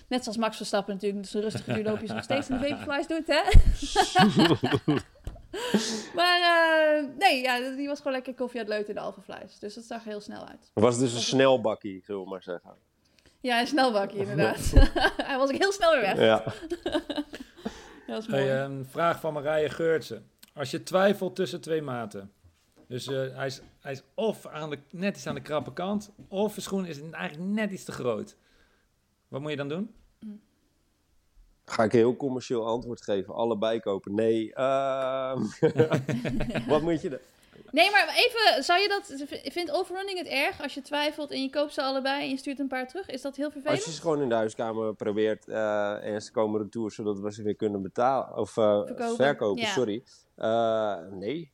[0.08, 1.22] Net zoals Max Verstappen natuurlijk.
[1.22, 3.42] Dus een rustige duurloopjes nog steeds in de vaporflies doet, hè?
[6.18, 9.58] maar uh, nee, ja, die was gewoon lekker koffie uit leut in de Alpha Flies.
[9.58, 10.70] Dus dat zag er heel snel uit.
[10.74, 12.74] Het was dus een snelbakkie, zullen we maar zeggen.
[13.40, 14.72] Ja, een snelbakkie inderdaad.
[15.28, 16.18] Hij was ik heel snel weer weg.
[16.18, 16.44] Ja.
[18.06, 18.42] dat was mooi.
[18.42, 20.30] Hey, een vraag van Marije Geurtsen.
[20.54, 22.32] Als je twijfelt tussen twee maten.
[22.88, 26.10] Dus uh, hij, is, hij is of aan de, net iets aan de krappe kant,
[26.28, 28.36] of de schoen is eigenlijk net iets te groot.
[29.28, 29.94] Wat moet je dan doen?
[31.64, 33.34] Ga ik een heel commercieel antwoord geven.
[33.34, 34.14] Allebei kopen.
[34.14, 34.52] Nee.
[34.54, 35.36] Uh,
[36.68, 37.18] wat moet je dan?
[37.70, 41.50] Nee, maar even, zou je dat, vindt overrunning het erg als je twijfelt en je
[41.50, 43.08] koopt ze allebei en je stuurt een paar terug?
[43.08, 43.76] Is dat heel vervelend?
[43.76, 47.32] Als je ze gewoon in de huiskamer probeert uh, en ze komen retour zodat we
[47.32, 49.68] ze weer kunnen betalen, of uh, verkopen, verkopen ja.
[49.68, 50.04] sorry.
[50.36, 51.52] Uh, nee,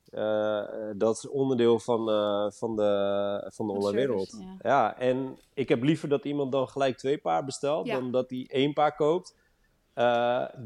[0.97, 2.05] dat is onderdeel van,
[2.53, 4.37] van de, van de onderwereld.
[4.39, 4.57] Ja.
[4.63, 4.99] ja.
[4.99, 7.95] en ik heb liever dat iemand dan gelijk twee paar bestelt, ja.
[7.95, 9.35] dan dat hij één paar koopt,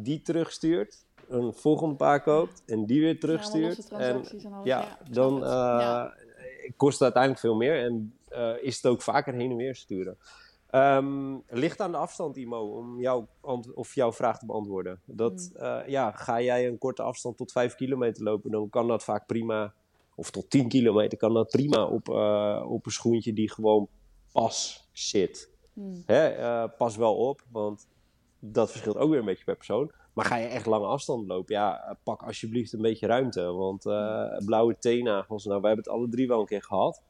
[0.03, 3.87] die terugstuurt een volgend paar koopt en die weer terugstuurt.
[3.91, 6.14] Ja, en, ja, ja, dan ja.
[6.77, 10.16] kost het uiteindelijk veel meer en uh, is het ook vaker heen en weer sturen.
[10.70, 13.29] Um, ligt aan de afstand, Imo, om jouw,
[13.75, 15.01] of jouw vraag te beantwoorden.
[15.05, 15.64] Dat, mm.
[15.64, 19.27] uh, ja, ga jij een korte afstand tot 5 kilometer lopen, dan kan dat vaak
[19.27, 19.75] prima,
[20.14, 22.09] of tot 10 kilometer, kan dat prima op,
[22.68, 23.89] op een schoentje die gewoon
[24.33, 25.51] pas zit.
[25.72, 26.03] Mm.
[26.07, 27.87] Hè, pas wel op, want
[28.53, 29.91] dat verschilt ook weer een beetje per persoon.
[30.13, 33.43] Maar ga je echt lange afstand lopen, ja, pak alsjeblieft een beetje ruimte.
[33.43, 37.03] Want uh, blauwe teennagels, nou, wij hebben het alle drie wel een keer gehad.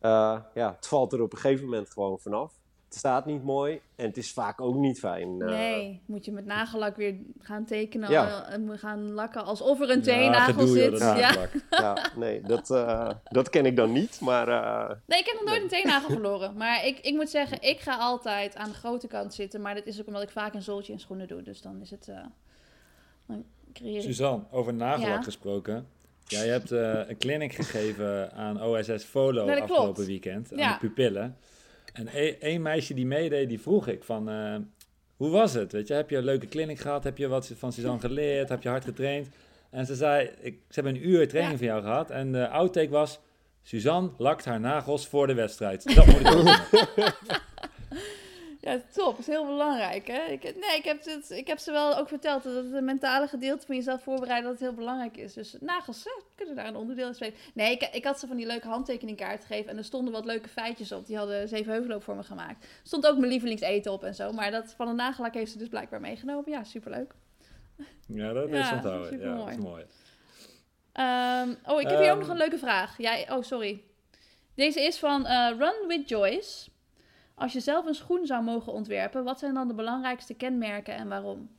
[0.00, 2.54] Uh, ja, het valt er op een gegeven moment gewoon vanaf.
[2.92, 5.28] Het staat niet mooi en het is vaak ook niet fijn.
[5.28, 8.48] Uh, nee, moet je met nagellak weer gaan tekenen ja.
[8.48, 10.98] en gaan lakken alsof er een teennagel ja, zit.
[10.98, 11.48] Ja.
[11.70, 14.48] ja, nee, dat, uh, dat ken ik dan niet, maar...
[14.48, 15.62] Uh, nee, ik heb nog nooit nee.
[15.62, 16.56] een teennagel verloren.
[16.56, 19.60] Maar ik, ik moet zeggen, ik ga altijd aan de grote kant zitten.
[19.60, 21.42] Maar dat is ook omdat ik vaak een zooltje in schoenen doe.
[21.42, 22.12] Dus dan is het...
[23.26, 24.02] dan creëer ik...
[24.02, 25.86] Suzanne, over nagellak gesproken.
[26.26, 30.08] Jij hebt een clinic gegeven aan OSS Folo nee, afgelopen klopt.
[30.08, 30.52] weekend.
[30.52, 31.36] Aan de pupillen.
[31.92, 32.08] En
[32.40, 34.30] één meisje die meedeed, die vroeg ik van...
[34.30, 34.56] Uh,
[35.16, 35.72] hoe was het?
[35.72, 37.04] Weet je, heb je een leuke clinic gehad?
[37.04, 38.48] Heb je wat van Suzanne geleerd?
[38.48, 39.28] Heb je hard getraind?
[39.70, 41.66] En ze zei, ik, ze hebben een uur training ja.
[41.66, 42.10] van jou gehad.
[42.10, 43.20] En de outtake was,
[43.62, 45.94] Suzanne lakt haar nagels voor de wedstrijd.
[45.94, 46.44] Dat moet ik ook
[48.62, 49.18] Ja, top.
[49.18, 50.06] Is heel belangrijk.
[50.06, 50.22] Hè?
[50.22, 53.66] Ik, nee, ik heb, het, ik heb ze wel ook verteld dat het mentale gedeelte
[53.66, 55.32] van jezelf voorbereiden dat het heel belangrijk is.
[55.32, 57.34] Dus nagels hè, kunnen daar een onderdeel in spelen.
[57.54, 60.48] Nee, ik, ik had ze van die leuke handtekeningkaart gegeven en er stonden wat leuke
[60.48, 61.06] feitjes op.
[61.06, 62.64] Die hadden zeven heuvelloop voor me gemaakt.
[62.64, 64.32] Er stond ook mijn lievelingseten op en zo.
[64.32, 66.50] Maar dat van een nagellak heeft ze dus blijkbaar meegenomen.
[66.50, 67.14] Ja, superleuk.
[68.06, 69.20] Ja, dat is onthouden.
[69.20, 69.84] Ja, dat is mooi.
[70.94, 72.98] Um, oh, ik heb hier ook nog een leuke vraag.
[72.98, 73.82] Jij, oh, sorry.
[74.54, 76.70] Deze is van uh, Run with Joyce.
[77.34, 81.08] Als je zelf een schoen zou mogen ontwerpen, wat zijn dan de belangrijkste kenmerken en
[81.08, 81.50] waarom?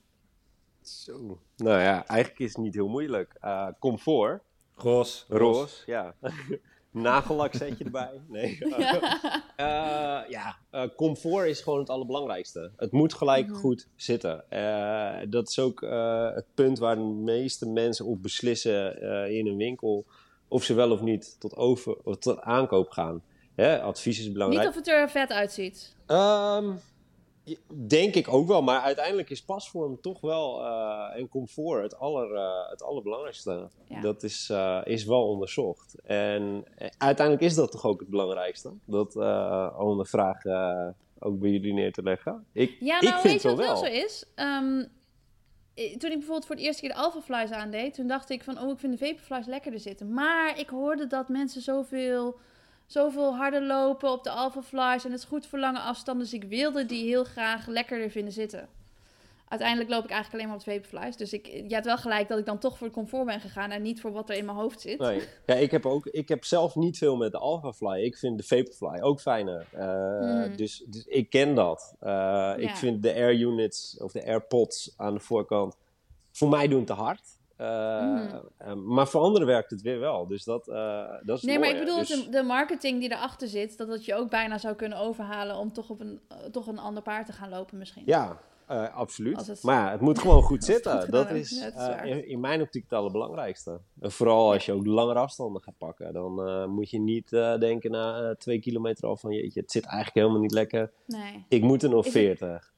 [0.82, 1.39] Zo.
[1.55, 3.36] Nou ja, eigenlijk is het niet heel moeilijk.
[3.43, 4.41] Uh, comfort.
[4.76, 5.26] Roos.
[5.30, 6.15] Roos, ja.
[6.91, 8.21] Nagellak zet je erbij.
[8.28, 8.57] Nee.
[9.55, 9.65] Eh,
[10.30, 12.71] ja, eh, comfort is gewoon het allerbelangrijkste.
[12.78, 13.55] Het moet gelijk Mhm.
[13.59, 14.49] goed zitten.
[14.49, 19.47] Eh, dat is ook eh, het punt waar de meeste mensen op beslissen eh, in
[19.47, 20.05] een winkel
[20.47, 23.24] of ze wel of niet tot, over, of tot aankoop gaan.
[23.55, 24.61] Hè, advies is belangrijk.
[24.61, 25.95] Niet of het er vet uitziet.
[26.05, 26.71] Ehm,
[27.87, 32.35] denk ik ook wel, maar uiteindelijk is pasvorm toch wel eh, en comfort het, aller,
[32.35, 33.69] eh, het allerbelangrijkste.
[33.87, 34.01] Ja.
[34.01, 35.95] Dat is, eh, is wel onderzocht.
[36.03, 36.65] En
[36.97, 38.71] uiteindelijk is dat toch ook het belangrijkste?
[38.85, 39.15] Dat
[39.77, 40.43] om de vraag
[41.19, 42.45] ook bij jullie neer te leggen.
[42.51, 44.25] Ik, Ja, ik nou vind weet je wel wat wel zo is?
[44.35, 44.83] Ehm,
[45.73, 48.43] eh, toen ik bijvoorbeeld voor het eerste keer de Alpha Flies aandeed, toen dacht ik
[48.43, 50.13] van, oh, ik vind de Vaporflies lekkerder zitten.
[50.13, 52.39] Maar ik hoorde dat mensen zoveel,
[52.86, 56.34] zoveel harder lopen op de Alpha Flies en het is goed voor lange afstanden, dus
[56.34, 58.67] ik wilde die heel graag lekkerder vinden zitten.
[59.47, 62.27] Uiteindelijk loop ik eigenlijk alleen maar op de Vaporflies, dus ik, je hebt wel gelijk
[62.27, 64.45] dat ik dan toch voor het comfort ben gegaan en niet voor wat er in
[64.45, 64.99] mijn hoofd zit.
[64.99, 65.21] Nee.
[65.45, 68.01] Ja, ik heb, ook, ik heb zelf niet veel met de Alphafly.
[68.03, 69.65] Ik vind de Vaporfly ook fijner.
[69.71, 69.88] Eh,
[70.19, 70.55] Mhm.
[70.55, 71.93] dus, dus ik ken dat.
[71.99, 75.75] Eh, Ik vind de Air Units of de AirPods aan de voorkant
[76.31, 77.32] voor mij doen te hard.
[77.55, 77.67] Eh,
[78.01, 78.35] Mhm.
[78.57, 80.27] eh, maar voor anderen werkt het weer wel.
[80.27, 83.11] Dus dat, eh, dat is Nee, mooi, maar ik bedoel Dus- de, de marketing die
[83.11, 86.19] erachter zit, dat het je ook bijna zou kunnen overhalen om toch op een,
[86.51, 88.03] toch een ander paard te gaan lopen misschien.
[88.05, 88.37] Ja,
[88.93, 89.47] absoluut.
[89.47, 91.01] Het- Maar ja, het moet gewoon goed zitten.
[91.01, 93.79] goed dat is, dat in, in mijn optiek het allerbelangrijkste.
[94.01, 96.13] En vooral als je ook langere afstanden gaat pakken.
[96.13, 97.29] Dan moet je niet
[97.59, 100.91] denken na twee kilometer al van jeetje, het zit eigenlijk helemaal niet lekker.
[101.05, 101.45] Nee.
[101.49, 102.71] Ik moet er nog 40.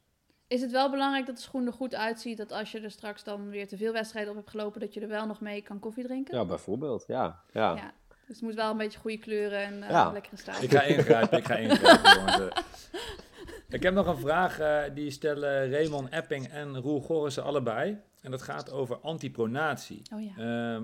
[0.47, 3.23] Is het wel belangrijk dat de schoen er goed uitziet, dat als je er straks
[3.23, 5.79] dan weer te veel wedstrijden op hebt gelopen, dat je er wel nog mee kan
[5.79, 6.37] koffie drinken?
[6.37, 7.03] Ja, bijvoorbeeld.
[7.07, 7.75] Ja, ja.
[7.75, 7.93] Ja.
[8.27, 10.11] Dus het moet wel een beetje goede kleuren en eh, Ja.
[10.11, 10.63] lekkere stijl.
[10.63, 12.39] Ik ga ingrijpen, ik ga ingrijpen, jongens.
[13.69, 17.97] Ik heb nog een vraag, eh, die stellen Raymond Epping en Roel Gorissen allebei.
[18.21, 20.01] En dat gaat over antipronatie.
[20.13, 20.31] Oh ja.
[20.37, 20.83] Ehm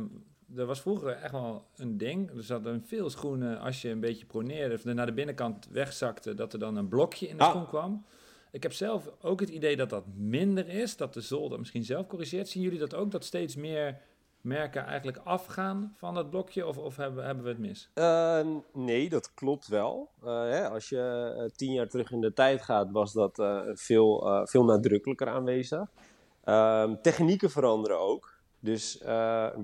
[0.56, 2.30] er was vroeger echt wel een ding.
[2.38, 6.34] Er zaten veel schoenen, als je een beetje proneerde of er naar de binnenkant wegzakte,
[6.34, 7.50] dat er dan een blokje in de Ah.
[7.50, 8.06] schoen kwam.
[8.52, 11.84] Ik heb zelf ook het idee dat dat minder is, dat de zool dat misschien
[11.84, 12.50] zelf corrigeert.
[12.50, 14.02] Zien jullie dat ook, dat steeds meer
[14.42, 16.68] merken eigenlijk afgaan van dat blokje?
[16.68, 17.90] Of, of hebben, hebben we het mis?
[17.94, 20.10] Eh, nee, dat klopt wel.
[20.22, 23.62] Eh, hè, als je eh, tien jaar terug in de tijd gaat, was dat eh,
[23.74, 25.92] veel, veel nadrukkelijker aanwezig.
[26.44, 28.40] Ehm, technieken veranderen ook.
[28.60, 29.04] Dus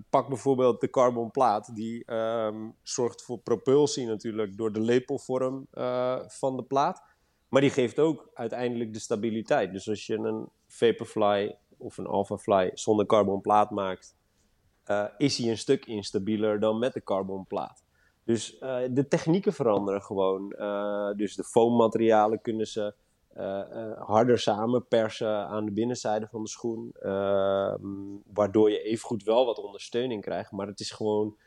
[0.09, 5.67] pak bijvoorbeeld de carbonplaat, die ehm, zorgt voor propulsie natuurlijk door de lepelvorm
[6.27, 7.01] van de plaat.
[7.49, 9.71] Maar die geeft ook uiteindelijk de stabiliteit.
[9.71, 14.15] Dus als je een Vaporfly of een Alphafly zonder carbonplaat maakt,
[14.83, 17.83] eh, is hij een stuk instabieler dan met de carbonplaat.
[18.23, 20.51] Dus eh, de technieken veranderen gewoon.
[20.51, 22.93] Eh, dus de foammaterialen kunnen ze
[23.97, 26.91] harder samenpersen aan de binnenzijde van de schoen.
[26.93, 27.87] ehm,
[28.33, 30.51] waardoor je evengoed wel wat ondersteuning krijgt.
[30.51, 31.37] Maar het is gewoon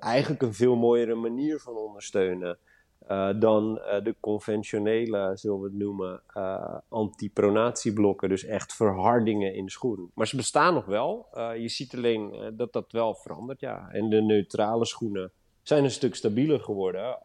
[0.00, 2.58] eigenlijk een veel mooiere manier van ondersteunen.
[3.10, 8.28] Eh, dan eh, de conventionele, zullen we het noemen, eh antipronatieblokken.
[8.28, 10.10] Dus echt verhardingen in de schoen.
[10.14, 11.28] Maar ze bestaan nog wel.
[11.58, 13.88] Je ziet alleen dat dat wel verandert, ja.
[13.92, 15.32] En de neutrale schoenen
[15.62, 17.18] zijn een stuk stabieler geworden.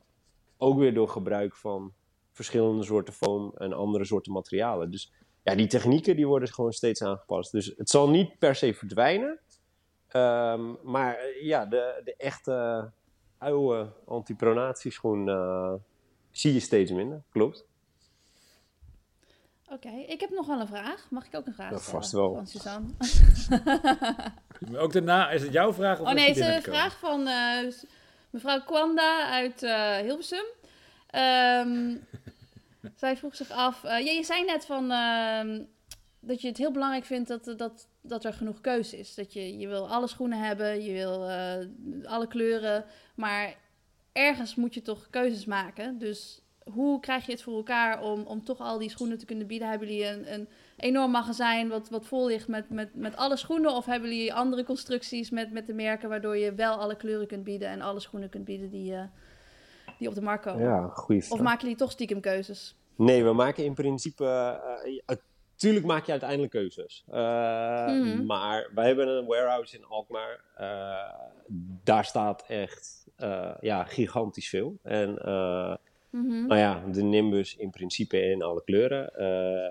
[0.58, 1.94] Ook weer door gebruik van
[2.32, 4.92] verschillende soorten foam en andere soorten materialen.
[4.92, 5.12] Dus
[5.44, 7.52] ja, die technieken die worden gewoon steeds aangepast.
[7.52, 9.40] Dus het zal niet per se verdwijnen.
[10.08, 12.92] Ehm, maar ja, de, de echte
[13.38, 15.74] oude antipronatieschoen eh
[16.32, 17.24] zie je steeds minder.
[17.32, 17.66] Klopt.
[19.70, 21.08] Oké, ik heb nog wel een vraag.
[21.10, 21.84] Mag ik ook een vraag stellen?
[21.84, 22.34] vast wel.
[22.34, 22.88] Van Suzanne.
[24.84, 27.72] Ook daarna, is het jouw vraag of Oh nee, het is een vraag van eh,
[28.30, 30.46] mevrouw Kwanda uit eh, Hilversum.
[31.08, 31.96] Ehm,
[33.02, 35.64] zij vroeg zich af, eh, ja, je zei net van ehm,
[36.20, 39.16] dat je het heel belangrijk vindt dat, dat, dat er genoeg keuze is.
[39.16, 41.66] Dat je, je wil alle schoenen hebben, je wil eh,
[42.04, 42.86] alle kleuren,
[43.16, 43.56] maar
[44.12, 45.98] ergens moet je toch keuzes maken.
[45.98, 46.42] Dus
[46.74, 49.70] hoe krijg je het voor elkaar om, om toch al die schoenen te kunnen bieden?
[49.70, 50.48] Hebben jullie een, een
[50.78, 53.72] enorm magazijn wat, wat vol ligt met, met, met alle schoenen?
[53.72, 57.44] Of hebben jullie andere constructies met, met de merken waardoor je wel alle kleuren kunt
[57.44, 59.04] bieden en alle schoenen kunt bieden die, eh,
[60.00, 60.64] die op de markt komen?
[60.64, 62.76] Ja, goede Of maken jullie toch stiekem keuzes?
[62.96, 64.26] Nee, we maken in principe.
[65.06, 65.16] eh,
[65.56, 67.04] Tuurlijk maak je uiteindelijk keuzes.
[67.12, 68.26] Eh, Mhm.
[68.26, 70.40] Maar wij hebben een warehouse in Alkmaar.
[70.56, 71.20] Eh,
[71.84, 74.78] daar staat echt eh, ja, gigantisch veel.
[74.84, 75.10] En
[76.10, 76.46] Mhm.
[76.48, 79.12] nou ja, de Nimbus in principe in alle kleuren.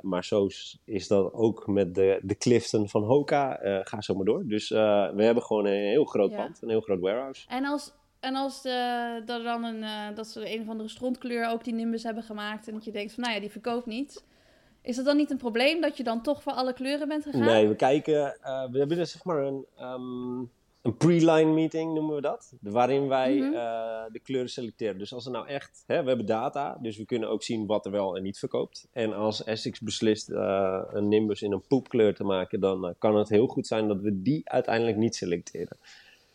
[0.02, 0.46] Maar zo
[0.84, 3.58] is- dat ook met de, de Clifton van Hoka.
[3.84, 4.42] Ga zo maar door.
[4.46, 6.36] Dus we hebben gewoon een heel groot Ja.
[6.36, 7.46] pand, een heel groot warehouse.
[7.48, 11.64] En als, en als de, dat, dan een, dat ze een of andere strontkleur ook
[11.64, 12.66] die Nimbus hebben gemaakt...
[12.68, 14.24] en dat je denkt van, nou ja, die verkoopt niet...
[14.84, 17.40] Is dat dan niet een probleem dat je dan toch voor alle kleuren bent gegaan?
[17.40, 18.36] Nee, we kijken.
[18.42, 19.64] eh, we hebben dus zeg maar een.
[19.76, 20.38] ehm,
[20.82, 22.52] een pre-line meeting noemen we dat.
[22.60, 23.54] Waarin wij Mhm.
[23.54, 24.98] eh, de kleuren selecteren.
[24.98, 27.84] Dus als er nou echt, hè, we hebben data, dus we kunnen ook zien wat
[27.86, 28.88] er wel en niet verkoopt.
[28.92, 33.28] En als Essex beslist eh, een Nimbus in een poepkleur te maken, dan kan het
[33.28, 35.76] heel goed zijn dat we die uiteindelijk niet selecteren.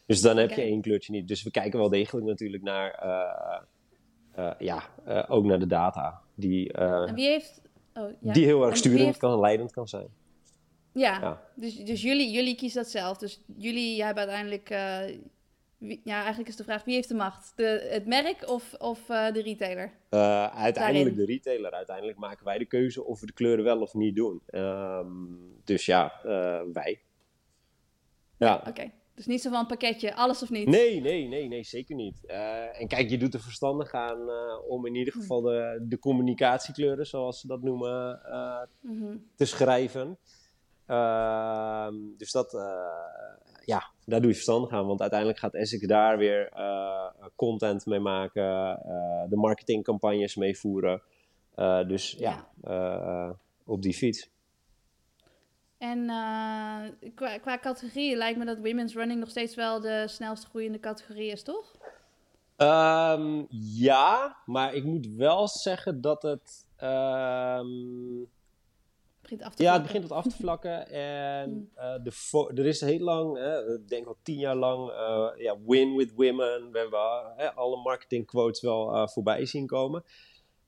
[0.05, 1.27] Dus dan heb je één kleurtje niet.
[1.27, 3.03] Dus we kijken wel degelijk natuurlijk naar,
[4.59, 4.83] ja,
[5.27, 6.21] ook naar de data.
[6.35, 7.61] Die, En wie heeft...
[7.99, 8.33] Oh, ja.
[8.33, 10.07] die heel En erg sturend heeft- kan, leidend kan zijn.
[10.93, 11.41] Ja, Ja.
[11.55, 13.17] Dus, dus jullie, jullie kiezen dat zelf.
[13.17, 14.69] Dus jullie hebben uiteindelijk...
[14.69, 15.17] eh,
[15.77, 17.53] wie- ja, eigenlijk is de vraag, wie heeft de macht?
[17.55, 19.91] De, het merk of, of eh, de retailer?
[20.09, 21.15] Eh, uiteindelijk Daarin.
[21.15, 21.71] de retailer.
[21.71, 24.41] Uiteindelijk maken wij de keuze of we de kleuren wel of niet doen.
[24.45, 25.07] Ehm,
[25.63, 26.13] dus ja,
[26.73, 26.99] wij.
[28.37, 28.63] Ja.
[28.67, 30.67] Oké, dus niet zo van een pakketje, alles of niet?
[30.67, 32.25] Nee, nee, nee, nee, zeker niet.
[32.25, 35.99] Eh, en kijk, je doet er verstandig aan eh, om in ieder geval de, de
[35.99, 39.17] communicatiekleuren, zoals ze dat noemen, eh, Mhm.
[39.35, 40.17] te schrijven.
[40.85, 42.51] Ehm, dus dat,
[43.65, 44.87] ja, daar doe je verstandig aan.
[44.87, 46.51] Want uiteindelijk gaat Essex daar weer
[47.35, 48.79] content mee maken,
[49.29, 51.01] de marketingcampagnes mee voeren.
[51.87, 53.29] Dus ja, eh,
[53.65, 54.29] op die fiets.
[55.79, 60.45] En eh, qua, qua categorieën lijkt me dat women's running nog steeds wel de snelst
[60.45, 61.71] groeiende categorie is, toch?
[62.55, 63.43] Ehm,
[63.79, 66.65] ja, maar ik moet wel zeggen dat het.
[66.75, 67.67] ehm,
[69.21, 70.87] Begint af te ja, het begint wat af te vlakken.
[70.91, 71.69] En Mm.
[71.75, 75.55] eh, de er is heel lang, hè, ik denk wel tien jaar lang, eh, ja,
[75.65, 76.71] win with women.
[76.71, 80.03] We hebben alle marketingquotes wel voorbij zien komen.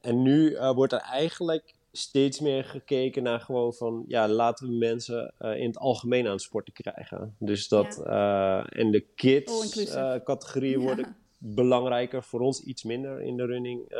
[0.02, 5.34] En nu wordt er eigenlijk steeds meer gekeken naar gewoon van, ja, laten we mensen
[5.38, 7.36] eh, in het algemeen aan het sporten krijgen.
[7.40, 10.86] Dus dat, eh, en de kids eh, categorieën Ja.
[10.86, 12.24] worden belangrijker.
[12.24, 13.92] Voor ons iets minder in de running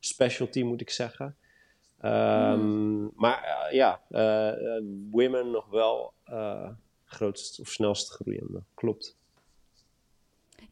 [0.00, 1.36] specialty, moet ik zeggen.
[2.00, 4.00] Ehm, Maar eh, ja,
[5.10, 6.12] women nog wel
[7.04, 8.62] grootst of snelst groeiende.
[8.74, 9.16] Klopt.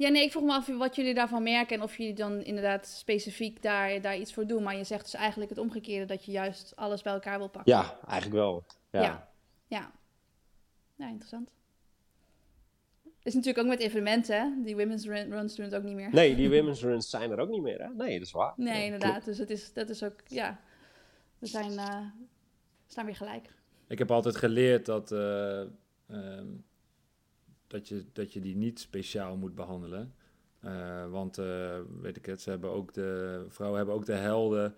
[0.03, 2.86] Ja, nee, ik vroeg me af wat jullie daarvan merken en of jullie dan inderdaad
[2.86, 4.62] specifiek daar, daar iets voor doen.
[4.62, 7.72] Maar je zegt dus eigenlijk het omgekeerde, dat je juist alles bij elkaar wil pakken.
[7.72, 8.64] Ja, eigenlijk wel.
[8.90, 9.03] Ja.
[9.03, 9.28] Ja.
[9.66, 9.92] Ja,
[10.96, 11.50] ja interessant.
[13.22, 14.62] Is natuurlijk ook met evenementen, hè?
[14.64, 16.09] Die women's run- runs doen het ook niet meer.
[16.12, 17.88] Nee, die women's runs zijn er ook niet meer, hè?
[17.88, 18.53] Nee, dat is waar.
[18.57, 19.24] Nee, Ja, inderdaad.
[19.24, 20.61] Dus het is, dat is ook, ja.
[21.38, 22.00] We zijn, eh,
[22.86, 23.55] staan weer gelijk.
[23.86, 25.61] Ik heb altijd geleerd dat, eh,
[26.09, 26.46] ehm,
[27.73, 30.14] dat, je, dat je die niet speciaal moet behandelen.
[30.61, 34.75] Eh, want, eh, weet ik het, ze hebben ook de, vrouwen hebben ook de helden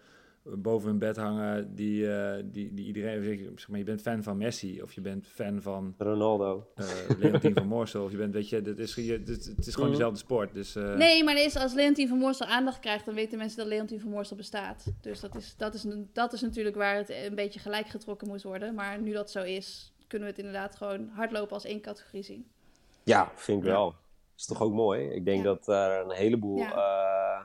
[0.57, 4.37] boven hun bed hangen die, eh, die, die iedereen, zeg maar, je bent fan van
[4.37, 6.71] Messi of je bent fan van Ronaldo.
[6.75, 6.87] eh
[7.19, 9.89] Leontien van Moorsel of je bent, weet je, dit is, je, dit, het is gewoon
[9.89, 9.99] Mhm.
[9.99, 10.55] dezelfde sport.
[10.55, 13.67] Dus, eh, Nee, maar is, als Leontien van Moorsel aandacht krijgt, dan weten mensen dat
[13.67, 14.85] Leontien van Moorsel bestaat.
[15.01, 18.45] Dus dat is, dat, is, dat is natuurlijk waar het een beetje gelijk getrokken moest
[18.45, 18.75] worden.
[18.75, 22.47] Maar nu dat zo is, kunnen we het inderdaad gewoon hardlopen als één categorie zien.
[23.05, 23.73] Ja, vind ik Ja.
[23.73, 23.95] wel.
[24.37, 25.09] is toch ook mooi?
[25.09, 25.45] Ik denk Ja.
[25.45, 26.73] dat er een heleboel Ja.
[26.75, 27.45] eh,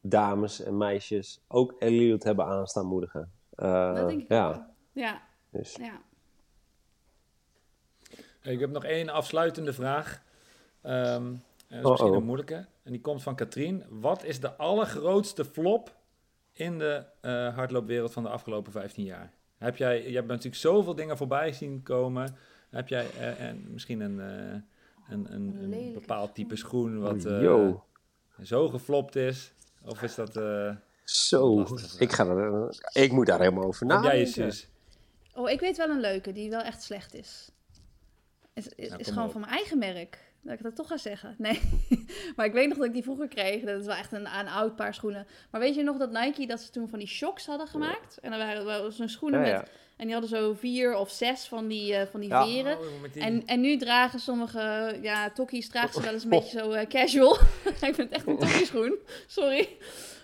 [0.00, 3.32] dames en meisjes ook Elliot hebben aanstaan moedigen.
[3.54, 4.62] Eh, dat denk ik ja, ook.
[4.92, 5.76] Ja, Dus.
[5.80, 6.00] ja.
[8.42, 10.22] Ik heb nog één afsluitende vraag.
[10.80, 11.24] Ehm,
[11.68, 12.16] dat is Oh, misschien oh.
[12.16, 12.66] een moeilijke.
[12.82, 13.84] En die komt van Katrien.
[13.88, 15.96] Wat is de allergrootste flop
[16.52, 19.32] in de eh, hardloopwereld van de afgelopen 15 jaar?
[19.58, 22.36] Heb jij, je hebt natuurlijk zoveel dingen voorbij zien komen.
[22.72, 24.60] Heb jij eh, en misschien een, eh,
[25.08, 27.70] een, een, Een bepaald type schoen wat eh,
[28.42, 29.52] zo geflopt is?
[29.84, 30.36] Of is dat...
[30.36, 30.70] eh
[31.04, 31.66] zo.
[31.98, 34.52] Ik, ga er, ik moet daar helemaal over jij nadenken.
[35.34, 37.50] Oh, ik weet wel een leuke die wel echt slecht is.
[38.54, 39.32] Is, is, Nou, is gewoon op.
[39.32, 40.18] van mijn eigen merk.
[40.40, 41.34] Dat ik dat toch ga zeggen.
[41.38, 41.60] Nee.
[42.36, 43.64] maar ik weet nog dat ik die vroeger kreeg.
[43.64, 45.26] Dat is wel echt een, een oud paar schoenen.
[45.50, 48.18] Maar weet je nog dat Nike, dat ze toen van die shocks hadden gemaakt?
[48.18, 49.70] En dan waren wel zo'n schoenen Ja, met...
[50.02, 52.44] En die hadden zo vier of zes van die, eh, van die Ja.
[52.46, 52.78] veren.
[52.78, 56.58] Oh, die- En, en nu dragen sommige, ja, tokkies dragen ze wel eens een beetje
[56.58, 57.34] zo eh, casual.
[57.64, 58.98] ik vind het echt een tokkie schoen.
[59.26, 59.68] Sorry.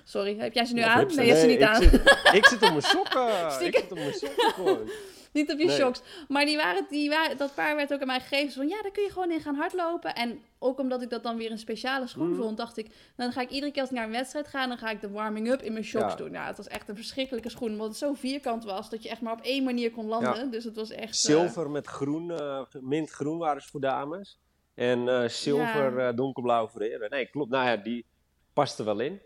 [0.05, 1.07] Sorry, heb jij ze nu aan?
[1.07, 1.83] Nee, je hebt ze niet ik aan.
[1.83, 1.95] Zit,
[2.33, 3.29] ik zit op mijn sokken.
[3.67, 4.91] ik zit op mijn sokken gewoon.
[5.33, 5.77] Niet op je Nee.
[5.77, 6.03] shocks.
[6.29, 8.53] Maar die waren, die waren, dat paar werd ook aan mij gegeven.
[8.53, 10.15] Van, ja, daar kun je gewoon in gaan hardlopen.
[10.15, 12.41] En ook omdat ik dat dan weer een speciale schoen Mhm.
[12.41, 12.91] vond, dacht ik...
[13.17, 15.11] Dan ga ik iedere keer als ik naar een wedstrijd ga, dan ga ik de
[15.11, 16.19] warming-up in mijn shocks Ja.
[16.19, 16.31] doen.
[16.31, 17.71] Nou, het was echt een verschrikkelijke schoen.
[17.71, 20.51] Omdat het zo vierkant was, dat je echt maar op één manier kon landen.
[20.51, 21.03] Dus het was echt...
[21.09, 24.39] eh, Zilver met groen, eh mintgroen waren ze voor dames.
[24.75, 27.11] En eh, zilver, donkerblauw voor heren.
[27.11, 27.51] Nee, klopt.
[27.51, 28.07] Nou ja, die
[28.53, 29.21] past er wel in.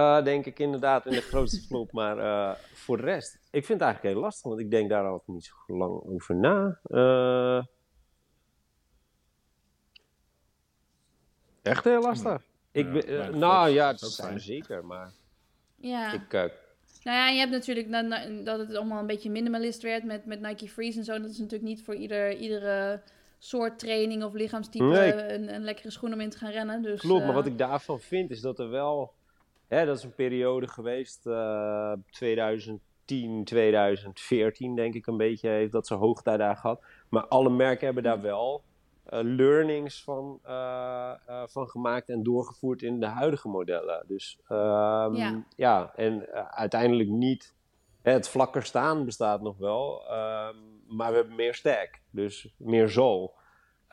[0.00, 1.92] Eh, denk ik inderdaad in de grootste flop.
[1.92, 4.48] Maar eh, voor de rest, ik vind het eigenlijk heel lastig.
[4.48, 6.78] Want ik denk daar altijd niet zo lang over na.
[6.82, 7.64] Eh,
[11.62, 12.42] echt heel lastig.
[12.72, 13.74] Ik Ja, ben, weinig nou flops.
[13.74, 14.84] ja, Dat het is ook zijn er zeker.
[14.84, 15.12] Maar
[15.76, 16.12] ja.
[16.12, 16.40] ik, eh,
[17.02, 20.04] Nou ja, en je hebt natuurlijk na- na- dat het allemaal een beetje minimalist werd
[20.04, 21.20] met, met Nike Freeze en zo.
[21.20, 23.02] Dat is natuurlijk niet voor ieder, iedere
[23.38, 25.12] soort training of lichaamstype Nee.
[25.32, 26.82] een, een lekkere schoen om in te gaan rennen.
[26.82, 29.12] Dus, Klopt, maar wat ik daarvan vind is dat er wel...
[29.70, 35.86] Hè, dat is een periode geweest, eh 2010, 2014 denk ik een beetje, heeft dat
[35.86, 36.82] ze daar gehad.
[37.08, 38.62] Maar alle merken hebben daar wel
[39.04, 44.04] eh, learnings van, eh, eh, van gemaakt en doorgevoerd in de huidige modellen.
[44.06, 45.44] Dus ehm, Ja.
[45.56, 45.92] ja.
[45.96, 47.54] en eh, uiteindelijk niet...
[48.02, 50.56] hè, Het vlakker staan bestaat nog wel, ehm,
[50.88, 53.34] maar we hebben meer stack, dus meer zool.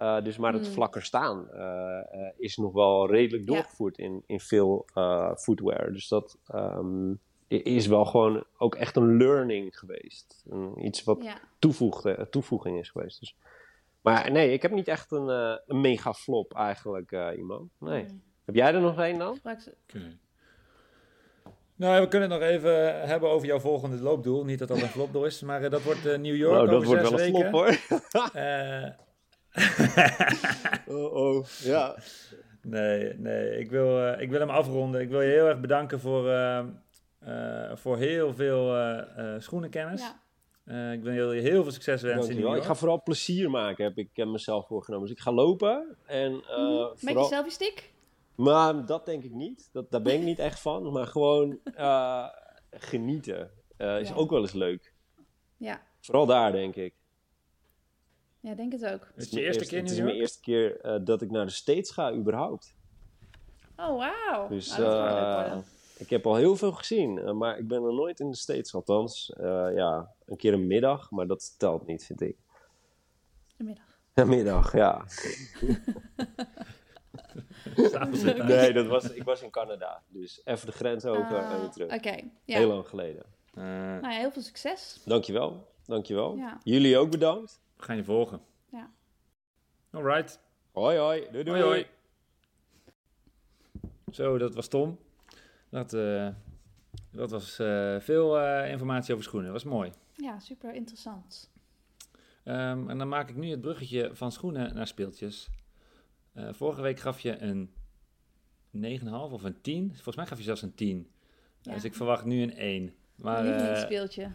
[0.02, 0.74] Uh, dus maar het Hmm.
[0.74, 3.54] vlakker staan uh, uh, is nog wel redelijk Ja.
[3.54, 5.92] doorgevoerd in, in veel uh, footwear.
[5.92, 10.44] Dus dat um, is wel gewoon ook echt een learning geweest.
[10.50, 11.38] Een, iets wat ja.
[11.60, 13.20] toevoegde, toevoeging is geweest.
[13.20, 13.38] Dus.
[14.02, 17.72] Maar nee, ik heb niet echt een, uh, een mega flop eigenlijk, uh, iemand.
[17.80, 18.04] Nee.
[18.04, 18.22] Nee.
[18.46, 19.40] Heb jij er nog een dan?
[21.76, 24.46] Nou, we kunnen het nog even hebben over jouw volgende loopdoel.
[24.46, 26.76] Niet dat dat een flopdoel is, maar eh, dat wordt eh, New York Nou, dat
[26.76, 28.32] over wordt zes wel een flop hoor.
[30.88, 31.96] Oh, oh, ja.
[32.62, 33.60] nee, nee.
[33.60, 35.02] Ik wil, eh, ik wil hem afronden.
[35.02, 36.60] Ik wil je heel erg bedanken voor, eh,
[37.20, 40.02] eh, voor heel veel eh, eh, schoenenkennis.
[40.02, 40.22] Ja.
[40.66, 42.56] Eh, ik wil je heel veel succes wensen Dankjewel.
[42.56, 45.08] Ik ga vooral plezier maken, heb ik mezelf voorgenomen.
[45.08, 47.06] Dus ik ga lopen en uh, Mhm.
[47.06, 47.94] Met je selfie stick?
[48.36, 49.70] Maar dat denk ik niet.
[49.72, 50.92] Dat, daar ben ik niet echt van.
[50.92, 52.26] Maar gewoon uh,
[52.72, 54.16] genieten uh, is Ja.
[54.16, 54.94] ook wel eens leuk.
[55.58, 55.82] Ja.
[56.02, 56.94] Vooral daar, denk ik.
[58.48, 59.08] Ja, denk het ook.
[59.16, 61.32] Het is je eerste keer in Het is New mijn eerste keer uh, dat ik
[61.32, 62.76] naar de States ga, überhaupt.
[63.76, 64.48] Oh, wauw.
[64.48, 65.66] Dus Nou, dat uh, worden.
[65.98, 67.18] ik heb al heel veel gezien.
[67.18, 68.74] uh, maar ik ben nog nooit in de States.
[68.74, 71.12] Althans, uh, ja, een keer een middag.
[71.12, 72.38] Maar dat telt niet, vind ik.
[73.58, 73.86] Een middag.
[74.14, 75.06] Een middag, ja.
[78.46, 80.02] Nee, dat was, ik was in Canada.
[80.08, 81.94] Dus even de grens over Ah, en weer terug.
[81.94, 82.58] Oké, ja.
[82.58, 83.24] Heel lang geleden.
[83.54, 85.02] Eh, Nou ja, heel veel succes.
[85.06, 85.68] Dankjewel.
[85.86, 86.36] Dankjewel.
[86.36, 86.58] Ja.
[86.64, 87.60] Jullie ook bedankt.
[87.78, 88.42] We gaan je volgen.
[88.66, 88.92] Ja.
[89.92, 90.40] Alright.
[90.72, 91.28] Hoi hoi.
[91.32, 91.62] Doei doei.
[91.62, 91.86] Hoi, hoi.
[94.12, 95.00] Zo, dat was Tom.
[95.70, 96.30] Dat, eh,
[97.12, 99.54] dat was eh, veel eh, informatie over schoenen.
[99.54, 99.92] Dat was mooi.
[100.14, 101.52] Ja, super interessant.
[102.44, 105.50] Ehm, en dan maak ik nu het bruggetje van schoenen naar speeltjes.
[106.34, 107.72] Eh, vorige week gaf je een
[108.72, 109.90] 9,5 of een 10.
[109.94, 111.12] Volgens mij gaf je zelfs een 10.
[111.62, 111.74] Ja.
[111.74, 112.94] Dus ik verwacht nu een 1.
[113.16, 114.32] Maar Een eh, speeltje.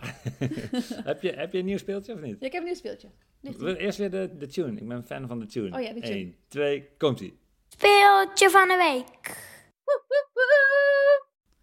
[1.11, 2.37] heb, je, heb je een nieuw speeltje of niet?
[2.41, 3.09] Ja, ik heb een nieuw speeltje.
[3.43, 4.81] Eerst weer de, de tune.
[4.81, 5.77] Ik ben fan van de tune.
[5.77, 6.15] Oh ja, de tune.
[6.15, 7.39] 1, 2, komt ie.
[7.69, 9.51] Speeltje van de week.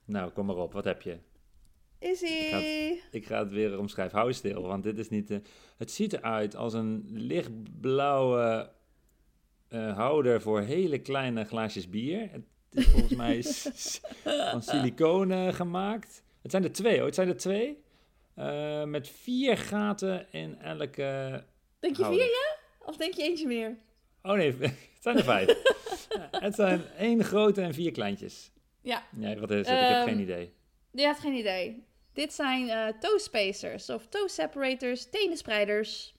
[0.05, 0.73] Nou, kom maar op.
[0.73, 1.17] Wat heb je?
[1.99, 3.01] Is ie?
[3.11, 4.17] Ik ga het weer omschrijven.
[4.17, 5.31] Hou je stil, want dit is niet...
[5.31, 5.37] eh,
[5.77, 8.71] het ziet eruit als een lichtblauwe
[9.67, 12.29] eh, houder voor hele kleine glaasjes bier.
[12.31, 13.43] Het is volgens mij
[14.51, 16.23] van siliconen gemaakt.
[16.41, 17.83] Het zijn er twee, oh, het zijn er twee.
[18.33, 21.43] Eh, met vier gaten in elke...
[21.79, 22.57] Denk je vier, ja?
[22.85, 23.77] Of denk je eentje meer?
[24.21, 25.47] Oh nee, het zijn er vijf.
[26.31, 28.51] Het zijn één grote en vier kleintjes.
[28.81, 29.67] Ja, Nee, wat is het?
[29.67, 30.53] Ik heb Ehm, geen idee.
[30.91, 31.83] je had geen idee.
[32.13, 36.13] Dit zijn eh toe spacers of toe separators, tenenspreiders.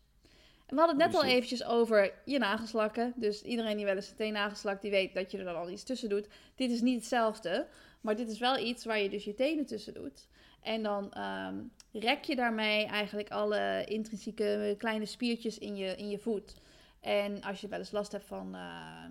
[0.66, 3.12] En we hadden het net al eventjes over je nagelslakken.
[3.16, 5.82] Dus iedereen die wel eens een teennagelslak, die weet dat je er dan al iets
[5.82, 6.26] tussen doet.
[6.54, 7.66] Dit is niet hetzelfde,
[8.00, 10.28] maar dit is wel iets waar je dus je tenen tussen doet.
[10.62, 11.56] En dan ehm,
[11.92, 16.56] rek je daarmee eigenlijk alle intrinsieke kleine spiertjes in je, in je voet.
[17.00, 19.04] En als je wel eens last hebt van, eh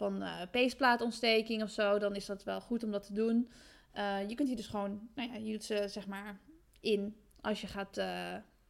[0.00, 3.50] van eh, peesplaatontsteking of zo, dan is dat wel goed om dat te doen.
[3.92, 6.38] Eh, je kunt hier dus gewoon, nou ja, je doet ze zeg maar
[6.80, 7.92] in als je gaat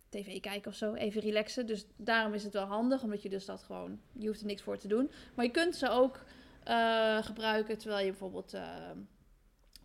[0.08, 1.66] tv kijken of zo, even relaxen.
[1.66, 4.62] Dus daarom is het wel handig, omdat je dus dat gewoon, je hoeft er niks
[4.62, 5.10] voor te doen.
[5.34, 6.24] Maar je kunt ze ook
[7.20, 8.90] gebruiken terwijl je bijvoorbeeld eh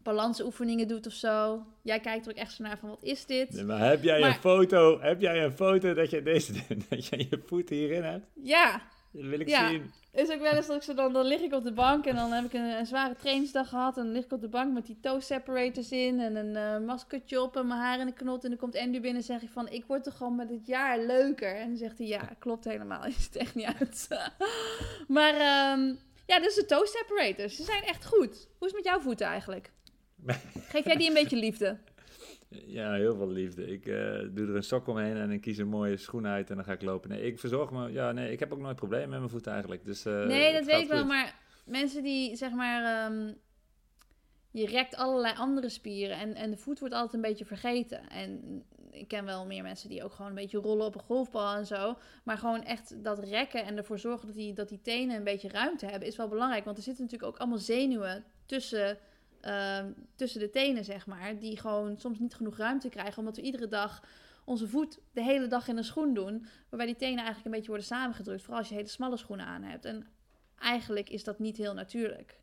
[0.05, 1.63] balansoefeningen doet of zo.
[1.81, 3.49] Jij kijkt er ook echt zo naar van, wat is dit?
[3.53, 6.53] Nee, maar heb jij Maar- een foto, heb jij een foto dat je deze,
[6.89, 8.25] dat je je voeten hierin hebt?
[8.33, 8.81] Ja,
[9.11, 9.67] Dat wil ik Ja.
[9.69, 9.91] zien.
[10.11, 12.15] is ook wel eens dat ik zo dan, dan lig ik op de bank en
[12.15, 13.97] dan heb ik een, een zware trainingsdag gehad.
[13.97, 16.85] En dan lig ik op de bank met die toe separators in en een eh
[16.85, 18.43] maskertje op en mijn haar in de knot.
[18.43, 20.67] En dan komt Andy binnen en zeg ik van, ik word toch gewoon met het
[20.67, 21.55] jaar leuker.
[21.55, 23.03] En dan zegt hij, ja, klopt helemaal.
[23.17, 24.07] Ziet er echt niet uit.
[25.07, 25.93] maar ehm,
[26.25, 28.47] ja, dus de toe separators, ze zijn echt goed.
[28.57, 29.71] Hoe is het met jouw voeten eigenlijk?
[30.69, 31.77] Geef jij die een beetje liefde?
[32.49, 33.67] Ja, heel veel liefde.
[33.71, 33.95] Ik eh,
[34.31, 36.71] doe er een sok omheen en ik kies een mooie schoen uit en dan ga
[36.71, 37.09] ik lopen.
[37.09, 37.91] Nee, ik verzorg me.
[37.91, 39.85] Ja, nee, ik heb ook nooit problemen met mijn voeten eigenlijk.
[39.85, 43.05] Dus, eh, Nee, dat weet ik wel, maar mensen die zeg maar.
[43.05, 43.33] ehm,
[44.51, 48.09] je rekt allerlei andere spieren en, en de voet wordt altijd een beetje vergeten.
[48.09, 51.55] En ik ken wel meer mensen die ook gewoon een beetje rollen op een golfbal
[51.55, 51.97] en zo.
[52.23, 55.49] Maar gewoon echt dat rekken en ervoor zorgen dat die, dat die tenen een beetje
[55.49, 56.65] ruimte hebben, is wel belangrijk.
[56.65, 58.97] Want er zitten natuurlijk ook allemaal zenuwen tussen,
[59.45, 61.39] ehm, tussen de tenen, zeg maar.
[61.39, 64.03] Die gewoon soms niet genoeg ruimte krijgen, omdat we iedere dag
[64.45, 66.45] onze voet de hele dag in een schoen doen.
[66.69, 68.41] Waarbij die tenen eigenlijk een beetje worden samengedrukt.
[68.41, 69.85] Vooral als je hele smalle schoenen aan hebt.
[69.85, 70.07] En
[70.59, 72.37] eigenlijk is dat niet heel natuurlijk.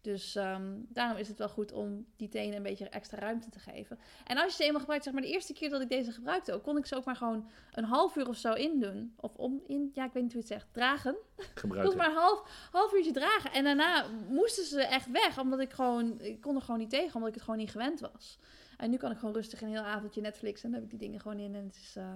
[0.00, 3.58] Dus ehm, daarom is het wel goed om die tenen een beetje extra ruimte te
[3.58, 3.98] geven.
[4.24, 6.52] En als je ze eenmaal gebruikt, zeg maar de eerste keer dat ik deze gebruikte
[6.52, 9.12] ook, kon ik ze ook maar gewoon een half uur of zo in doen.
[9.16, 11.16] Of om in, ja, ik weet niet hoe je het zegt, dragen.
[11.36, 11.92] Ik Gebruiken.
[11.92, 13.52] ze maar een half, half uurtje dragen.
[13.52, 17.14] En daarna moesten ze echt weg, omdat ik gewoon, ik kon er gewoon niet tegen,
[17.14, 18.38] omdat ik het gewoon niet gewend was.
[18.76, 21.08] En nu kan ik gewoon rustig een heel avondje Netflix en dan heb ik die
[21.08, 21.54] dingen gewoon in.
[21.54, 22.14] En het is, eh,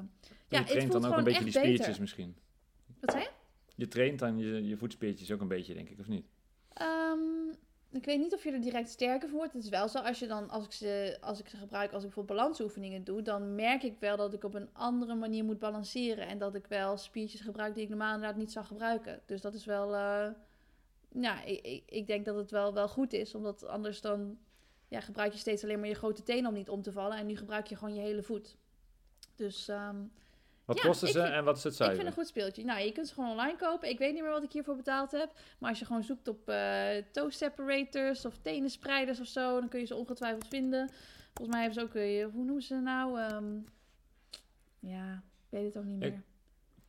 [0.49, 2.01] ja, je traint dan ook een beetje die spiertjes beter.
[2.01, 2.37] misschien.
[3.01, 3.31] Wat zei je?
[3.75, 6.27] Je traint dan je, je voetspiertjes ook een beetje, denk ik, of niet?
[6.73, 7.19] Ehm,
[7.93, 9.53] ik weet niet of je er direct sterker van wordt.
[9.53, 12.03] Het is wel zo, als, je dan, als, ik ze, als ik ze gebruik, als
[12.03, 15.59] ik bijvoorbeeld balansoefeningen doe, dan merk ik wel dat ik op een andere manier moet
[15.59, 16.27] balanceren.
[16.27, 19.21] En dat ik wel spiertjes gebruik die ik normaal inderdaad niet zou gebruiken.
[19.27, 20.29] Dus dat is wel, eh,
[21.09, 23.35] ja, ik, ik, denk dat het wel, wel goed is.
[23.35, 24.39] Omdat anders dan
[24.89, 27.19] ja, gebruik je steeds alleen maar je grote tenen om niet om te vallen.
[27.19, 28.57] En nu gebruik je gewoon je hele voet.
[29.37, 30.05] Dus ehm,
[30.65, 31.99] Wat Ja, kosten ik ze vind- en wat is het ik zuiver?
[31.99, 32.65] vind een goed speeltje.
[32.65, 33.89] Nou, je kunt ze gewoon online kopen.
[33.89, 35.33] Ik weet niet meer wat ik hiervoor betaald heb.
[35.59, 39.81] Maar als je gewoon zoekt op eh toe separators of tenenspreiders of zo, dan kun
[39.81, 40.91] je ze ongetwijfeld vinden.
[41.35, 43.21] Volgens mij hebben ze ook, eh, hoe noemen ze nou?
[43.21, 43.55] Ehm,
[44.81, 46.23] ja, ik weet het ook niet Ik- meer.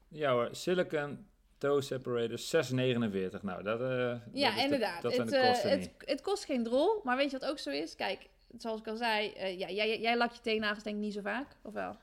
[0.07, 3.43] Ja hoor, silicon toe separators 6,49.
[3.43, 3.91] Nou, dat, dat
[4.33, 5.01] is Ja, de- inderdaad.
[5.01, 5.91] dat zijn het, de kosten het, niet.
[6.05, 7.01] het kost geen drol.
[7.03, 7.95] Maar weet je wat ook zo is?
[7.95, 11.21] Kijk, zoals ik al zei, ja, jij, jij lakt je teennagels denk ik niet zo
[11.21, 11.95] vaak, of wel?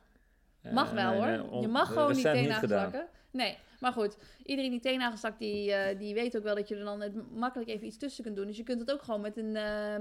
[0.73, 1.51] Mag Eh, wel nee, hoor.
[1.51, 3.09] nee, je mag gewoon die recent niet teennagels lakken.
[3.31, 4.17] Nee, maar goed.
[4.45, 7.31] Iedereen die teennagels lakt, die, eh, die weet ook wel dat je er dan het
[7.33, 8.47] makkelijk even iets tussen kunt doen.
[8.47, 9.97] Dus je kunt het ook gewoon met een, eh,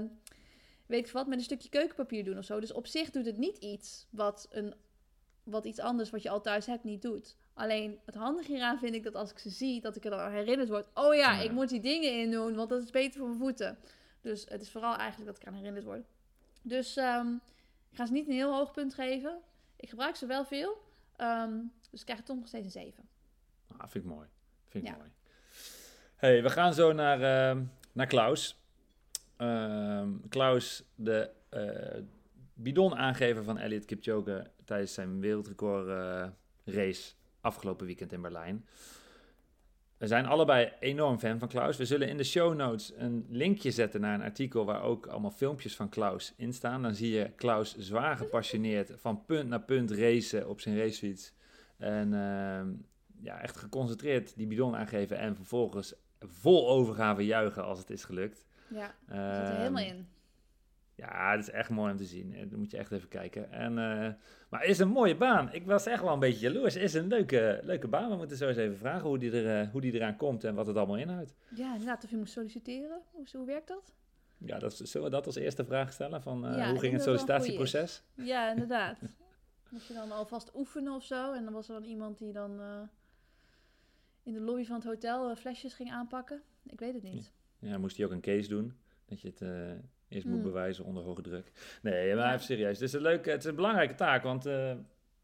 [0.86, 2.60] weet ik wat, met een stukje keukenpapier doen of zo.
[2.60, 4.74] Dus op zich doet het niet iets wat, een,
[5.44, 7.36] wat iets anders wat je al thuis hebt niet doet.
[7.54, 10.30] Alleen het handige hieraan vind ik dat als ik ze zie, dat ik er dan
[10.30, 10.86] herinnerd word.
[10.94, 11.40] Oh ja, Ja.
[11.40, 13.78] ik moet die dingen in doen, want dat is beter voor mijn voeten.
[14.20, 16.06] Dus het is vooral eigenlijk dat ik eraan herinnerd word.
[16.62, 17.28] Dus ehm,
[17.90, 19.38] ik ga ze niet een heel hoog punt geven.
[19.80, 20.82] Ik gebruik ze wel veel.
[21.16, 21.52] Ehm,
[21.90, 23.08] dus ik krijg toch nog steeds een 7.
[23.76, 24.28] Ah, vind ik mooi.
[24.68, 24.96] Vind ik Ja.
[24.96, 25.10] mooi.
[26.16, 28.58] hey, we gaan zo naar, ehm, naar Klaus.
[29.36, 32.02] Ehm, Klaus, de eh
[32.54, 36.28] bidon-aangever van Elliot Kipchoge tijdens zijn wereldrecord eh,
[36.74, 38.66] race afgelopen weekend in Berlijn.
[40.00, 41.76] We zijn allebei enorm fan van Klaus.
[41.76, 45.30] We zullen in de show notes een linkje zetten naar een artikel waar ook allemaal
[45.30, 46.82] filmpjes van Klaus in staan.
[46.82, 51.32] Dan zie je Klaus zwaar gepassioneerd van punt naar punt racen op zijn racefiets.
[51.76, 52.68] En ehm,
[53.22, 58.44] ja, echt geconcentreerd die bidon aangeven en vervolgens vol overgave juichen als het is gelukt.
[58.68, 60.08] Ja, ik zit er Ehm, helemaal in.
[61.00, 62.48] Ja, het is echt mooi om te zien.
[62.48, 63.52] Dat moet je echt even kijken.
[63.52, 64.12] En, eh,
[64.48, 65.52] maar het is een mooie baan.
[65.52, 66.74] Ik was echt wel een beetje jaloers.
[66.74, 68.10] Het is een leuke, leuke baan.
[68.10, 70.54] We moeten zo eens even vragen hoe die, er, eh, hoe die eraan komt en
[70.54, 71.34] wat het allemaal inhoudt.
[71.54, 73.00] Ja, inderdaad, of je moet solliciteren.
[73.10, 73.92] Hoe, hoe werkt dat?
[74.38, 76.22] Ja, dat, zullen we dat als eerste vraag stellen?
[76.22, 78.02] Van, eh, Ja, hoe ging het sollicitatieproces?
[78.14, 78.98] Ja, inderdaad.
[79.70, 81.32] Moest je dan alvast oefenen of zo.
[81.32, 82.60] En dan was er dan iemand die dan
[84.22, 86.42] in de lobby van het hotel flesjes ging aanpakken.
[86.66, 87.32] Ik weet het niet.
[87.58, 88.72] Ja, moest hij ook een case doen.
[89.04, 89.42] Dat je het
[90.10, 90.42] eerst moet Hmm.
[90.42, 91.52] bewijzen onder hoge druk.
[91.82, 92.32] Nee, maar Ja.
[92.32, 92.72] even serieus.
[92.78, 94.22] Het is een, leuke, het is een belangrijke taak.
[94.22, 94.76] Want eh, eh,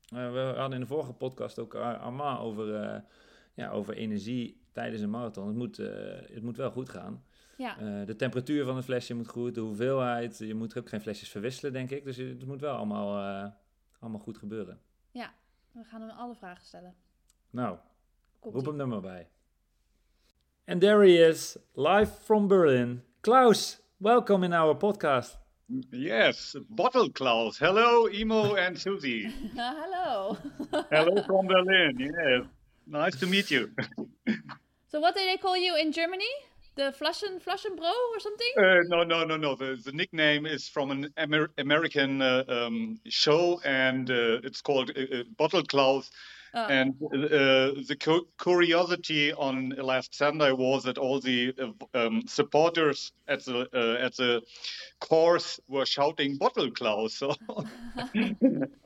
[0.08, 3.00] we hadden in de vorige podcast ook Ar- Armand over, eh,
[3.54, 5.46] ja, over energie tijdens een marathon.
[5.46, 5.76] Het moet,
[6.32, 7.24] het moet wel goed gaan.
[7.58, 10.38] Ja, de temperatuur van het flesje moet goed, de hoeveelheid.
[10.38, 12.04] Je moet ook geen flesjes verwisselen, denk ik.
[12.04, 13.52] Dus het moet wel allemaal,
[14.00, 14.80] allemaal goed gebeuren.
[15.12, 16.94] we gaan hem alle vragen stellen.
[17.50, 17.78] Nou,
[18.38, 19.28] Komt roep hem er maar bij.
[20.66, 23.02] And there he is, live from Berlin.
[23.20, 25.36] Klaus, welcome in our podcast.
[25.90, 27.58] Yes, Bottle Klaus.
[27.58, 29.24] Hello, Imo and Susie.
[29.56, 30.36] Hello.
[30.90, 31.96] Hello from Berlin.
[31.98, 32.44] Yes.
[32.86, 33.70] Nice to meet you.
[34.88, 36.28] so what do they call you in Germany?
[36.76, 38.52] The Flaschen, Flaschenbro or something?
[38.58, 39.54] Uh, no, no, no, no.
[39.56, 44.90] The, the nickname is from an Amer- American uh, um, show, and uh, it's called
[44.94, 46.10] uh, uh, Bottle Klaus.
[46.54, 46.66] Oh.
[46.66, 53.12] And uh, the cu- curiosity on last Sunday was that all the uh, um, supporters
[53.28, 54.42] at the uh, at the
[55.00, 57.34] course were shouting "Bottle Klaus." So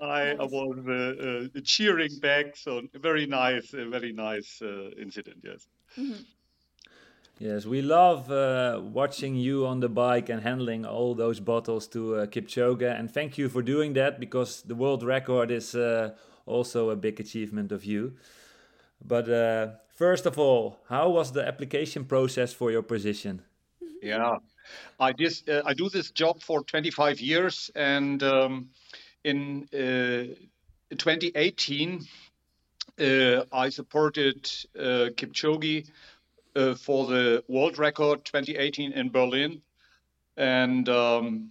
[0.00, 2.56] I, I was uh, uh, cheering back.
[2.56, 5.38] So very nice, a very nice uh, incident.
[5.42, 5.66] Yes.
[7.40, 12.16] Yes, we love uh, watching you on the bike and handling all those bottles to
[12.16, 12.82] uh, Kipchoge.
[12.82, 16.10] And thank you for doing that because the world record is uh,
[16.46, 18.14] also a big achievement of you.
[19.04, 23.42] But uh, first of all, how was the application process for your position?
[24.02, 24.38] Yeah,
[24.98, 28.70] I dis, uh, I do this job for 25 years, and um,
[29.24, 30.34] in uh,
[30.96, 32.06] 2018,
[32.98, 35.86] uh, I supported uh, Kipchoge
[36.56, 39.60] uh, for the world record 2018 in Berlin,
[40.36, 41.50] and um,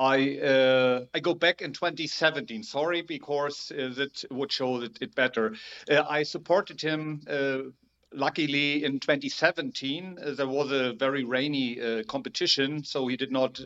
[0.00, 2.62] I uh, I go back in 2017.
[2.62, 5.54] Sorry, because uh, that would show it, better.
[5.90, 7.20] Uh, I supported him.
[7.28, 7.70] Uh,
[8.10, 13.60] luckily, in 2017, uh, there was a very rainy uh, competition, so he did not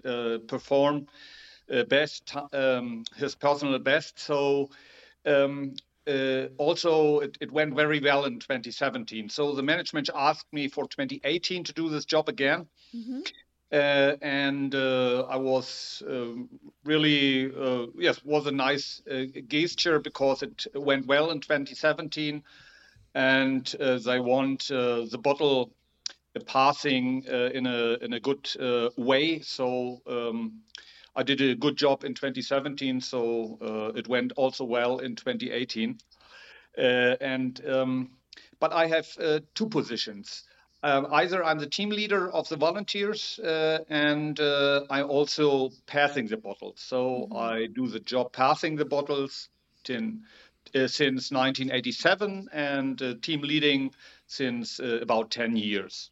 [0.48, 1.06] perform
[1.89, 4.19] best um, his personal best.
[4.19, 4.70] So.
[5.27, 5.77] Um,
[6.59, 9.31] also, it, it, went very well in 2017.
[9.31, 12.66] So the management asked me for 2018 to do this job again.
[12.94, 13.20] Mm-hmm.
[13.74, 16.48] Uh, and uh, I was um,
[16.84, 19.02] really uh, yes was a nice
[19.48, 22.44] gesture because it went well in 2017,
[23.16, 25.72] and they want the bottle
[26.46, 28.48] passing in a in a good
[28.96, 29.40] way.
[29.40, 30.01] So.
[30.06, 30.62] Um,
[31.16, 35.96] I did a good job in 2017, so uh, it went also well in 2018.
[36.76, 36.80] Uh,
[37.20, 38.10] and um,
[38.59, 40.42] but I have uh, two positions.
[40.85, 46.27] Um, either I'm the team leader of the volunteers uh, and uh, I'm also passing
[46.27, 46.74] the bottles.
[46.77, 47.36] So mm-hmm.
[47.39, 49.48] I do the job passing the bottles
[49.89, 50.20] in,
[50.74, 53.94] uh, since 1987 and uh, team leading
[54.27, 56.11] since uh, about 10 years.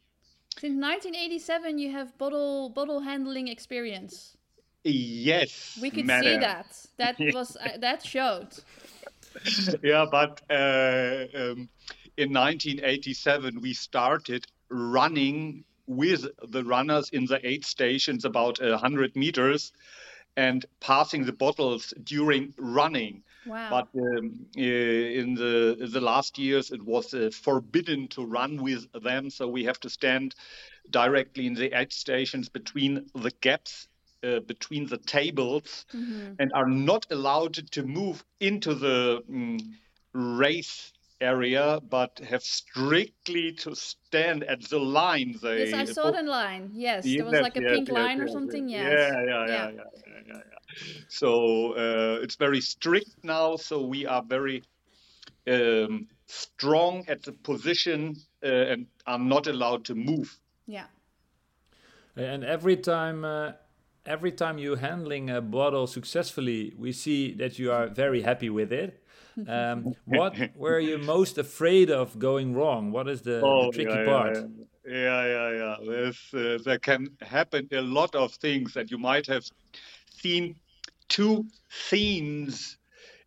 [0.57, 4.35] Since 1987, you have bottle bottle handling experience.
[4.83, 6.33] Yes, we could madam.
[6.33, 6.85] see that.
[6.97, 8.49] That was uh, that showed.
[9.83, 11.69] yeah, but um,
[12.17, 19.71] in 1987 we started running with the runners in the aid stations about 100 meters
[20.35, 23.23] and passing the bottles during running.
[23.45, 23.69] Wow.
[23.69, 29.29] But um, in the the last years, it was uh, forbidden to run with them,
[29.29, 30.33] so we have to stand
[30.89, 33.89] directly in the aid stations between the gaps
[34.23, 36.33] uh, between the tables, mm-hmm.
[36.39, 39.57] and are not allowed to move into the um,
[40.13, 40.93] race
[41.23, 45.35] area, but have strictly to stand at the line.
[45.41, 46.71] They, yes, I saw the line.
[46.73, 48.69] Yes, there was like a yes, pink yes, line or something.
[48.69, 48.83] Yes.
[48.83, 49.81] Yeah, yeah, yeah, yeah,
[50.27, 50.59] yeah, yeah.
[51.07, 51.29] So
[51.73, 53.55] uh, it's very strict now.
[53.55, 54.63] So we are very
[55.47, 60.37] um, strong at the position uh, and are not allowed to move.
[60.67, 60.85] Yeah.
[62.15, 63.25] And every time.
[63.25, 63.51] Uh,
[64.05, 68.71] every time you're handling a bottle successfully, we see that you are very happy with
[68.71, 69.02] it.
[69.47, 72.91] Um, what were you most afraid of going wrong?
[72.91, 74.37] What is the, oh, the tricky yeah, part?
[74.85, 75.51] Yeah, yeah, yeah.
[75.51, 75.75] yeah.
[75.85, 79.45] There's, uh, there can happen a lot of things that you might have
[80.21, 80.55] seen
[81.09, 82.77] two scenes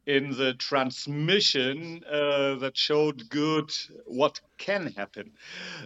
[0.07, 3.73] in the transmission uh, that showed good
[4.07, 5.33] what can happen.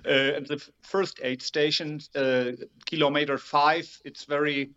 [0.05, 2.53] Uh, at the first aid station, uh,
[2.85, 4.71] kilometer five, it's very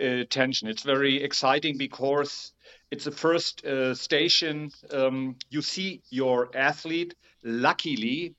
[0.00, 0.68] uh, tension.
[0.68, 2.52] It's very exciting because
[2.94, 4.70] it's the first uh, station.
[4.92, 7.14] Um, you see your athlete.
[7.42, 8.36] Luckily,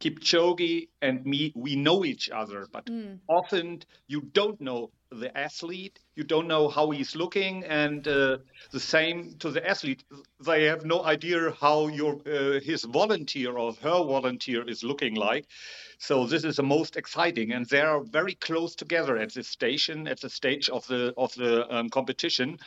[0.00, 3.20] Kipchoge and me, we know each other, but mm.
[3.28, 8.38] often you don't know the athlete, you don't know how he's looking, and uh,
[8.72, 10.02] the same to the athlete.
[10.44, 15.46] They have no idea how your uh, his volunteer or her volunteer is looking like.
[15.98, 20.08] So this is the most exciting, and they are very close together at this station,
[20.08, 22.58] at the stage of the of the um, competition.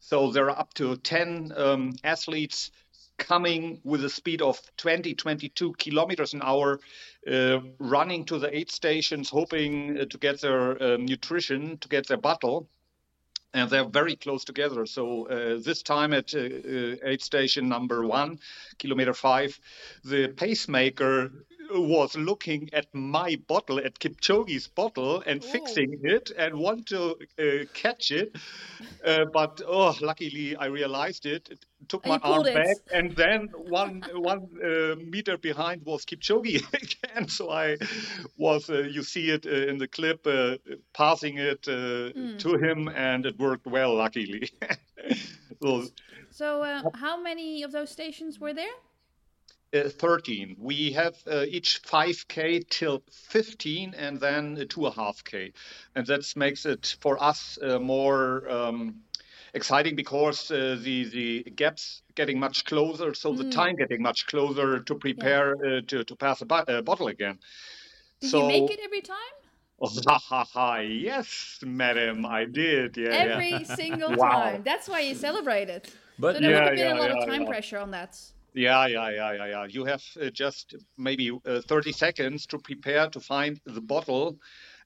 [0.00, 2.70] So there are up to 10 um, athletes
[3.18, 6.80] coming with a speed of 20, 22 kilometers an hour,
[7.30, 12.06] uh, running to the aid stations, hoping uh, to get their um, nutrition, to get
[12.06, 12.68] their bottle.
[13.54, 14.86] And they're very close together.
[14.86, 18.38] So uh, this time at uh, uh, aid station number one,
[18.78, 19.58] kilometer five,
[20.04, 21.32] the pacemaker
[21.70, 25.46] was looking at my bottle, at Kipchoge's bottle, and Ooh.
[25.46, 28.36] fixing it and want to uh, catch it.
[29.04, 31.48] Uh, but oh, luckily I realized it.
[31.50, 32.54] it took my arm it.
[32.54, 37.28] back, and then one one uh, meter behind was Kipchoge again.
[37.28, 37.76] So I
[38.36, 40.56] was, uh, you see it uh, in the clip, uh,
[40.92, 42.38] passing it mm.
[42.38, 44.50] to him, and it worked well, luckily.
[45.62, 45.84] so,
[46.30, 48.76] so how many of those stations were there?
[49.74, 50.56] Uh, 13.
[50.58, 55.52] We have uh, each 5k till 15 and then 2.5k.
[55.94, 59.02] And that makes it for us uh, more um,
[59.52, 63.36] exciting because uh, the, the gaps getting much closer, so mm.
[63.36, 65.78] the time getting much closer to prepare yeah.
[65.78, 67.38] Uh, to, to pass a bo- bottle again.
[68.20, 69.16] Did so, you make it every time?
[69.80, 70.76] Oh, ha, ha, ha.
[70.78, 72.96] Yes, madam, I did.
[72.96, 73.74] Yeah, every yeah.
[73.74, 74.30] single wow.
[74.30, 74.62] time.
[74.64, 75.92] That's why you celebrate it.
[76.18, 78.18] But so there yeah, would have been a lot of time pressure on that.
[78.54, 79.64] Yeah, yeah, yeah, yeah, yeah.
[79.68, 84.38] You have uh, just maybe uh, 30 seconds to prepare to find the bottle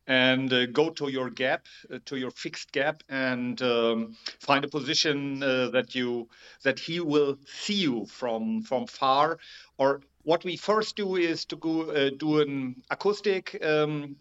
[0.07, 4.69] and uh, go to your gap, uh, to your fixed gap, and um, find a
[4.69, 6.29] position uh, that you
[6.65, 9.39] that he will see you from from far.
[9.79, 13.59] Or what we first do is to go uh, do an acoustic.
[13.65, 14.17] Um,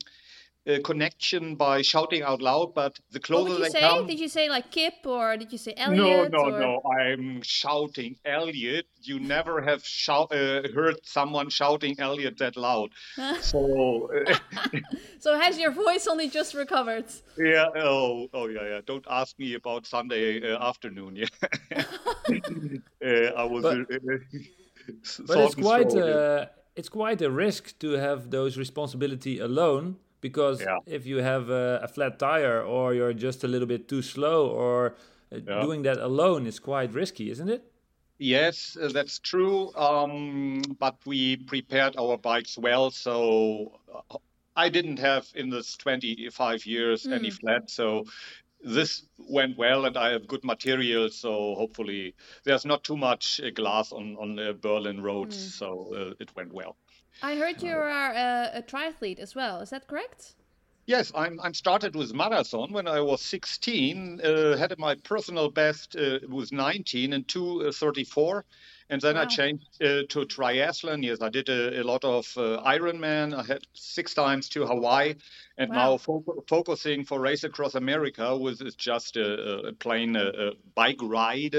[0.67, 3.79] uh, connection by shouting out loud, but the What closer would you they say?
[3.79, 4.05] come.
[4.07, 6.31] Did you say like Kip or did you say No, Elliot?
[6.31, 6.59] no, or...
[6.59, 6.81] no.
[6.99, 8.85] I'm shouting Elliot.
[9.01, 12.91] You never have shout, uh, heard someone shouting Elliot that loud.
[13.41, 14.35] so, uh,
[15.19, 17.05] So has your voice only just recovered?
[17.38, 17.65] yeah.
[17.75, 18.81] Oh, oh, yeah, yeah.
[18.85, 21.15] Don't ask me about Sunday uh, afternoon.
[21.15, 21.27] Yeah.
[22.25, 23.63] uh, I was.
[23.63, 24.17] But- uh,
[25.27, 30.77] But it's quite uh, it's quite a risk to have those responsibility alone because Yeah.
[30.85, 34.48] if you have a, a flat tire or you're just a little bit too slow
[34.48, 34.95] or
[35.31, 35.61] uh, Yeah.
[35.61, 37.64] doing that alone is quite risky, isn't it?
[38.19, 39.73] Yes, uh, that's true.
[39.76, 44.18] Um, but we prepared our bikes well, so uh,
[44.56, 47.69] I didn't have in this 25 years any flat.
[47.72, 48.06] So
[48.63, 51.09] this went well, and I have good material.
[51.09, 55.35] So hopefully, there's not too much uh, glass on on the Berlin roads.
[55.55, 56.77] So uh, it went well.
[57.21, 59.59] I heard you are a, a triathlete as well.
[59.61, 60.35] Is that correct?
[60.91, 61.39] Yes, I'm.
[61.39, 64.19] I'm started with marathon when I was 16.
[64.22, 68.43] Uh, had my personal best uh, was 19 and 234,
[68.89, 71.01] and then I changed uh, to triathlon.
[71.01, 73.34] Yes, I did a, a lot of uh, Ironman.
[73.34, 75.13] I had six times to Hawaii,
[75.57, 75.76] and Wow.
[75.76, 80.51] now fo- focusing for race across America was is just a, a- plain uh, uh,
[80.76, 81.55] bike ride.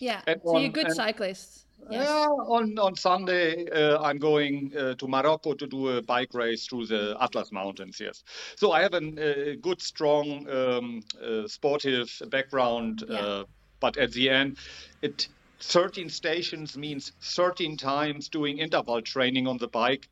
[0.00, 0.22] Yeah.
[0.26, 1.61] And so you're a good and- cyclist.
[1.90, 2.08] Yes.
[2.08, 6.66] Yeah, on on Sunday uh, I'm going uh, to Morocco to do a bike race
[6.66, 7.98] through the Atlas Mountains.
[8.00, 8.22] Yes,
[8.56, 13.04] so I have a uh, good, strong, um, uh, sportive background.
[13.08, 13.18] Yeah.
[13.18, 13.44] Uh,
[13.80, 14.58] but at the end,
[15.02, 15.28] it
[15.60, 20.08] 13 stations means 13 times doing interval training on the bike.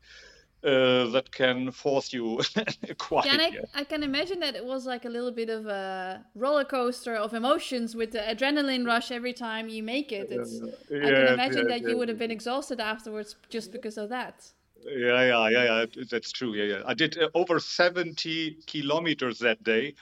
[0.62, 2.38] Uh, that can force you
[2.98, 3.24] quite.
[3.24, 3.80] Yeah, and I.
[3.80, 7.32] I can imagine that it was like a little bit of a roller coaster of
[7.32, 10.30] emotions with the adrenaline rush every time you make it.
[10.30, 14.10] It's, I can imagine yes, that you would have been exhausted afterwards just because of
[14.10, 14.52] that.
[14.84, 16.04] Yeah, yeah, yeah, yeah.
[16.10, 16.54] That's true.
[16.54, 16.82] Yeah, yeah.
[16.84, 19.94] I did uh, over 70 kilometers that day.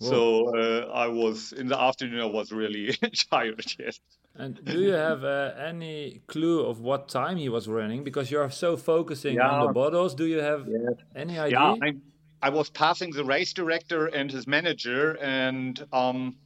[0.00, 2.20] So uh, I was in the afternoon.
[2.20, 2.96] I was really
[3.30, 3.64] tired.
[3.78, 4.00] Yes.
[4.36, 8.04] And do you have uh, any clue of what time he was running?
[8.04, 10.14] Because you're so focusing on the bottles.
[10.14, 10.66] Do you have
[11.14, 11.58] any idea?
[11.58, 11.94] Yeah, I,
[12.42, 16.36] I was passing the race director and his manager, and um,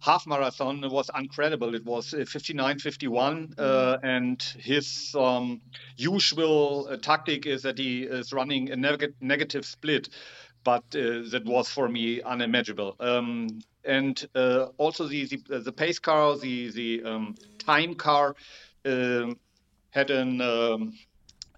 [0.00, 1.74] half marathon was incredible.
[1.74, 5.60] It was uh, 59 51, uh, and his um,
[5.96, 10.08] usual uh, tactic is that he is running a neg- negative split.
[10.66, 12.96] But uh, that was for me unimaginable.
[12.98, 18.34] Um, and uh, also the, the the pace car, the the um, time car,
[18.84, 19.38] um,
[19.90, 20.80] had an um,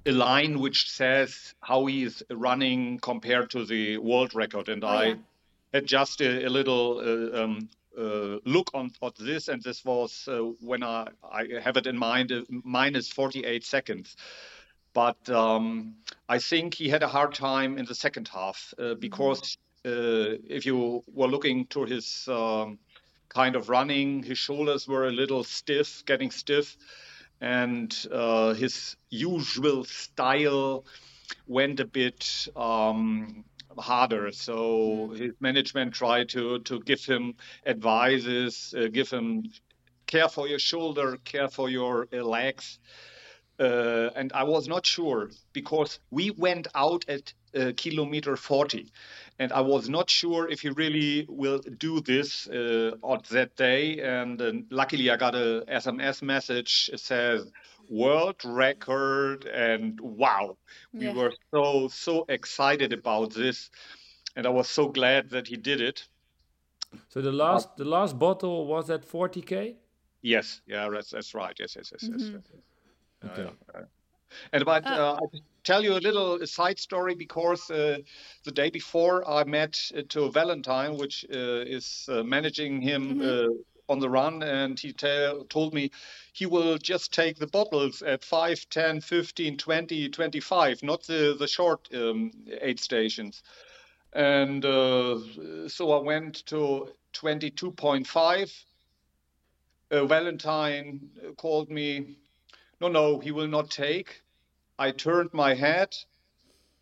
[0.04, 4.88] a line which says how he is running compared to the world record, and Oh,
[4.88, 5.14] I yeah.
[5.72, 7.68] had just a, a little uh, um,
[7.98, 11.08] uh, look on, on this, and this was uh, when I,
[11.40, 14.16] I have it in mind uh, minus 48 seconds.
[14.98, 15.94] But um,
[16.28, 19.56] I think he had a hard time in the second half uh, because
[19.86, 22.80] uh, if you were looking to his um,
[23.28, 26.76] kind of running, his shoulders were a little stiff, getting stiff,
[27.40, 30.84] and uh, his usual style
[31.46, 33.44] went a bit um,
[33.78, 34.32] harder.
[34.32, 37.34] So his management tried to to give him
[37.64, 39.44] advices, uh, give him
[40.06, 42.80] care for your shoulder, care for your uh, legs.
[43.58, 48.86] Uh, and I was not sure because we went out at uh, kilometer 40,
[49.40, 53.98] and I was not sure if he really will do this uh, on that day.
[54.00, 56.88] And uh, luckily, I got a SMS message.
[56.92, 57.50] It says
[57.88, 60.56] world record, and wow,
[60.92, 61.14] we Yeah.
[61.14, 63.70] were so so excited about this,
[64.36, 66.06] and I was so glad that he did it.
[67.08, 69.76] So the last the last bottle was at 40k.
[70.22, 71.56] Yes, yeah, that's that's right.
[71.58, 72.22] Yes, yes, yes, yes.
[72.22, 72.36] Mm-hmm.
[72.54, 72.62] yes.
[73.24, 73.50] Okay.
[74.52, 74.94] And about, Ah.
[74.94, 75.32] uh, I'll
[75.64, 77.98] tell you a little side story because uh,
[78.44, 83.48] the day before I met uh, to Valentine, which uh, is uh, managing him uh,
[83.88, 85.90] on the run, and he tell told me
[86.32, 91.48] he will just take the bottles at 5, 10, 15, 20, 25, not the, the
[91.48, 92.30] short um,
[92.60, 93.42] eight stations.
[94.12, 98.64] And uh, so I went to 22.5.
[99.90, 102.18] Uh, Valentine called me
[102.80, 104.22] no, no, he will not take.
[104.78, 105.96] I turned my head,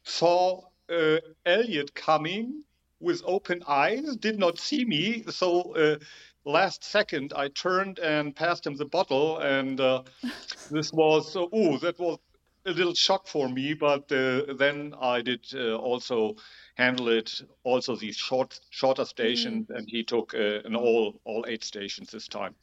[0.03, 2.63] saw uh, Elliot coming
[3.01, 5.25] with open eyes, did not see me.
[5.31, 5.99] So, uh,
[6.45, 9.39] last second, I turned and passed him the bottle.
[9.39, 10.03] And uh,
[10.71, 12.19] this was, uh, oh, that was
[12.67, 13.75] a little shock for me.
[13.75, 16.37] But uh, then I did uh, also
[16.75, 19.71] handle it, also these short, shorter stations.
[19.71, 22.55] And he took uh, an all, all eight stations this time.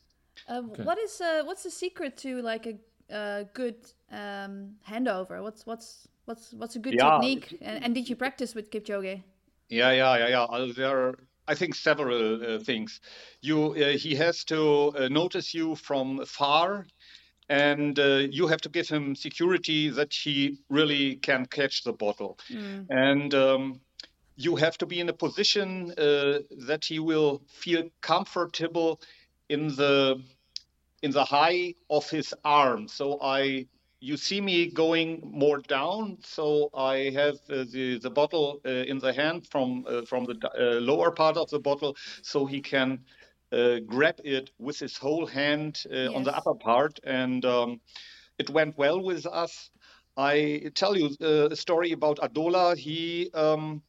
[0.47, 2.77] Uh, What is uh, what's the secret to like a
[3.14, 3.76] uh, good
[4.11, 5.41] um, handover?
[5.41, 7.11] What's what's what's what's a good Yeah.
[7.11, 7.57] technique?
[7.61, 9.22] And, and did you practice with Kipchoge?
[9.69, 10.44] Yeah, yeah, yeah, yeah.
[10.44, 11.15] Uh, there are,
[11.48, 13.02] I think, several uh, things.
[13.41, 16.85] You, uh, he has to uh, notice you from far,
[17.49, 22.38] and uh, you have to give him security that he really can catch the bottle.
[22.52, 22.85] Mm.
[22.90, 23.81] And um,
[24.35, 28.99] you have to be in a position uh, that he will feel comfortable
[29.49, 30.22] in the
[31.03, 32.88] in the high of his arm.
[32.89, 33.67] So I
[34.01, 38.99] you see me going more down, so I have uh, the the bottle uh, in
[38.99, 42.99] the hand from uh, from the uh, lower part of the bottle, so he can
[43.53, 47.81] uh, grab it with his whole hand uh, on the upper part, and um,
[48.39, 49.71] it went well with us.
[50.17, 52.77] I tell you uh, a story about Adola.
[52.77, 53.81] He um,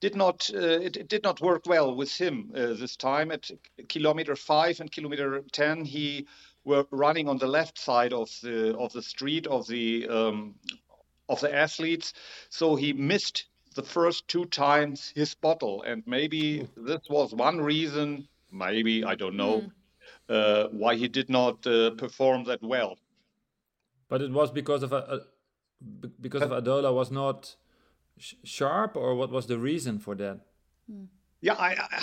[0.00, 3.50] did not uh, it, it did not work well with him uh, this time at
[3.88, 5.84] kilometer five and kilometer ten.
[5.84, 6.26] He
[6.64, 10.54] were running on the left side of the of the street of the um,
[11.28, 12.12] of the athletes,
[12.50, 18.26] so he missed the first two times his bottle, and maybe this was one reason.
[18.52, 19.70] Maybe I don't know
[20.28, 22.98] uh, why he did not uh, perform that well.
[24.08, 25.20] But it was because of a, a
[26.00, 27.56] be- because of Adola was not
[28.18, 30.40] sh- sharp, or what was the reason for that?
[31.40, 32.02] Yeah, I, I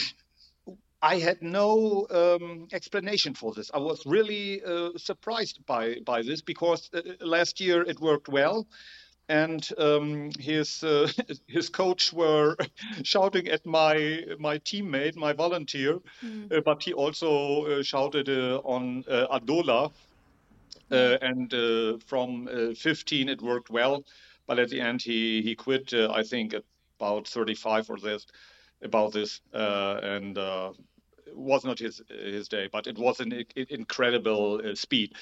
[1.03, 3.69] I had no um, explanation for this.
[3.73, 8.68] I was really uh, surprised by by this because uh, last year it worked well,
[9.27, 11.10] and um, his uh,
[11.48, 12.56] his coach were
[13.03, 15.99] shouting at my my teammate, my volunteer,
[16.52, 19.91] uh, but he also uh, shouted uh, on uh, Adola,
[20.91, 24.03] uh, and uh, from uh, 15 it worked well,
[24.47, 25.93] but at the end he he quit.
[25.93, 26.63] Uh, I think at
[26.99, 28.25] about 35 or this
[28.81, 30.71] about this, uh, and uh,
[31.27, 35.13] it was not his his day, but it was an i- incredible uh, speed.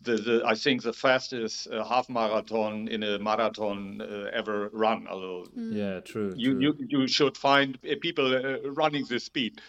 [0.00, 5.06] The, the I think the fastest uh, half marathon in a marathon uh, ever run.
[5.08, 6.32] Although Yeah, true.
[6.36, 6.60] you, true.
[6.62, 9.60] you you should find uh, people uh, running this speed.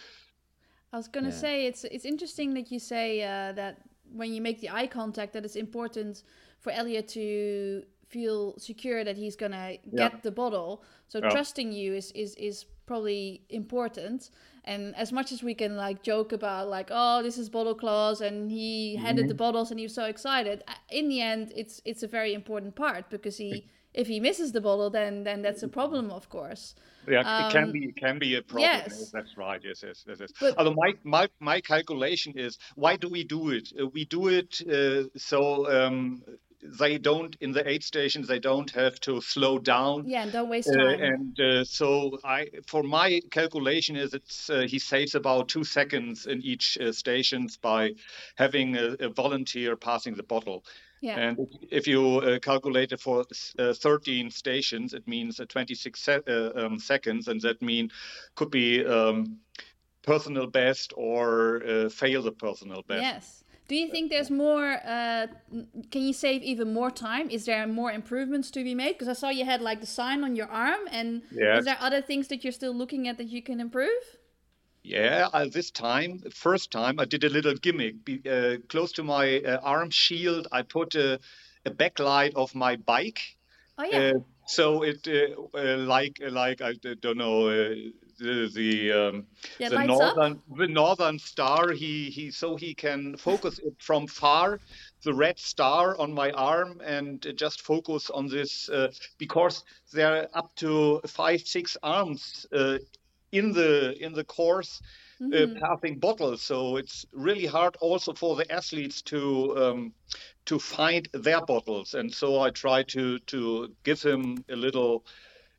[0.92, 1.40] I was gonna Yeah.
[1.40, 3.74] say it's it's interesting that you say uh, that
[4.12, 6.22] when you make the eye contact, that it's important
[6.60, 10.08] for Elliot to feel secure that he's gonna Yeah.
[10.08, 10.82] get the bottle.
[11.08, 11.30] So Yeah.
[11.30, 14.30] trusting you is is is probably important.
[14.66, 18.20] And as much as we can like joke about like oh this is bottle clause
[18.20, 21.80] and he handed the bottles and he was so excited, uh, in the end it's
[21.84, 25.62] it's a very important part because he if he misses the bottle then then that's
[25.62, 26.74] a problem of course.
[27.06, 28.70] Yeah, it can Um, be it can be a problem.
[28.70, 29.10] yes.
[29.10, 29.60] That's right.
[29.62, 30.18] Yes, yes, yes.
[30.20, 30.32] yes.
[30.40, 33.66] But- Although my, my my calculation is why do we do it?
[33.78, 35.40] Uh, we do it uh, so
[35.76, 36.22] um,
[36.64, 40.06] they don't in the aid stations they don't have to slow down.
[40.06, 41.00] Yeah, and don't waste Uh, time.
[41.02, 46.26] and uh, so I, for my calculation is it's uh, he saves about two seconds
[46.26, 47.92] in each uh, stations by
[48.36, 50.64] having a, a volunteer passing the bottle.
[51.00, 51.18] yeah.
[51.20, 51.38] And
[51.70, 53.24] if- you uh, calculate it for
[53.58, 57.90] uh, 13 stations, it means uh, 26 se- uh, um, seconds, and that mean
[58.36, 59.38] could be um,
[60.02, 63.02] personal best or uh, fail the personal best.
[63.02, 63.43] Yes.
[63.66, 64.78] Do you think there's more?
[64.84, 65.26] Uh,
[65.90, 67.30] can you save even more time?
[67.30, 68.92] Is there more improvements to be made?
[68.92, 71.58] Because I saw you had like the sign on your arm, and Yes.
[71.60, 74.18] is there other things that you're still looking at that you can improve?
[74.82, 78.04] Yeah, uh, this time, first time, I did a little gimmick.
[78.04, 81.18] Be, uh, close to my uh, arm shield, I put a,
[81.64, 83.20] a backlight of my bike.
[83.78, 87.74] Oh yeah, Uh, so it uh, uh, like like I don't know uh,
[88.18, 89.26] the the um,
[89.58, 90.16] Yeah, the lights up?
[90.16, 94.60] northern the northern star he he so he can focus it from far
[95.02, 100.16] the red star on my arm and uh, just focus on this uh, because there
[100.16, 102.78] are up to five six arms uh,
[103.32, 104.80] in the in the course
[105.32, 106.42] uh, passing bottles.
[106.42, 109.92] So it's really hard also for the athletes to um,
[110.46, 111.94] to find their bottles.
[111.94, 115.04] And so i try to to give him a little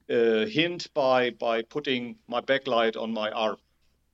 [0.10, 3.58] uh, hint by by putting my backlight on my arm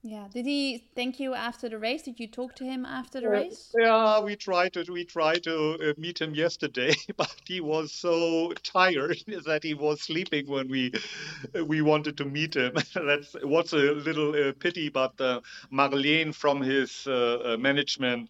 [0.04, 0.26] yeah.
[0.34, 2.02] Did he thank you after the race?
[2.02, 3.72] Did you talk to him after the race?
[3.78, 8.52] yeah we tried to we tried to uh, meet him yesterday but he was so
[8.64, 10.92] tired that he was sleeping when we
[11.66, 15.40] we wanted to meet him that's what's a little uh, pity but uh,
[15.72, 18.28] Marlene from his uh, uh, management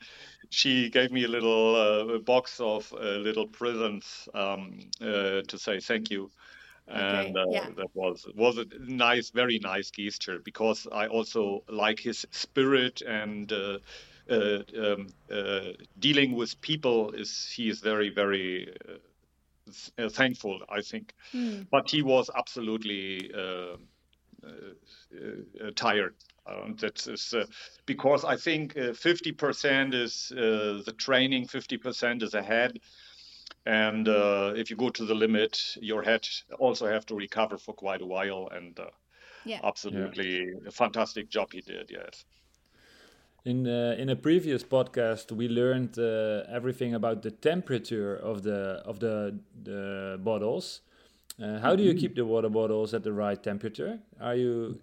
[0.51, 5.81] she gave me a little uh, box of uh, little presents um, uh, to say
[5.81, 6.31] thank you
[6.89, 7.69] and uh, yeah.
[7.77, 13.53] that was was a nice very nice gesture because I also like his spirit and
[13.53, 13.79] uh,
[14.31, 15.61] uh, um, uh,
[15.99, 21.15] dealing with people is he is very very uh, uh, thankful I think.
[21.71, 23.77] But he was absolutely uh,
[24.45, 26.15] uh, uh, tired.
[26.47, 27.45] Um, that is uh,
[27.87, 32.81] because I think uh, 50% is uh, the training 50% is ahead
[33.67, 36.27] and uh, if you go to the limit your head
[36.59, 38.91] also have to recover for quite a while and uh,
[39.45, 39.61] Yeah.
[39.65, 41.91] absolutely a fantastic job he did.
[41.91, 42.25] Yes.
[43.45, 48.83] In uh, in a previous podcast, we learned uh, everything about the temperature of the
[48.85, 50.83] of the the bottles.
[51.43, 53.99] Uh, how do you keep the water bottles at the right temperature?
[54.21, 54.79] Are you?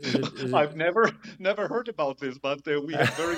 [0.00, 3.36] Is it, is it, I've never never heard about this, but uh, we have very,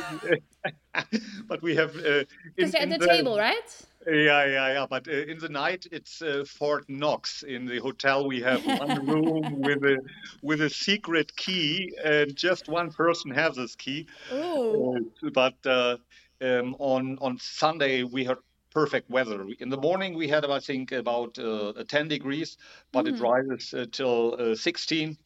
[1.48, 3.86] but we have uh, Because you're at in the table, right?
[4.06, 4.86] Yeah, yeah, yeah.
[4.88, 7.42] But uh, in the night, it's uh, Fort Knox.
[7.42, 9.98] In the hotel, we have one room with a
[10.42, 14.06] with a secret key, and just one person has this key.
[14.30, 15.00] Uh,
[15.32, 15.96] but uh,
[16.40, 18.38] um, on on Sunday, we had
[18.72, 19.46] perfect weather.
[19.60, 22.56] In the morning, we had, I think, about uh, 10 degrees,
[22.92, 25.18] but it rises uh, till uh, 16.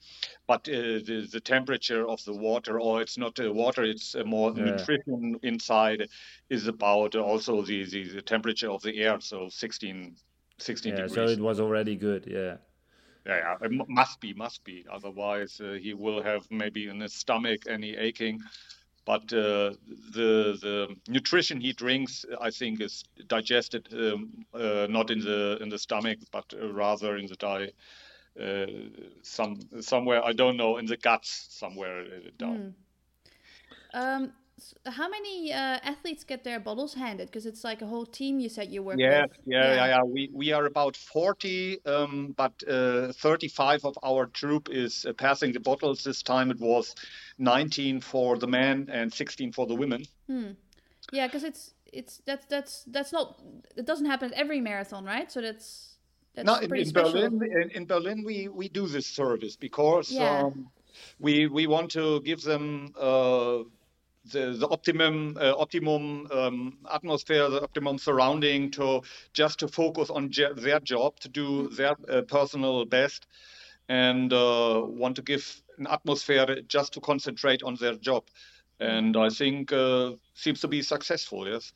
[0.46, 4.24] But uh, the, the temperature of the water, or it's not uh, water, it's uh,
[4.24, 4.86] more Yeah.
[4.86, 6.08] nutrition inside,
[6.50, 10.16] is about also the, the, the temperature of the air, so 16,
[10.58, 11.14] 16 yeah, degrees.
[11.14, 12.26] so it was already good.
[12.26, 12.58] Yeah.
[13.26, 14.86] Yeah, yeah, it must be, must be.
[14.88, 18.40] Otherwise, uh, he will have maybe in his stomach any aching.
[19.06, 19.72] But uh,
[20.12, 25.70] the the nutrition he drinks, I think, is digested um, uh, not in the in
[25.70, 27.72] the stomach, but uh, rather in the di
[28.40, 28.66] uh,
[29.22, 32.04] some somewhere I don't know in the guts somewhere
[32.38, 32.64] down.
[33.94, 34.45] Um, s-
[34.86, 37.26] how many uh, athletes get their bottles handed?
[37.28, 39.46] Because it's like a whole team you said you work Yes, with.
[39.46, 40.02] yeah, yeah, yeah.
[40.02, 45.52] We we are about 40, um, but uh, 35 of our troop is uh, passing
[45.52, 46.04] the bottles.
[46.04, 46.94] This time it was
[47.38, 50.04] 19 for the men and 16 for the women.
[50.26, 50.52] Hmm.
[51.12, 53.38] Yeah, because it's it's that's that's that's not
[53.76, 55.30] it doesn't happen at every marathon, right?
[55.30, 55.96] So that's
[56.34, 56.92] that's No, in, in.
[56.92, 60.46] Berlin, in, in Berlin, we, we do this service because Yeah.
[60.46, 60.70] um,
[61.20, 63.58] we we want to give them uh,
[64.32, 70.30] the the optimum uh, optimum um, atmosphere, the optimum surrounding to just to focus on
[70.30, 73.26] je- their job, to do their uh, personal best,
[73.88, 78.24] and uh, want to give an atmosphere just to concentrate on their job.
[78.78, 81.48] And I think uh, seems to be successful.
[81.48, 81.72] Yes.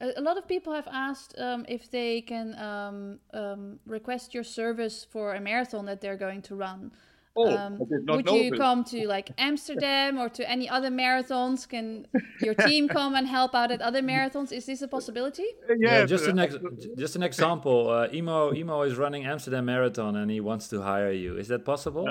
[0.00, 5.04] A, lot of people have asked um, if they can um, um, request your service
[5.10, 6.92] for a marathon that they're going to run.
[7.40, 8.58] Oh, Um, I did not would know you this.
[8.58, 11.68] come to like Amsterdam or to any other marathons?
[11.68, 12.06] Can
[12.46, 14.50] your team come and help out at other marathons?
[14.58, 15.46] Is this a possibility?
[15.68, 16.56] Yeah, Yes, just uh, an ex-
[17.04, 17.78] just an example.
[17.90, 21.36] Uh, Emo Emo is running Amsterdam Marathon and he wants to hire you.
[21.42, 22.04] Is that possible?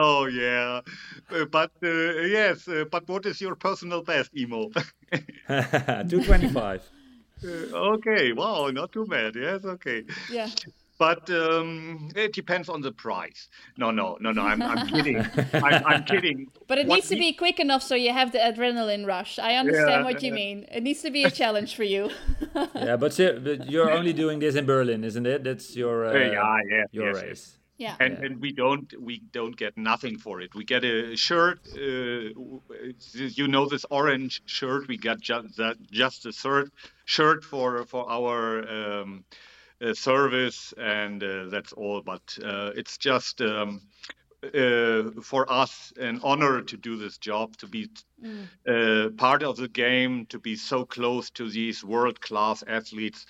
[0.00, 0.80] Oh yeah,
[1.30, 1.88] Uh, but uh,
[2.38, 4.70] yes, uh, but what is your personal best, emo?
[6.10, 6.82] Two twenty five.
[7.42, 9.32] Uh, okay, wow, not too bad.
[9.34, 10.50] Yes, okay, Yeah.
[11.00, 13.48] But um, it depends on the price.
[13.78, 14.42] No, no, no, no.
[14.42, 15.16] I'm, I'm kidding.
[15.54, 16.48] I'm, I'm kidding.
[16.68, 19.38] But it What needs to be quick enough so you have the adrenaline rush.
[19.38, 20.66] I understand Yeah, what you mean.
[20.70, 22.10] It needs to be a challenge for you.
[22.74, 25.42] yeah, but, you're only doing this in Berlin, isn't it?
[25.42, 27.24] That's your uh, yeah, yeah, your yes, yes.
[27.24, 27.58] race.
[27.78, 27.96] yeah.
[27.98, 30.54] and and we don't we don't get nothing for it.
[30.54, 31.60] We get a shirt.
[31.74, 32.28] Uh,
[33.38, 34.86] you know this orange shirt.
[34.86, 36.68] We got just that just a shirt
[37.06, 38.40] shirt for for our
[38.78, 39.24] um,
[39.94, 42.02] service, and uh, that's all.
[42.02, 43.40] But uh, it's just.
[43.40, 43.80] Um,
[44.42, 47.90] uh, for us, an honor to do this job, to be
[48.66, 53.26] uh, part of the game, to be so close to these world-class athletes.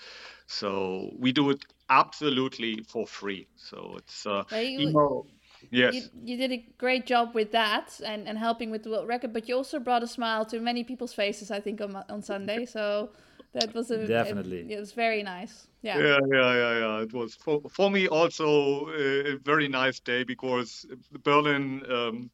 [0.47, 3.49] So we do it absolutely for free.
[3.57, 5.27] So it's uh, Well, you- emo-
[5.71, 5.95] yes.
[5.95, 9.33] You, you did a great job with that and, and helping with the world record,
[9.33, 12.67] but you also brought a smile to many people's faces, I think, on, on Sunday.
[12.67, 13.11] So
[13.53, 14.61] that was a Definitely.
[14.61, 15.67] It, it was very nice.
[15.83, 15.99] Yeah.
[15.99, 17.03] Yeah, yeah, yeah, yeah.
[17.03, 20.87] It was for, for me also uh, a very nice day because
[21.23, 22.31] Berlin um,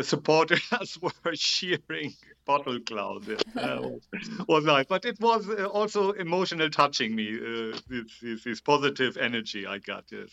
[0.00, 2.14] supporters were cheering
[2.44, 3.26] bottle cloud.
[3.26, 4.02] Yeah, that was,
[4.48, 7.36] was nice, but it was uh, also emotional touching me.
[7.36, 10.04] Uh, this, this, this positive energy I got.
[10.10, 10.30] Yes.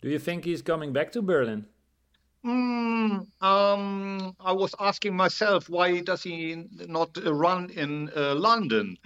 [0.00, 1.66] Do you think he's coming back to Berlin?
[2.44, 8.98] Mm, um, I was asking myself, why does he not run in uh, London?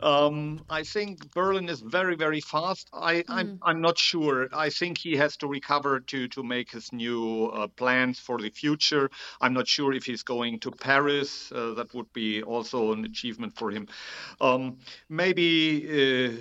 [0.00, 2.88] Um, I think Berlin is very, very fast.
[2.94, 4.48] I, I'm, I'm not sure.
[4.50, 8.48] I think he has to recover to to make his new uh, plans for the
[8.48, 9.10] future.
[9.42, 11.52] I'm not sure if he's going to Paris.
[11.52, 13.88] Uh, that would be also an achievement for him.
[14.40, 14.78] Um,
[15.10, 16.30] maybe.
[16.30, 16.32] Uh,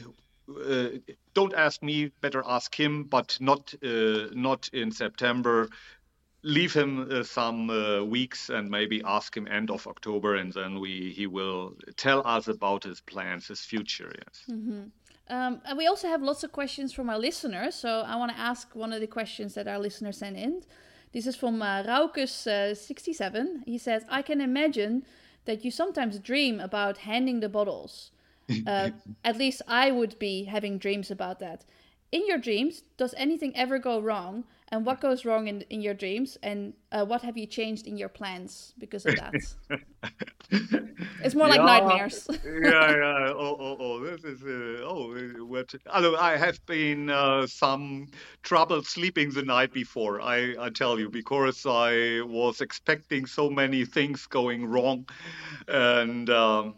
[0.47, 0.89] uh,
[1.33, 2.11] don't ask me.
[2.21, 3.03] Better ask him.
[3.03, 5.69] But not uh, not in September
[6.45, 10.79] leave him uh, some uh, weeks and maybe ask him end of October, and then
[10.79, 14.11] we he will tell us about his plans, his future.
[14.23, 14.45] Yes.
[15.27, 17.73] Um, and we also have lots of questions from our listeners.
[17.73, 20.61] So I want to ask one of the questions that our listeners sent in.
[21.13, 23.63] This is from uh, Raukus67.
[23.65, 25.03] he says, I can imagine
[25.45, 28.11] that you sometimes dream about handing the bottles.
[28.67, 28.91] Uh,
[29.23, 31.65] at least I would be having dreams about that.
[32.11, 34.43] In your dreams, does anything ever go wrong?
[34.69, 36.37] And what goes wrong in in your dreams?
[36.43, 39.55] And uh, what have you changed in your plans because of that?
[41.21, 41.65] it's more like Yeah.
[41.65, 42.27] nightmares.
[42.43, 43.33] yeah, yeah.
[43.35, 43.99] Oh, oh, oh.
[43.99, 45.73] This is uh, oh, uh, what?
[45.93, 48.07] Although I have been uh, some
[48.43, 50.21] trouble sleeping the night before.
[50.21, 55.07] I, I tell you because I was expecting so many things going wrong,
[55.67, 56.29] and.
[56.29, 56.75] Um,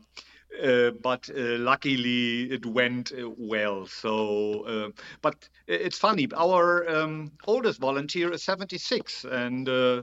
[0.64, 3.86] uh, but uh, luckily it went uh, well.
[3.86, 4.90] So, uh,
[5.22, 6.28] but it's funny.
[6.36, 10.02] Our um, oldest volunteer is 76, and uh,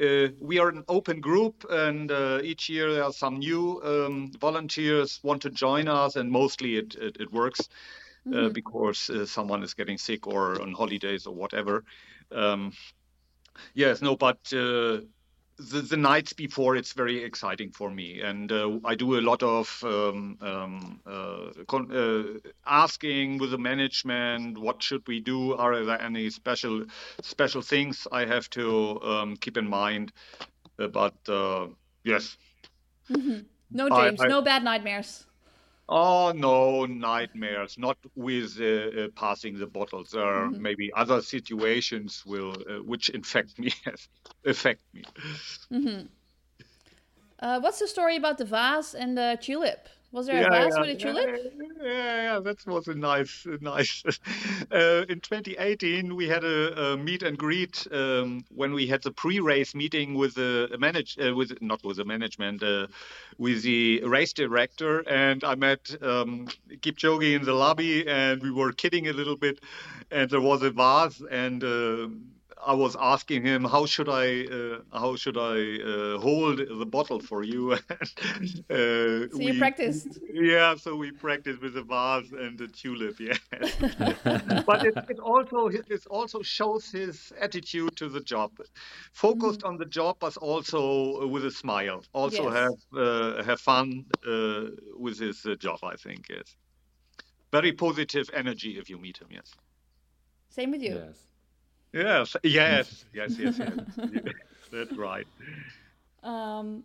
[0.00, 4.32] uh, we are an open group, and uh, each year there are some new um,
[4.40, 7.68] volunteers want to join us, and mostly it it, it works
[8.32, 11.84] uh, because uh, someone is getting sick or on holidays or whatever.
[12.30, 12.72] Um,
[13.74, 14.38] yes, no, but.
[15.58, 18.20] The, the nights before it's very exciting for me.
[18.20, 23.58] And uh, i do a lot of um, um, uh, con- uh, asking with the
[23.58, 25.54] management what should we do?
[25.54, 26.84] Are there any special
[27.22, 30.12] special things i have to um, keep in mind?
[30.78, 31.66] Uh, but uh,
[32.04, 32.36] yes.
[33.70, 35.26] No I- dreams, I- no bad nightmares.
[35.88, 37.78] Oh no, nightmares!
[37.78, 40.10] Not with uh, uh, passing the bottles.
[40.10, 43.72] There are maybe other situations will uh, which infect me,
[44.44, 45.04] affect me.
[47.40, 49.88] Uh, what's the story about the vase and the tulip?
[50.10, 51.26] Was there a vase with a tulip?
[51.26, 54.02] Yeah, yeah, yeah, that was a nice, nice.
[54.72, 59.10] uh, in 2018, we had a, a meet and greet um, when we had the
[59.10, 62.86] pre-race meeting with the manage, uh, with not with the management, uh,
[63.36, 66.48] with the race director, and I met um,
[66.80, 69.60] Kipchoge in the lobby, and we were kidding a little bit,
[70.10, 71.62] and there was a vase, and.
[72.66, 75.56] I was asking him how should I uh, how should I
[75.92, 77.72] uh, hold the bottle for you?
[77.72, 77.78] uh,
[78.68, 80.18] So you practiced.
[80.32, 83.20] Yeah, so we practiced with the vase and the tulip.
[83.20, 83.38] Yeah,
[84.66, 88.52] but it, it also it also shows his attitude to the job,
[89.12, 92.02] focused on the job, but also with a smile.
[92.12, 92.54] Also Yes.
[92.60, 94.64] have uh, have fun uh,
[94.96, 95.78] with his uh, job.
[95.82, 96.56] I think yes,
[97.52, 99.28] very positive energy if you meet him.
[99.30, 99.54] Yes.
[100.48, 100.94] Same with you.
[100.94, 101.27] Yes.
[101.92, 103.78] Yes, yes, yes, yes, yes.
[104.70, 105.26] That's right.
[106.22, 106.84] Um,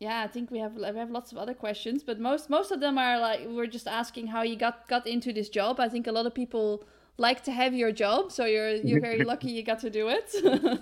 [0.00, 2.80] yeah, I think we have we have lots of other questions, but most most of
[2.80, 5.80] them are like we're just asking how you got got into this job.
[5.80, 6.84] I think a lot of people
[7.16, 10.30] like to have your job, so you're you're very lucky you got to do it.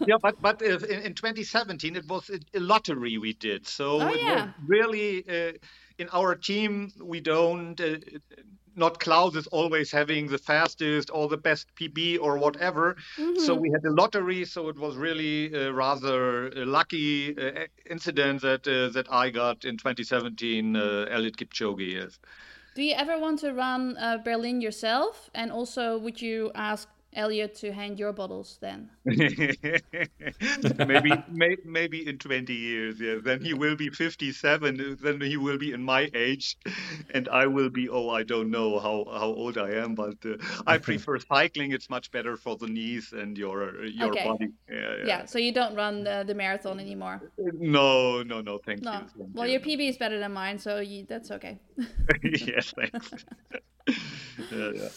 [0.05, 3.67] Yeah, but but in, in 2017 it was a, a lottery we did.
[3.67, 4.49] So Oh, it yeah.
[4.67, 5.53] really uh,
[5.99, 7.81] in our team we don't.
[7.81, 7.97] Uh,
[8.77, 12.97] not Klaus is always having the fastest or the best PB or whatever.
[13.35, 14.45] So we had a lottery.
[14.45, 19.77] So it was really uh, rather lucky uh, incident that uh, that I got in
[19.79, 20.77] 2017.
[20.77, 21.93] Uh, Elliot Kipchoge.
[21.95, 22.19] Yes.
[22.75, 25.31] do you ever want to run uh, Berlin yourself?
[25.35, 28.91] And also, would you ask Elliot to hand your bottles then?
[30.87, 35.59] maybe may, maybe in 20 years yeah then he will be 57 then he will
[35.59, 36.57] be in my age
[37.15, 40.37] and i will be oh i don't know how how old i am but uh,
[40.67, 44.25] i prefer cycling it's much better for the knees and your your Okay.
[44.25, 45.07] body yeah, yeah.
[45.07, 47.21] Yeah, so you don't run the, the marathon anymore.
[47.39, 48.93] no no no thank No.
[48.93, 49.53] you thank Well, you.
[49.55, 51.59] your PB is better than mine, so you, that's okay.
[52.23, 53.11] yes thanks
[54.53, 54.89] yeah, yeah.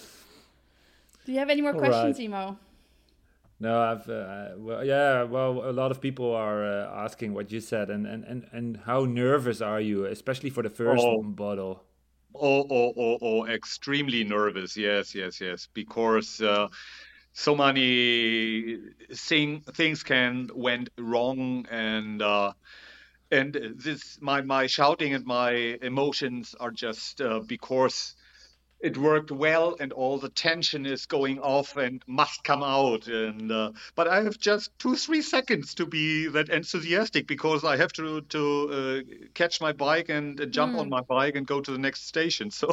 [1.29, 2.25] Do you have any more All questions, right.
[2.25, 2.57] Emo?
[3.59, 5.21] No, I've uh, well, yeah.
[5.21, 8.77] Well, a lot of people are uh, asking what you said, and, and, and, and
[8.77, 11.21] how nervous are you, especially for the first Oh.
[11.21, 11.83] bottle?
[12.33, 14.75] Oh, oh, oh, oh, extremely nervous.
[14.75, 15.67] Yes, yes, yes.
[15.71, 16.69] Because uh,
[17.33, 18.79] so many
[19.13, 22.53] thing, things can went wrong, and uh,
[23.31, 28.15] and this my my shouting and my emotions are just uh, because
[28.79, 33.51] it worked well and all the tension is going off and must come out and
[33.51, 37.91] uh, but i have just two three seconds to be that enthusiastic because i have
[37.91, 41.71] to to uh, catch my bike and uh, jump on my bike and go to
[41.71, 42.69] the next station so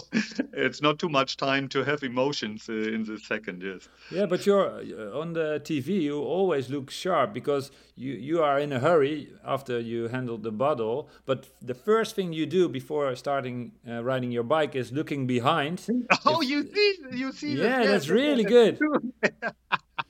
[0.53, 4.47] it's not too much time to have emotions uh, in the second yes Yeah, but
[4.47, 6.03] you're uh, on the TV.
[6.03, 10.53] You always look sharp because you you are in a hurry after you handle the
[10.53, 11.09] bottle.
[11.25, 15.87] But the first thing you do before starting uh, riding your bike is looking behind.
[16.27, 17.55] oh you see you see?
[17.55, 18.79] Yeah, that's really good.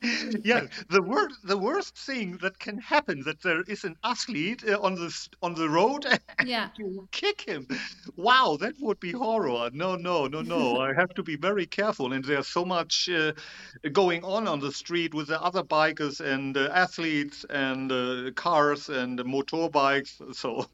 [0.44, 4.78] yeah, the wor- the worst thing that can happen that there is an athlete uh,
[4.80, 5.10] on the
[5.42, 6.06] on the road
[6.38, 6.70] and Yeah.
[6.76, 7.66] you kick him.
[8.16, 9.70] Wow, that would be horror.
[9.72, 10.76] No, no, no, no.
[10.80, 13.32] I have to be very careful, and there's so much uh,
[13.92, 18.88] going on on the street with the other bikers and uh, athletes and uh, cars
[18.88, 20.20] and motorbikes.
[20.34, 20.66] So,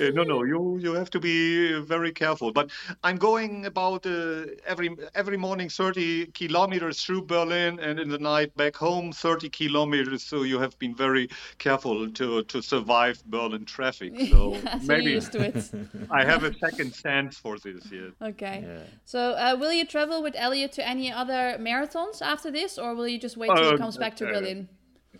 [0.00, 2.52] uh, no, no, you you have to be very careful.
[2.52, 2.70] But
[3.02, 8.52] I'm going about uh, every every morning 30 kilometers through Berlin and in the night
[8.58, 11.28] back back home 30 kilometers, so you have been very
[11.58, 14.12] careful to, to survive Berlin traffic.
[14.30, 15.56] So yeah, so maybe used to it.
[16.10, 17.82] I have a second sense for this.
[17.90, 18.12] Yes.
[18.20, 18.64] Okay.
[18.66, 18.82] Yeah.
[19.04, 23.08] So, uh, will you travel with Elliot to any other marathons after this, or will
[23.08, 24.68] you just wait till he Uh, comes back to uh, Berlin?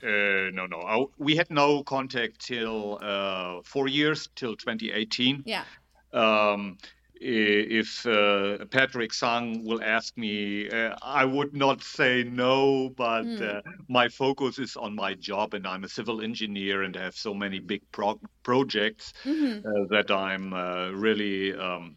[0.02, 0.81] Uh, no, no.
[0.94, 5.43] I, we had no contact till uh, four years, till 2018.
[5.47, 5.65] Yeah.
[6.12, 12.90] um, i- if uh, Patrick Sang will ask me, uh, I would not say no,
[12.90, 17.15] but uh, my focus is on my job, and I'm a civil engineer and have
[17.15, 21.55] so many big pro- projects uh, that I'm uh, really.
[21.55, 21.97] Um,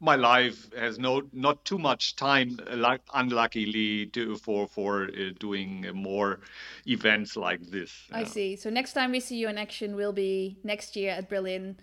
[0.00, 5.86] my life has no not too much time, like unluckily, to, for for uh, doing
[5.94, 6.40] more
[6.86, 7.92] events like this.
[8.12, 8.56] I see.
[8.56, 11.76] So next time we see you in action will be next year at Berlin,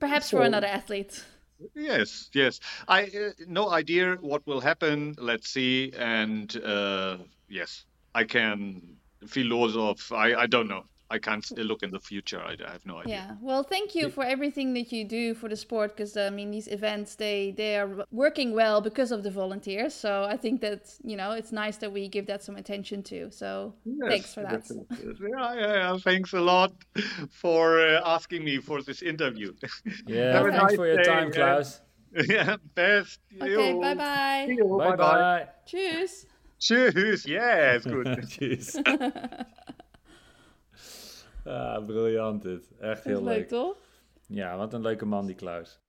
[0.00, 1.22] perhaps for another athlete.
[1.74, 2.60] Yes, yes.
[2.88, 5.14] I uh, no idea what will happen.
[5.18, 5.92] Let's see.
[5.96, 7.18] And uh,
[7.48, 7.84] yes,
[8.14, 8.96] I can
[9.26, 10.12] philosoph.
[10.12, 10.84] I I don't know.
[11.10, 12.40] I can't s- look in the future.
[12.40, 13.14] I, I have no idea.
[13.14, 13.34] Yeah.
[13.40, 16.68] Well, thank you for everything that you do for the sport, because I mean these
[16.68, 19.94] events they they are working well because of the volunteers.
[19.94, 23.30] So I think that you know it's nice that we give that some attention to.
[23.30, 23.74] So
[24.08, 24.52] thanks for that.
[24.68, 25.16] Yes, yes.
[25.20, 25.98] Yeah, yeah, yeah.
[25.98, 26.72] Thanks a lot
[27.30, 29.52] for uh, asking me for this interview.
[30.06, 31.34] Yeah, Have a thanks nice for your day, time, yeah.
[31.34, 31.80] Klaus.
[32.28, 33.20] yeah, best.
[33.42, 33.52] Okay.
[33.72, 33.80] Yo.
[33.80, 34.46] Bye bye.
[34.58, 35.46] Yo, Bye bye.
[35.66, 36.26] Tschüss.
[36.58, 37.26] Tschüss.
[37.26, 38.06] Yes, good.
[38.32, 38.76] Tjus.
[41.46, 42.70] Ah, briljant dit.
[42.78, 43.48] Echt heel leuk, leuk.
[43.48, 43.76] toch?
[44.26, 45.80] Ja, wat een leuke man die Klaus.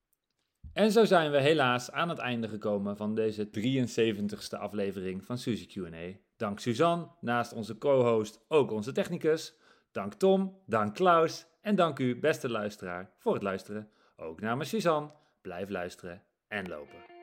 [0.73, 5.67] En zo zijn we helaas aan het einde gekomen van deze 73ste aflevering van Suzy
[5.67, 6.17] Q&A.
[6.35, 9.57] Dank Suzanne, naast onze co-host ook onze technicus.
[9.91, 13.89] Dank Tom, dank Klaus en dank u beste luisteraar voor het luisteren.
[14.15, 15.11] Ook namens Suzanne,
[15.41, 17.16] blijf luisteren en lopen.